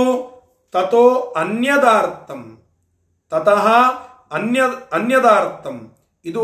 ತಥೋ 0.71 1.19
ಅನ್ಯದಾರ್ಥಂ. 1.37 2.61
ತತಃ 3.29 3.67
ಅನ್ಯ, 4.31 4.63
ಅನ್ಯದಾರ್ಥಂ. 4.91 5.91
ಇದು 6.25 6.41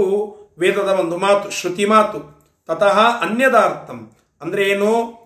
ವೇದದ 0.59 0.87
ಒಂದು 0.87 1.17
ಮಾತು, 1.17 1.49
ಶ್ರುತಿ 1.49 1.85
ಮಾತು. 1.85 2.19
ತತಃ 2.67 2.99
ಅನ್ಯದಾರ್ಥಂ. 2.99 4.11
ಅಂದ್ರೆ 4.41 4.63
ಏನು? 4.63 5.21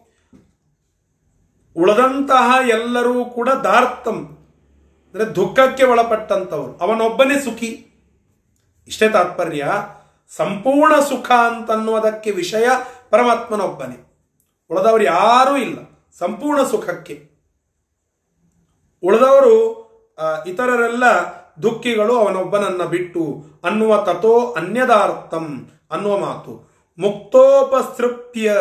ಉಳದಂತಹ 1.75 2.69
ಎಲ್ಲರೂ 2.69 3.25
ಕೂಡ 3.25 3.49
ದಾರ್ಥಂ. 3.49 4.37
ಅಂದ್ರೆ 5.13 5.35
ದುಃಖಕ್ಕೆ 5.35 5.83
ಒಳಪಟ್ಟಂಥವರು. 5.83 6.77
ಅವನೊಬ್ಬನೇ 6.77 7.39
ಸುಖಿ. 7.39 7.87
ಇಷ್ಟೇ 8.87 9.09
ತಾತ್ಪರ್ಯ. 9.09 9.71
ಸಂಪೂರ್ಣ 10.29 10.99
ಸುಖ 10.99 11.31
ಅಂತನ್ನುವುದಕ್ಕೆ 11.31 12.31
ವಿಷಯ 12.31 12.67
ಪರಮಾತ್ಮನೊಬ್ಬನೇ. 13.09 13.97
ಉಳಿದವರು 14.69 15.03
ಯಾರೂ 15.03 15.57
ಇಲ್ಲ. 15.57 15.77
ಸಂಪೂರ್ಣ 16.17 16.63
ಸುಖಕ್ಕೆ. 16.63 17.29
ಉಳಿದವರು 19.03 19.85
ಇತರರೆಲ್ಲ 20.47 21.03
ದುಃಖಿಗಳು, 21.63 22.19
ಅವನೊಬ್ಬನನ್ನ 22.19 22.83
ಬಿಟ್ಟು 22.83 23.45
ಅನ್ನುವ 23.63 24.03
ತಥೋ 24.03 24.51
ಅನ್ಯದಾರ್ಥಂ 24.51 25.67
ಅನ್ನುವ 25.91 26.17
ಮಾತು. 26.17 26.75
ಮುಕ್ತೋಪಸೃಪ್ಯ 26.97 28.53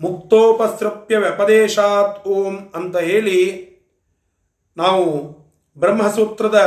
ಮುಕ್ತೋಪಸೃಪ್ಯ 0.00 1.16
ವ್ಯಪದೇಶಾತ್ 1.16 2.26
ಓಂ 2.26 2.58
ಅಂತ 2.74 2.96
ಹೇಳಿ 2.96 3.40
ನಾವು 4.76 5.28
ಬ್ರಹ್ಮಸೂತ್ರದ 5.78 6.58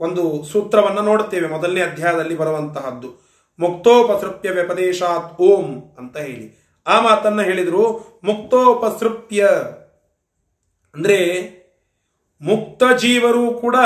ಒಂದು 0.00 0.44
ಸೂತ್ರವನ್ನು 0.44 1.00
ನೋಡುತ್ತೇವೆ. 1.00 1.48
ಮೊದಲನೇ 1.48 1.80
ಅಧ್ಯಾಯದಲ್ಲಿ 1.80 2.36
ಬರುವಂತಹದ್ದು. 2.36 3.24
ಮುಕ್ತೋಪಸೃಪ್ಯ 3.58 4.50
ವ್ಯಪದೇಶಾತ್ 4.50 5.40
ಓಂ 5.40 5.94
ಅಂತ 5.98 6.16
ಹೇಳಿ. 6.16 6.64
ಆ 6.86 7.00
ಮಾತನ್ನ 7.00 7.42
ಹೇಳಿದ್ರು 7.42 7.82
ಮುಕ್ತೋಪಸೃಪ್ಯ 8.24 9.48
ಅಂದ್ರೆ 10.94 11.18
ಮುಕ್ತ 12.40 12.82
ಜೀವರು 12.98 13.52
ಕೂಡ 13.52 13.76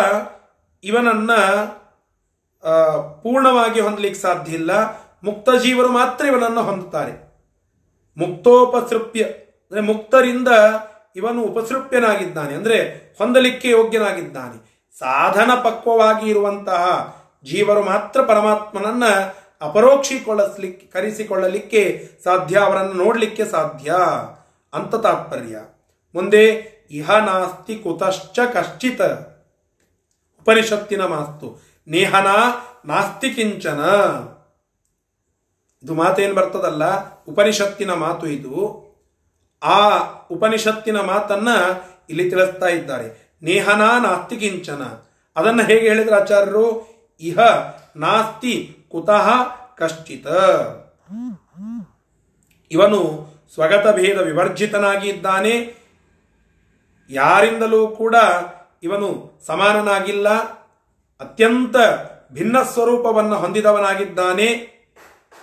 ಇವನನ್ನ 0.85 1.31
ಪೂರ್ಣವಾಗಿ 3.23 3.81
ಹೊಂದಲಿಕ್ಕೆ 3.81 4.21
ಸಾಧ್ಯ 4.21 4.55
ಇಲ್ಲ. 4.55 4.71
ಮುಕ್ತ 5.25 5.51
ಜೀವರು 5.63 5.89
ಮಾತ್ರ 5.89 6.25
ಇವನನ್ನು 6.25 6.63
ಹೊಂದುತ್ತಾರೆ. 6.63 7.29
ಮುಕ್ತೋಪಸೃಪ್ಯ 8.17 9.23
ಅಂದ್ರೆ 9.23 9.81
ಮುಕ್ತರಿಂದ 9.81 10.49
ಇವನು 11.17 11.43
ಉಪಸೃಪ್ಯನಾಗಿದ್ದಾನೆ 11.43 12.55
ಅಂದ್ರೆ 12.55 12.79
ಹೊಂದಲಿಕ್ಕೆ 13.19 13.69
ಯೋಗ್ಯನಾಗಿದ್ದಾನೆ. 13.69 14.78
ಸಾಧನ 14.97 15.51
ಪಕ್ವವಾಗಿ 15.55 16.31
ಇರುವಂತಹ 16.31 17.17
ಜೀವರು 17.45 17.83
ಮಾತ್ರ 17.83 18.23
ಪರಮಾತ್ಮನನ್ನ 18.23 19.05
ಅಪರೋಕ್ಷಿಕೊಳ್ಳಲಿಕ್ಕೆ 19.61 20.87
ಕರೆಸಿಕೊಳ್ಳಲಿಕ್ಕೆ 20.87 22.09
ಸಾಧ್ಯ, 22.25 22.59
ಅವರನ್ನು 22.59 22.93
ನೋಡಲಿಕ್ಕೆ 22.93 23.45
ಸಾಧ್ಯ 23.45 23.95
ಅಂತ 24.75 24.95
ತಾತ್ಪರ್ಯ. 24.95 25.59
ಮುಂದೆ 26.15 26.49
ಇಹ 26.91 27.11
ನಾಸ್ತಿ 27.11 27.77
ಕುತಶ್ಚ 27.77 28.39
ಕಶ್ಚಿತ. 28.53 29.03
ಉಪನಿಷತ್ತಿನ 30.41 31.07
ಮಾಸ್ತು. 31.07 31.63
ನೇಹನ 31.89 32.27
ನಾಸ್ತಿ 32.87 33.31
ಕಿಂಚನ. 33.31 33.81
ಇದು 35.83 35.95
ಮಾತೇನು 35.95 36.35
ಬರ್ತದಲ್ಲ? 36.35 36.85
ಉಪನಿಷತ್ತಿನ 37.25 37.93
ಮಾತು 37.93 38.27
ಇದು. 38.27 38.89
ಆ 39.63 39.99
ಉಪನಿಷತ್ತಿನ 40.31 41.01
ಮಾತನ್ನ 41.01 41.49
ಇಲ್ಲಿ 42.11 42.31
ತಿಳಿಸ್ತಾ 42.31 42.67
ಇದ್ದಾರೆ. 42.67 43.28
ನೇಹನ 43.43 43.83
ನಾಸ್ತಿ 44.03 44.37
ಕಿಂಚನ. 44.37 44.83
ಅದನ್ನ 45.37 45.63
ಹೇಗೆ 45.63 45.89
ಹೇಳಿದ್ರು 45.89 46.17
ಆಚಾರ್ಯರು? 46.17 46.67
ಇಹ 47.21 47.39
ನಾಸ್ತಿ 47.97 48.77
ಕುತಃ 48.91 49.29
ಕಶ್ಚಿತ. 49.77 50.27
ಇವನು 52.71 53.01
ಸ್ವಗತ 53.55 53.87
ಭೇದ 53.97 54.19
ವಿವರ್ಜಿತನಾಗಿ 54.21 55.09
ಇದ್ದಾನೆ 55.09 55.55
ಯಾರಿಂದಲೂ 57.11 57.89
ಕೂಡ 57.89 58.17
ಇವನು 58.83 59.09
ಸಮಾನನಾಗಿಲ್ಲ. 59.47 60.29
ಅತ್ಯಂತ 61.21 61.77
ಭಿನ್ನ 62.33 62.63
ಸ್ವರೂಪವನ್ನು 62.63 63.37
ಹೊಂದಿದವನಾಗಿದ್ದಾನೆ. 63.37 64.49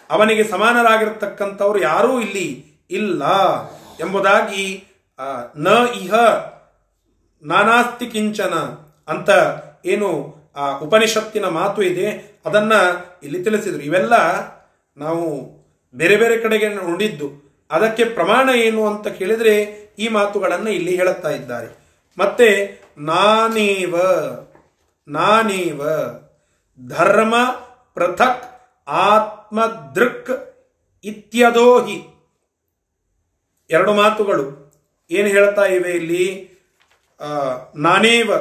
ಅವನಿಗೆ 0.10 0.44
ಸಮಾನರಾಗಿರ್ತಕ್ಕಂಥವ್ರು 0.44 1.80
ಯಾರೂ 1.82 2.20
ಇಲ್ಲಿ 2.20 2.48
ಇಲ್ಲ 2.90 3.24
ಎಂಬುದಾಗಿ 4.00 4.66
ನ 5.56 5.68
ಇಹ 6.02 6.14
ನಾನಾಸ್ತಿ 7.46 8.08
ಕಿಂಚನ 8.08 8.54
ಅಂತ 9.08 9.30
ಏನು 9.86 10.36
ಆ 10.56 10.78
ಉಪನಿಷತ್ತಿನ 10.78 11.46
ಮಾತು 11.46 11.84
ಇದೆ. 11.84 12.40
ಅದನ್ನ 12.46 12.74
ಇಲ್ಲಿ 13.24 13.44
ತಿಳಿಸಿದ್ರು. 13.44 13.84
ಇವೆಲ್ಲ 13.84 14.14
ನಾವು 14.98 15.50
ಬೇರೆ 15.96 16.16
ಬೇರೆ 16.16 16.38
ಕಡೆಗೆ 16.38 16.70
ನೋಡಿದ್ದು. 16.70 17.46
ಅದಕ್ಕೆ 17.72 18.06
ಪ್ರಮಾಣ 18.06 18.50
ಏನು 18.50 18.88
ಅಂತ 18.88 19.08
ಕೇಳಿದ್ರೆ 19.08 19.62
ಈ 20.00 20.08
ಮಾತುಗಳನ್ನು 20.08 20.70
ಇಲ್ಲಿ 20.70 20.96
ಹೇಳುತ್ತಾ 20.96 21.30
ಇದ್ದಾರೆ. 21.30 21.68
ಮತ್ತೆ 22.18 22.82
ನಾನೇವ 22.98 23.96
ನಾನೇವ, 25.08 25.82
ಧರ್ಮ 26.88 27.36
ಪೃಥಕ್ 27.94 28.44
ಆತ್ಮದೃಕ್ 28.88 30.56
ಇತ್ಯದೋಹಿ. 31.04 32.06
ಎರಡು 33.70 33.94
ಮಾತುಗಳು 33.94 34.74
ಏನು 35.12 35.28
ಹೇಳ್ತಾ 35.28 35.62
ಇವೆ 35.62 35.92
ಇಲ್ಲಿ? 35.92 36.55
ನಾನೇವ, 37.76 38.32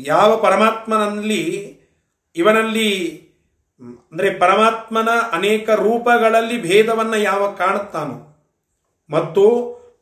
ಯಾವ 0.00 0.36
ಪರಮಾತ್ಮನಲ್ಲಿ, 0.36 1.42
ಇವನಲ್ಲಿ, 2.36 3.08
ಅಂದರೆ 4.12 4.38
ಪರಮಾತ್ಮನ 4.38 5.08
ಅನೇಕ 5.32 5.70
ರೂಪಗಳಲ್ಲಿ 5.70 6.62
ಭೇದವನ್ನು 6.62 7.16
ಯಾವ 7.16 7.54
ಕಾಣುತ್ತಾನೋ, 7.54 8.46
ಮತ್ತು 9.10 9.44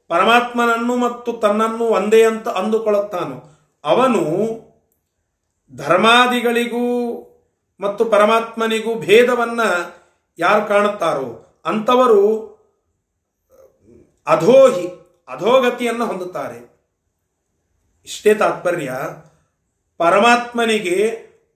ಪರಮಾತ್ಮನನ್ನು 0.09 0.97
ಮತ್ತು 0.97 1.33
ತನ್ನನ್ನು 1.33 1.85
ಒಂದೇ 1.85 2.25
ಅಂತ 2.25 2.49
ಅಂದುಕೊಳ್ಳುತ್ತಾನೋ, 2.49 3.59
ಅವನು 3.85 4.23
ಧರ್ಮಾದಿಗಳಿಗೂ 5.77 6.87
ಮತ್ತು 7.81 8.05
ಪರಮಾತ್ಮನಿಗೂ 8.05 8.95
ಭೇದವನ್ನು 8.95 9.99
ಯಾರು 10.39 10.69
ಕಾಣುತ್ತಾರೋ, 10.69 11.61
ಅಂಥವರು 11.67 12.23
ಅಧೋಹಿ, 14.27 14.87
ಅಧೋಗತಿಯನ್ನು 15.29 16.07
ಹೊಂದುತ್ತಾರೆ. 16.07 16.68
ಇಷ್ಟೇ 18.09 18.33
ತಾತ್ಪರ್ಯ. 18.43 18.91
ಪರಮಾತ್ಮನಿಗೆ 20.01 20.99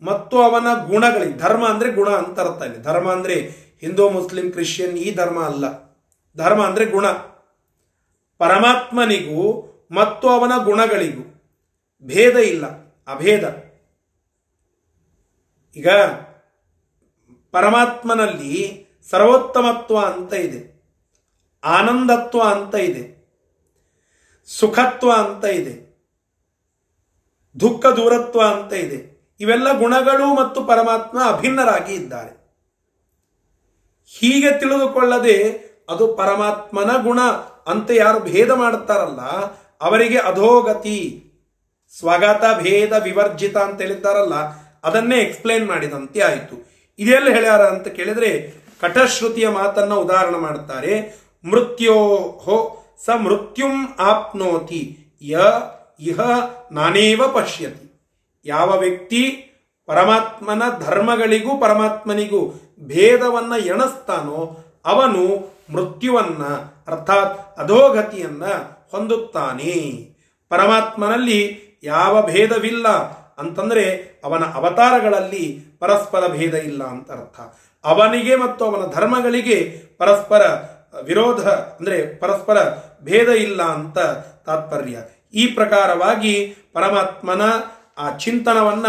ಮತ್ತು 0.02 0.36
ಅವನ 0.46 0.68
ಗುಣಗಳಿಗೆ, 0.90 1.34
ಧರ್ಮ 1.44 1.62
ಅಂದರೆ 1.72 1.88
ಗುಣ 1.98 2.08
ಅಂತ 2.22 2.40
ಅರ್ಥ 2.44 2.60
ಇಲ್ಲಿ. 2.68 2.80
ಧರ್ಮ 2.88 3.06
ಅಂದರೆ 3.16 3.36
ಹಿಂದೂ, 3.82 4.04
ಮುಸ್ಲಿಂ, 4.16 4.46
ಕ್ರಿಶ್ಚಿಯನ್ 4.54 4.96
ಈ 5.04 5.08
ಧರ್ಮ 5.20 5.38
ಅಲ್ಲ. 5.50 5.64
ಧರ್ಮ 6.36 6.60
ಅಂದರೆ 6.68 6.84
ಗುಣ. 6.94 7.06
ಪರಮಾತ್ಮನಿಗೂ 8.40 9.42
ಮತ್ತು 9.98 10.26
ಅವನ 10.36 10.52
ಗುಣಗಳಿಗೂ 10.68 11.24
ಭೇದ 12.04 12.36
ಇಲ್ಲ, 12.52 12.64
ಅಭೇದ. 13.08 13.44
ಈಗ 15.76 15.88
ಪರಮಾತ್ಮನಲ್ಲಿ 17.54 18.54
ಸರ್ವೋತ್ತಮತ್ವ 19.08 19.96
ಅಂತ 20.12 20.32
ಇದೆ, 20.46 20.60
ಆನಂದತ್ವ 21.62 22.40
ಅಂತ 22.54 22.74
ಇದೆ, 22.88 23.04
ಸುಖತ್ವ 24.48 25.08
ಅಂತ 25.24 25.44
ಇದೆ. 25.60 25.74
ದುಃಖ 27.60 27.86
ದೂರತ್ವ 27.86 28.40
ಅಂತ 28.40 28.72
ಇದೆ. 28.72 28.98
ಇವೆಲ್ಲ 29.40 29.68
ಗುಣಗಳು 29.78 30.26
ಮತ್ತು 30.34 30.60
ಪರಮಾತ್ಮ 30.64 31.18
ಅಭಿನ್ನರಾಗಿ 31.24 31.94
ಇದ್ದಾರೆ. 31.94 32.32
ಹೀಗೆ 34.12 34.50
ತಿಳಿದುಕೊಳ್ಳದೆ 34.60 35.36
ಅದು 35.90 36.04
ಪರಮಾತ್ಮನ 36.14 36.90
ಗುಣ 37.02 37.20
ಅಂತ 37.66 37.90
ಯಾರು 37.94 38.20
ಭೇದ 38.20 38.50
ಮಾಡುತ್ತಾರಲ್ಲ 38.50 39.22
ಅವರಿಗೆ 39.80 40.18
ಅಧೋಗತಿ 40.18 40.98
ಸ್ವಗತ 41.98 42.44
ಭೇದ 42.62 42.92
ವಿವರ್ಜಿತ 43.02 43.56
ಅಂತ 43.56 43.80
ಹೇಳಿದ್ದಾರಲ್ಲ, 43.80 44.36
ಅದನ್ನೇ 44.84 45.18
ಎಕ್ಸ್ಪ್ಲೇನ್ 45.18 45.66
ಮಾಡಿದಂತೆ 45.66 46.20
ಆಯಿತು. 46.20 46.56
ಇದೆಲ್ಲ 46.98 47.28
ಹೇಳ್ಯಾರ 47.28 47.62
ಅಂತ 47.62 47.88
ಕೇಳಿದ್ರೆ 47.88 48.30
ಕಟಶ್ರುತಿಯ 48.80 49.48
ಮಾತನ್ನ 49.48 49.94
ಉದಾಹರಣೆ 49.94 50.38
ಮಾಡುತ್ತಾರೆ 50.38 50.94
ಮೃತ್ಯೋಹೋ 51.44 52.56
ಸ 53.04 53.10
ಮೃತ್ಯುಂ 53.16 53.74
ಆಪ್ನೋತಿ 53.98 54.82
ಯ 55.22 55.36
ಇಹ 56.00 56.20
ನಾನೇವ 56.72 57.22
ಪಶ್ಯತಿ. 57.28 57.88
ಯಾವ 58.44 58.78
ವ್ಯಕ್ತಿ 58.78 59.48
ಪರಮಾತ್ಮನ 59.86 60.62
ಧರ್ಮಗಳಿಗೂ 60.80 61.60
ಪರಮಾತ್ಮನಿಗೂ 61.60 62.48
ಭೇದವನ್ನು 62.80 63.58
ಎಣಸ್ತಾನೋ 63.58 64.58
ಅವನು 64.84 65.52
ಮೃತ್ಯುವನ್ನ, 65.72 66.44
ಅರ್ಥಾತ್ 66.86 67.58
ಅಧೋಗತಿಯನ್ನ 67.58 68.44
ಹೊಂದುತ್ತಾನೆ. 68.90 70.08
ಪರಮಾತ್ಮನಲ್ಲಿ 70.48 71.60
ಯಾವ 71.82 72.26
ಭೇದವಿಲ್ಲ 72.26 72.88
ಅಂತಂದ್ರೆ 73.38 74.14
ಅವನ 74.24 74.44
ಅವತಾರಗಳಲ್ಲಿ 74.44 75.64
ಪರಸ್ಪರ 75.78 76.26
ಭೇದ 76.26 76.54
ಇಲ್ಲ 76.54 76.84
ಅಂತ 76.84 77.10
ಅರ್ಥ. 77.10 77.40
ಅವನಿಗೆ 77.84 78.36
ಮತ್ತು 78.36 78.64
ಅವನ 78.64 78.92
ಧರ್ಮಗಳಿಗೆ 78.92 79.82
ಪರಸ್ಪರ 79.98 80.42
ವಿರೋಧ, 81.02 81.48
ಅಂದ್ರೆ 81.48 82.14
ಪರಸ್ಪರ 82.14 82.58
ಭೇದ 83.02 83.28
ಇಲ್ಲ 83.28 83.62
ಅಂತ 83.62 83.98
ತಾತ್ಪರ್ಯ. 84.46 84.98
ಈ 85.32 85.46
ಪ್ರಕಾರವಾಗಿ 85.46 86.54
ಪರಮಾತ್ಮನ 86.72 87.42
ಆ 87.98 88.16
ಚಿಂತನವನ್ನ 88.16 88.86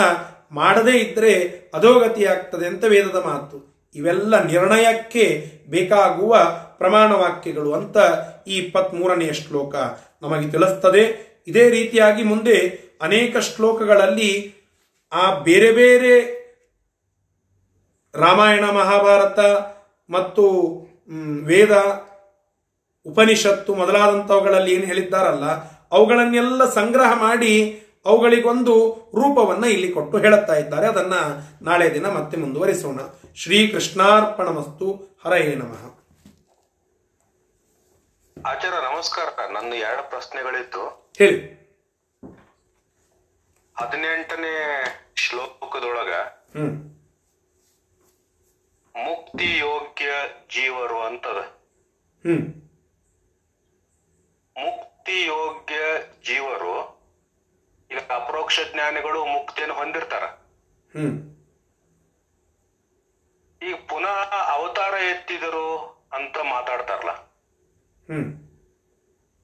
ಮಾಡದೇ 0.52 0.98
ಇದ್ರೆ 0.98 1.34
ಅಧೋಗತಿಯಾಗ್ತದೆ 1.74 2.66
ಅಂತ 2.68 2.84
ವೇದದ 2.84 3.16
ಮಾತು. 3.16 3.58
ಇವೆಲ್ಲ 3.96 4.44
ನಿರ್ಣಯಕ್ಕೆ 4.44 5.52
ಬೇಕಾಗುವ 5.70 6.38
ಪ್ರಮಾಣ 6.78 7.12
ವಾಕ್ಯಗಳು 7.12 7.74
ಅಂತ 7.74 7.98
ಈ 8.48 8.58
ಇಪ್ಪತ್ಮೂರನೆಯ 8.58 9.34
ಶ್ಲೋಕ 9.34 9.76
ನಮಗೆ 10.22 10.52
ತಿಳಿಸ್ತದೆ. 10.52 11.04
ಇದೇ 11.48 11.70
ರೀತಿಯಾಗಿ 11.70 12.24
ಮುಂದೆ 12.24 12.58
ಅನೇಕ 13.02 13.38
ಶ್ಲೋಕಗಳಲ್ಲಿ 13.38 14.54
ಆ 15.12 15.40
ಬೇರೆ 15.40 15.72
ಬೇರೆ 15.72 16.14
ರಾಮಾಯಣ, 18.16 18.66
ಮಹಾಭಾರತ 18.66 19.40
ಮತ್ತು 20.10 20.46
ವೇದ 21.44 21.74
ಉಪನಿಷತ್ತು 23.06 23.76
ಮೊದಲಾದಂಥವುಗಳಲ್ಲಿ 23.76 24.74
ಏನು 24.74 24.86
ಹೇಳಿದ್ದಾರಲ್ಲ 24.86 25.73
ಅವುಗಳನ್ನೆಲ್ಲ 25.94 26.74
ಸಂಗ್ರಹ 26.74 27.14
ಮಾಡಿ 27.14 27.84
ಅವುಗಳಿಗೊಂದು 28.06 28.90
ರೂಪವನ್ನ 29.16 29.64
ಇಲ್ಲಿ 29.64 29.92
ಕೊಟ್ಟು 29.92 30.18
ಹೇಳುತ್ತಾ 30.18 30.56
ಇದ್ದಾರೆ. 30.56 30.88
ಅದನ್ನ 30.88 31.14
ನಾಳೆ 31.62 31.94
ದಿನ 31.94 32.08
ಮತ್ತೆ 32.08 32.38
ಮುಂದುವರಿಸೋಣ. 32.38 33.00
ಶ್ರೀ 33.36 33.68
ಕೃಷ್ಣಾರ್ಪಣಮಸ್ತು 33.68 35.18
ಹರಯೇ 35.26 35.56
ನಮಃ. 35.56 35.94
ಆಚಾರ 38.46 38.94
ನಮಸ್ಕಾರ. 38.94 39.52
ನನ್ನ 39.52 39.74
ಎರಡು 39.74 40.10
ಪ್ರಶ್ನೆಗಳಿತ್ತು 40.10 41.12
ಹೇಳಿ. 41.18 41.64
ಹದಿನೆಂಟನೇ 43.78 44.84
ಶ್ಲೋಕದೊಳಗ 45.16 46.10
ಮುಕ್ತಿ 49.06 49.58
ಯೋಗ್ಯ 49.58 50.06
ಜೀವರು 50.54 51.02
ಅಂತದ. 51.02 51.38
ಹ್ಮ್. 52.26 52.54
ಮುಕ್ತಿ 55.06 55.22
ಯೋಗ್ಯ 55.28 55.78
ಜೀವರು 56.28 56.74
ಈಗ 57.92 58.02
ಅಪರೋಕ್ಷ 58.18 58.60
ಜ್ಞಾನಿಗಳು 58.70 59.22
ಮುಕ್ತಿಯನ್ನು 59.32 59.76
ಹೊಂದಿರ್ತಾರ. 59.80 60.24
ಈಗ 63.62 63.76
ಪುನಃ 63.90 64.20
ಅವತಾರ 64.54 64.94
ಎತ್ತಿದರು 65.10 65.68
ಅಂತ 66.18 66.36
ಮಾತಾಡ್ತಾರಲ್ಲ. 66.54 67.14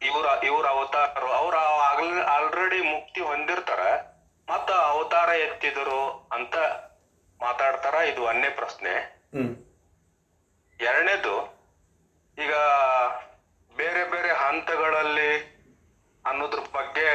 ಇವ್ರ 0.01 0.25
ಇವ್ರ 0.49 0.65
ಅವತಾರ 0.75 1.25
ಅವ್ರ 1.41 1.55
ಆಲ್ರೆಡಿ 2.35 2.79
ಮುಕ್ತಿ 2.93 3.21
ಹೊಂದಿರ್ತಾರ 3.31 3.81
ಮತ್ತ 4.47 4.69
ಅವತಾರ 4.93 5.29
ಎತ್ತಿದರು 5.47 6.01
ಅಂತ 6.37 6.55
ಮಾತಾಡ್ತಾರ. 7.39 7.95
ಇದು 8.11 8.23
ಒಂದನೇ 8.31 8.51
ಪ್ರಶ್ನೆ. 8.61 8.93
ಎರಡನೇದು 10.79 11.35
ಈಗ 12.37 12.53
ಬೇರೆ 13.79 14.03
ಬೇರೆ 14.11 14.31
ಹಂತಗಳಲ್ಲಿ 14.33 15.31
ಅನ್ನೋದ್ರ 16.25 16.59
ಬಗ್ಗೆ 16.75 17.07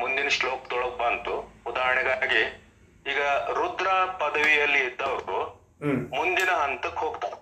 ಮುಂದಿನ 0.00 0.28
ಶ್ಲೋಕದೊಳಗ್ 0.28 0.98
ಬಂತು. 0.98 1.34
ಉದಾಹರಣೆಗಾಗಿ 1.66 2.42
ಈಗ 3.12 3.20
ರುದ್ರ 3.58 3.88
ಪದವಿಯಲ್ಲಿ 4.20 4.78
ಇದ್ದವರು 4.78 5.38
ಮುಂದಿನ 6.16 6.50
ಹಂತಕ್ಕೆ 6.50 6.98
ಹೋಗ್ತಾರೆ. 6.98 7.36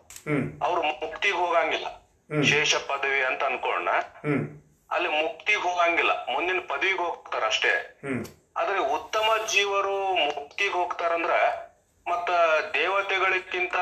ಅವ್ರು 0.66 0.82
ಮುಕ್ತಿಗೆ 0.82 1.34
ಹೋಗಂಗಿಲ್ಲ. 1.34 1.88
ಶೇಷ 2.42 2.74
ಪದವಿ 2.74 3.22
ಅಂತ 3.22 3.44
ಅನ್ಕೊಂಡ. 3.44 3.88
ಅಲ್ಲಿ 4.90 5.08
ಮುಕ್ತಿಗೆ 5.22 5.58
ಹೋಗಂಗಿಲ್ಲ. 5.58 6.12
ಮುಂದಿನ 6.32 6.60
ಪದವಿಗೆ 6.68 6.98
ಹೋಗ್ತಾರ 6.98 7.44
ಅಷ್ಟೇ. 7.44 7.72
ಆದ್ರೆ 8.56 8.78
ಉತ್ತಮ 8.94 9.28
ಜೀವರು 9.52 9.96
ಮುಕ್ತಿಗೆ 10.26 10.72
ಹೋಗ್ತಾರಂದ್ರ 10.72 11.34
ಮತ್ತ 12.06 12.30
ದೇವತೆಗಳಿಗಿಂತ 12.76 13.76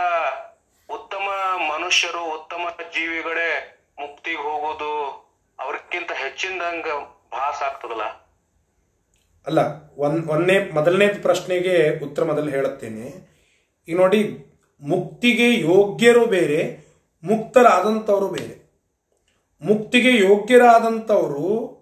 ಉತ್ತಮ 0.88 1.26
ಮನುಷ್ಯರು 1.72 2.24
ಉತ್ತಮ 2.36 2.64
ಜೀವಿಗಳೇ 2.94 3.50
ಮುಕ್ತಿಗೆ 4.00 4.38
ಹೋಗೋದು 4.38 4.90
ಅವ್ರಕ್ಕಿಂತ 5.58 6.12
ಹೆಚ್ಚಿನದಂಗ 6.12 6.84
ಭಾಸ 7.32 7.62
ಆಗ್ತದಲ್ಲ? 7.62 8.02
ಅಲ್ಲ 9.46 9.58
ಒಂದ್ 9.96 10.30
ಒಂದನೇ 10.30 10.70
ಮೊದಲನೇ 10.70 11.08
ಪ್ರಶ್ನೆಗೆ 11.08 12.04
ಉತ್ತರ 12.04 12.24
ಮೊದಲು 12.24 12.50
ಹೇಳುತ್ತೇನೆ. 12.50 13.06
ಈಗ 13.88 13.96
ನೋಡಿ, 13.96 14.20
ಮುಕ್ತಿಗೆ 14.80 15.60
ಯೋಗ್ಯರು 15.60 16.26
ಬೇರೆ, 16.26 16.88
ಮುಕ್ತರಾದಂಥವರು 17.24 18.28
ಬೇರೆ. 18.28 18.68
ಮುಕ್ತಿಗೆ 19.62 20.16
ಯೋಗ್ಯರಾದಂಥವರು 20.18 21.78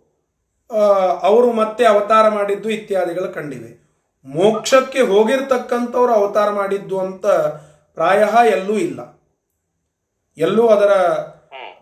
ಅವರು 1.23 1.53
ಮತ್ತೆ 1.53 1.87
ಅವತಾರ 1.87 2.29
ಮಾಡಿದ್ದು 2.29 2.71
ಇತ್ಯಾದಿಗಳು 2.71 3.33
ಕಂಡಿವೆ. 3.33 3.87
ಮೋಕ್ಷಕ್ಕೆ 4.25 5.01
ಹೋಗಿರ್ತಕ್ಕಂಥವ್ರು 5.01 6.13
ಅವತಾರ 6.13 6.51
ಮಾಡಿದ್ದು 6.51 7.01
ಅಂತ 7.01 7.27
ಪ್ರಾಯ 7.95 8.49
ಎಲ್ಲೂ 8.51 8.79
ಇಲ್ಲ. 8.79 9.17
ಎಲ್ಲೂ 10.39 10.69
ಅದರ 10.69 10.93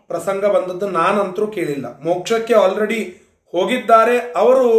ಪ್ರಸಂಗ 0.07 0.45
ಬಂದದ್ದು 0.45 0.89
ನಾನಂತರೂ 0.89 1.47
ಕೇಳಿಲ್ಲ. 1.47 1.99
ಮೋಕ್ಷಕ್ಕೆ 1.99 2.53
ಆಲ್ರೆಡಿ 2.53 3.21
ಹೋಗಿದ್ದಾರೆ, 3.51 4.19
ಅವರು 4.19 4.69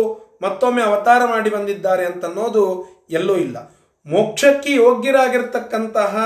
ಮತ್ತೊಮ್ಮೆ 0.42 0.82
ಅವತಾರ 0.82 1.24
ಮಾಡಿ 1.24 1.50
ಬಂದಿದ್ದಾರೆ 1.50 2.06
ಅಂತ 2.06 2.24
ಅನ್ನೋದು 2.24 2.64
ಎಲ್ಲೂ 3.10 3.36
ಇಲ್ಲ. 3.36 3.56
ಮೋಕ್ಷಕ್ಕೆ 4.06 4.72
ಯೋಗ್ಯರಾಗಿರ್ತಕ್ಕಂತಹ 4.72 6.16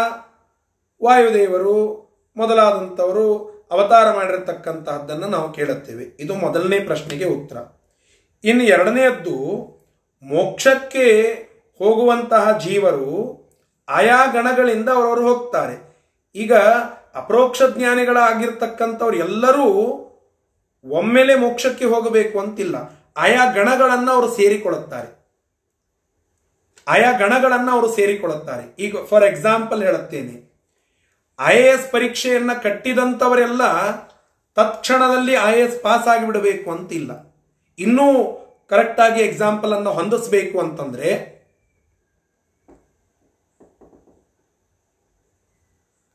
ವಾಯುದೇವರು, 1.02 1.76
ಮೊದಲಾದಂಥವರು 2.36 3.26
ಅವತಾರ 3.70 4.14
ಮಾಡಿರತಕ್ಕಂತಹದ್ದನ್ನು 4.14 5.26
ನಾವು 5.26 5.52
ಕೇಳುತ್ತೇವೆ. 5.52 6.04
ಇದು 6.20 6.34
ಮೊದಲನೇ 6.34 6.80
ಪ್ರಶ್ನೆಗೆ 6.80 7.24
ಉತ್ತರ. 7.24 7.56
ಇನ್ನು 8.44 8.64
ಎರಡನೆಯದ್ದು, 8.64 9.36
ಮೋಕ್ಷಕ್ಕೆ 10.22 11.06
ಹೋಗುವಂತಹ 11.78 12.58
ಜೀವರು 12.58 13.40
ಆಯಾ 13.88 14.26
ಗಣಗಳಿಂದ 14.32 14.88
ಅವರವರು 14.88 15.22
ಹೋಗ್ತಾರೆ. 15.28 15.76
ಈಗ 16.34 16.52
ಅಪರೋಕ್ಷ 17.14 17.62
ಜ್ಞಾನಿಗಳಾಗಿರ್ತಕ್ಕಂಥವ್ರು 17.76 19.16
ಎಲ್ಲರೂ 19.16 19.66
ಒಮ್ಮೆಲೆ 20.84 21.34
ಮೋಕ್ಷಕ್ಕೆ 21.34 21.84
ಹೋಗಬೇಕು 21.84 22.40
ಅಂತಿಲ್ಲ. 22.40 22.76
ಆಯಾ 23.16 23.52
ಗಣಗಳನ್ನು 23.52 24.12
ಅವರು 24.12 24.34
ಸೇರಿಕೊಳ್ಳುತ್ತಾರೆ. 24.34 25.20
ಆಯಾ 26.88 27.12
ಗಣಗಳನ್ನು 27.12 27.72
ಅವರು 27.72 27.92
ಸೇರಿಕೊಳ್ಳುತ್ತಾರೆ. 27.92 28.76
ಈಗ 28.78 28.96
ಫಾರ್ 29.08 29.24
ಎಕ್ಸಾಂಪಲ್ 29.24 29.82
ಹೇಳುತ್ತೇನೆ. 29.82 30.50
ಐ 31.46 31.56
ಎ 31.56 31.66
ಎಸ್ 31.66 31.92
ಪರೀಕ್ಷೆಯನ್ನ 31.92 32.52
ಕಟ್ಟಿದಂಥವರೆಲ್ಲ 32.52 33.90
ತತ್ಕ್ಷಣದಲ್ಲಿ 34.54 35.32
ಐ 35.32 35.52
ಎ 35.52 35.60
ಎಸ್ 35.60 35.82
ಪಾಸ್ 35.82 36.08
ಆಗಿಬಿಡಬೇಕು 36.08 36.70
ಅಂತಿಲ್ಲ. 36.70 37.34
ಇನ್ನೂ 37.78 38.40
ಕರೆಕ್ಟಾಗಿ 38.70 39.20
ಎಕ್ಸಾಂಪಲ್ 39.20 39.72
ಅನ್ನು 39.72 39.92
ಹೊಂದಿಸಬೇಕು 39.92 40.60
ಅಂತಂದ್ರೆ 40.60 41.39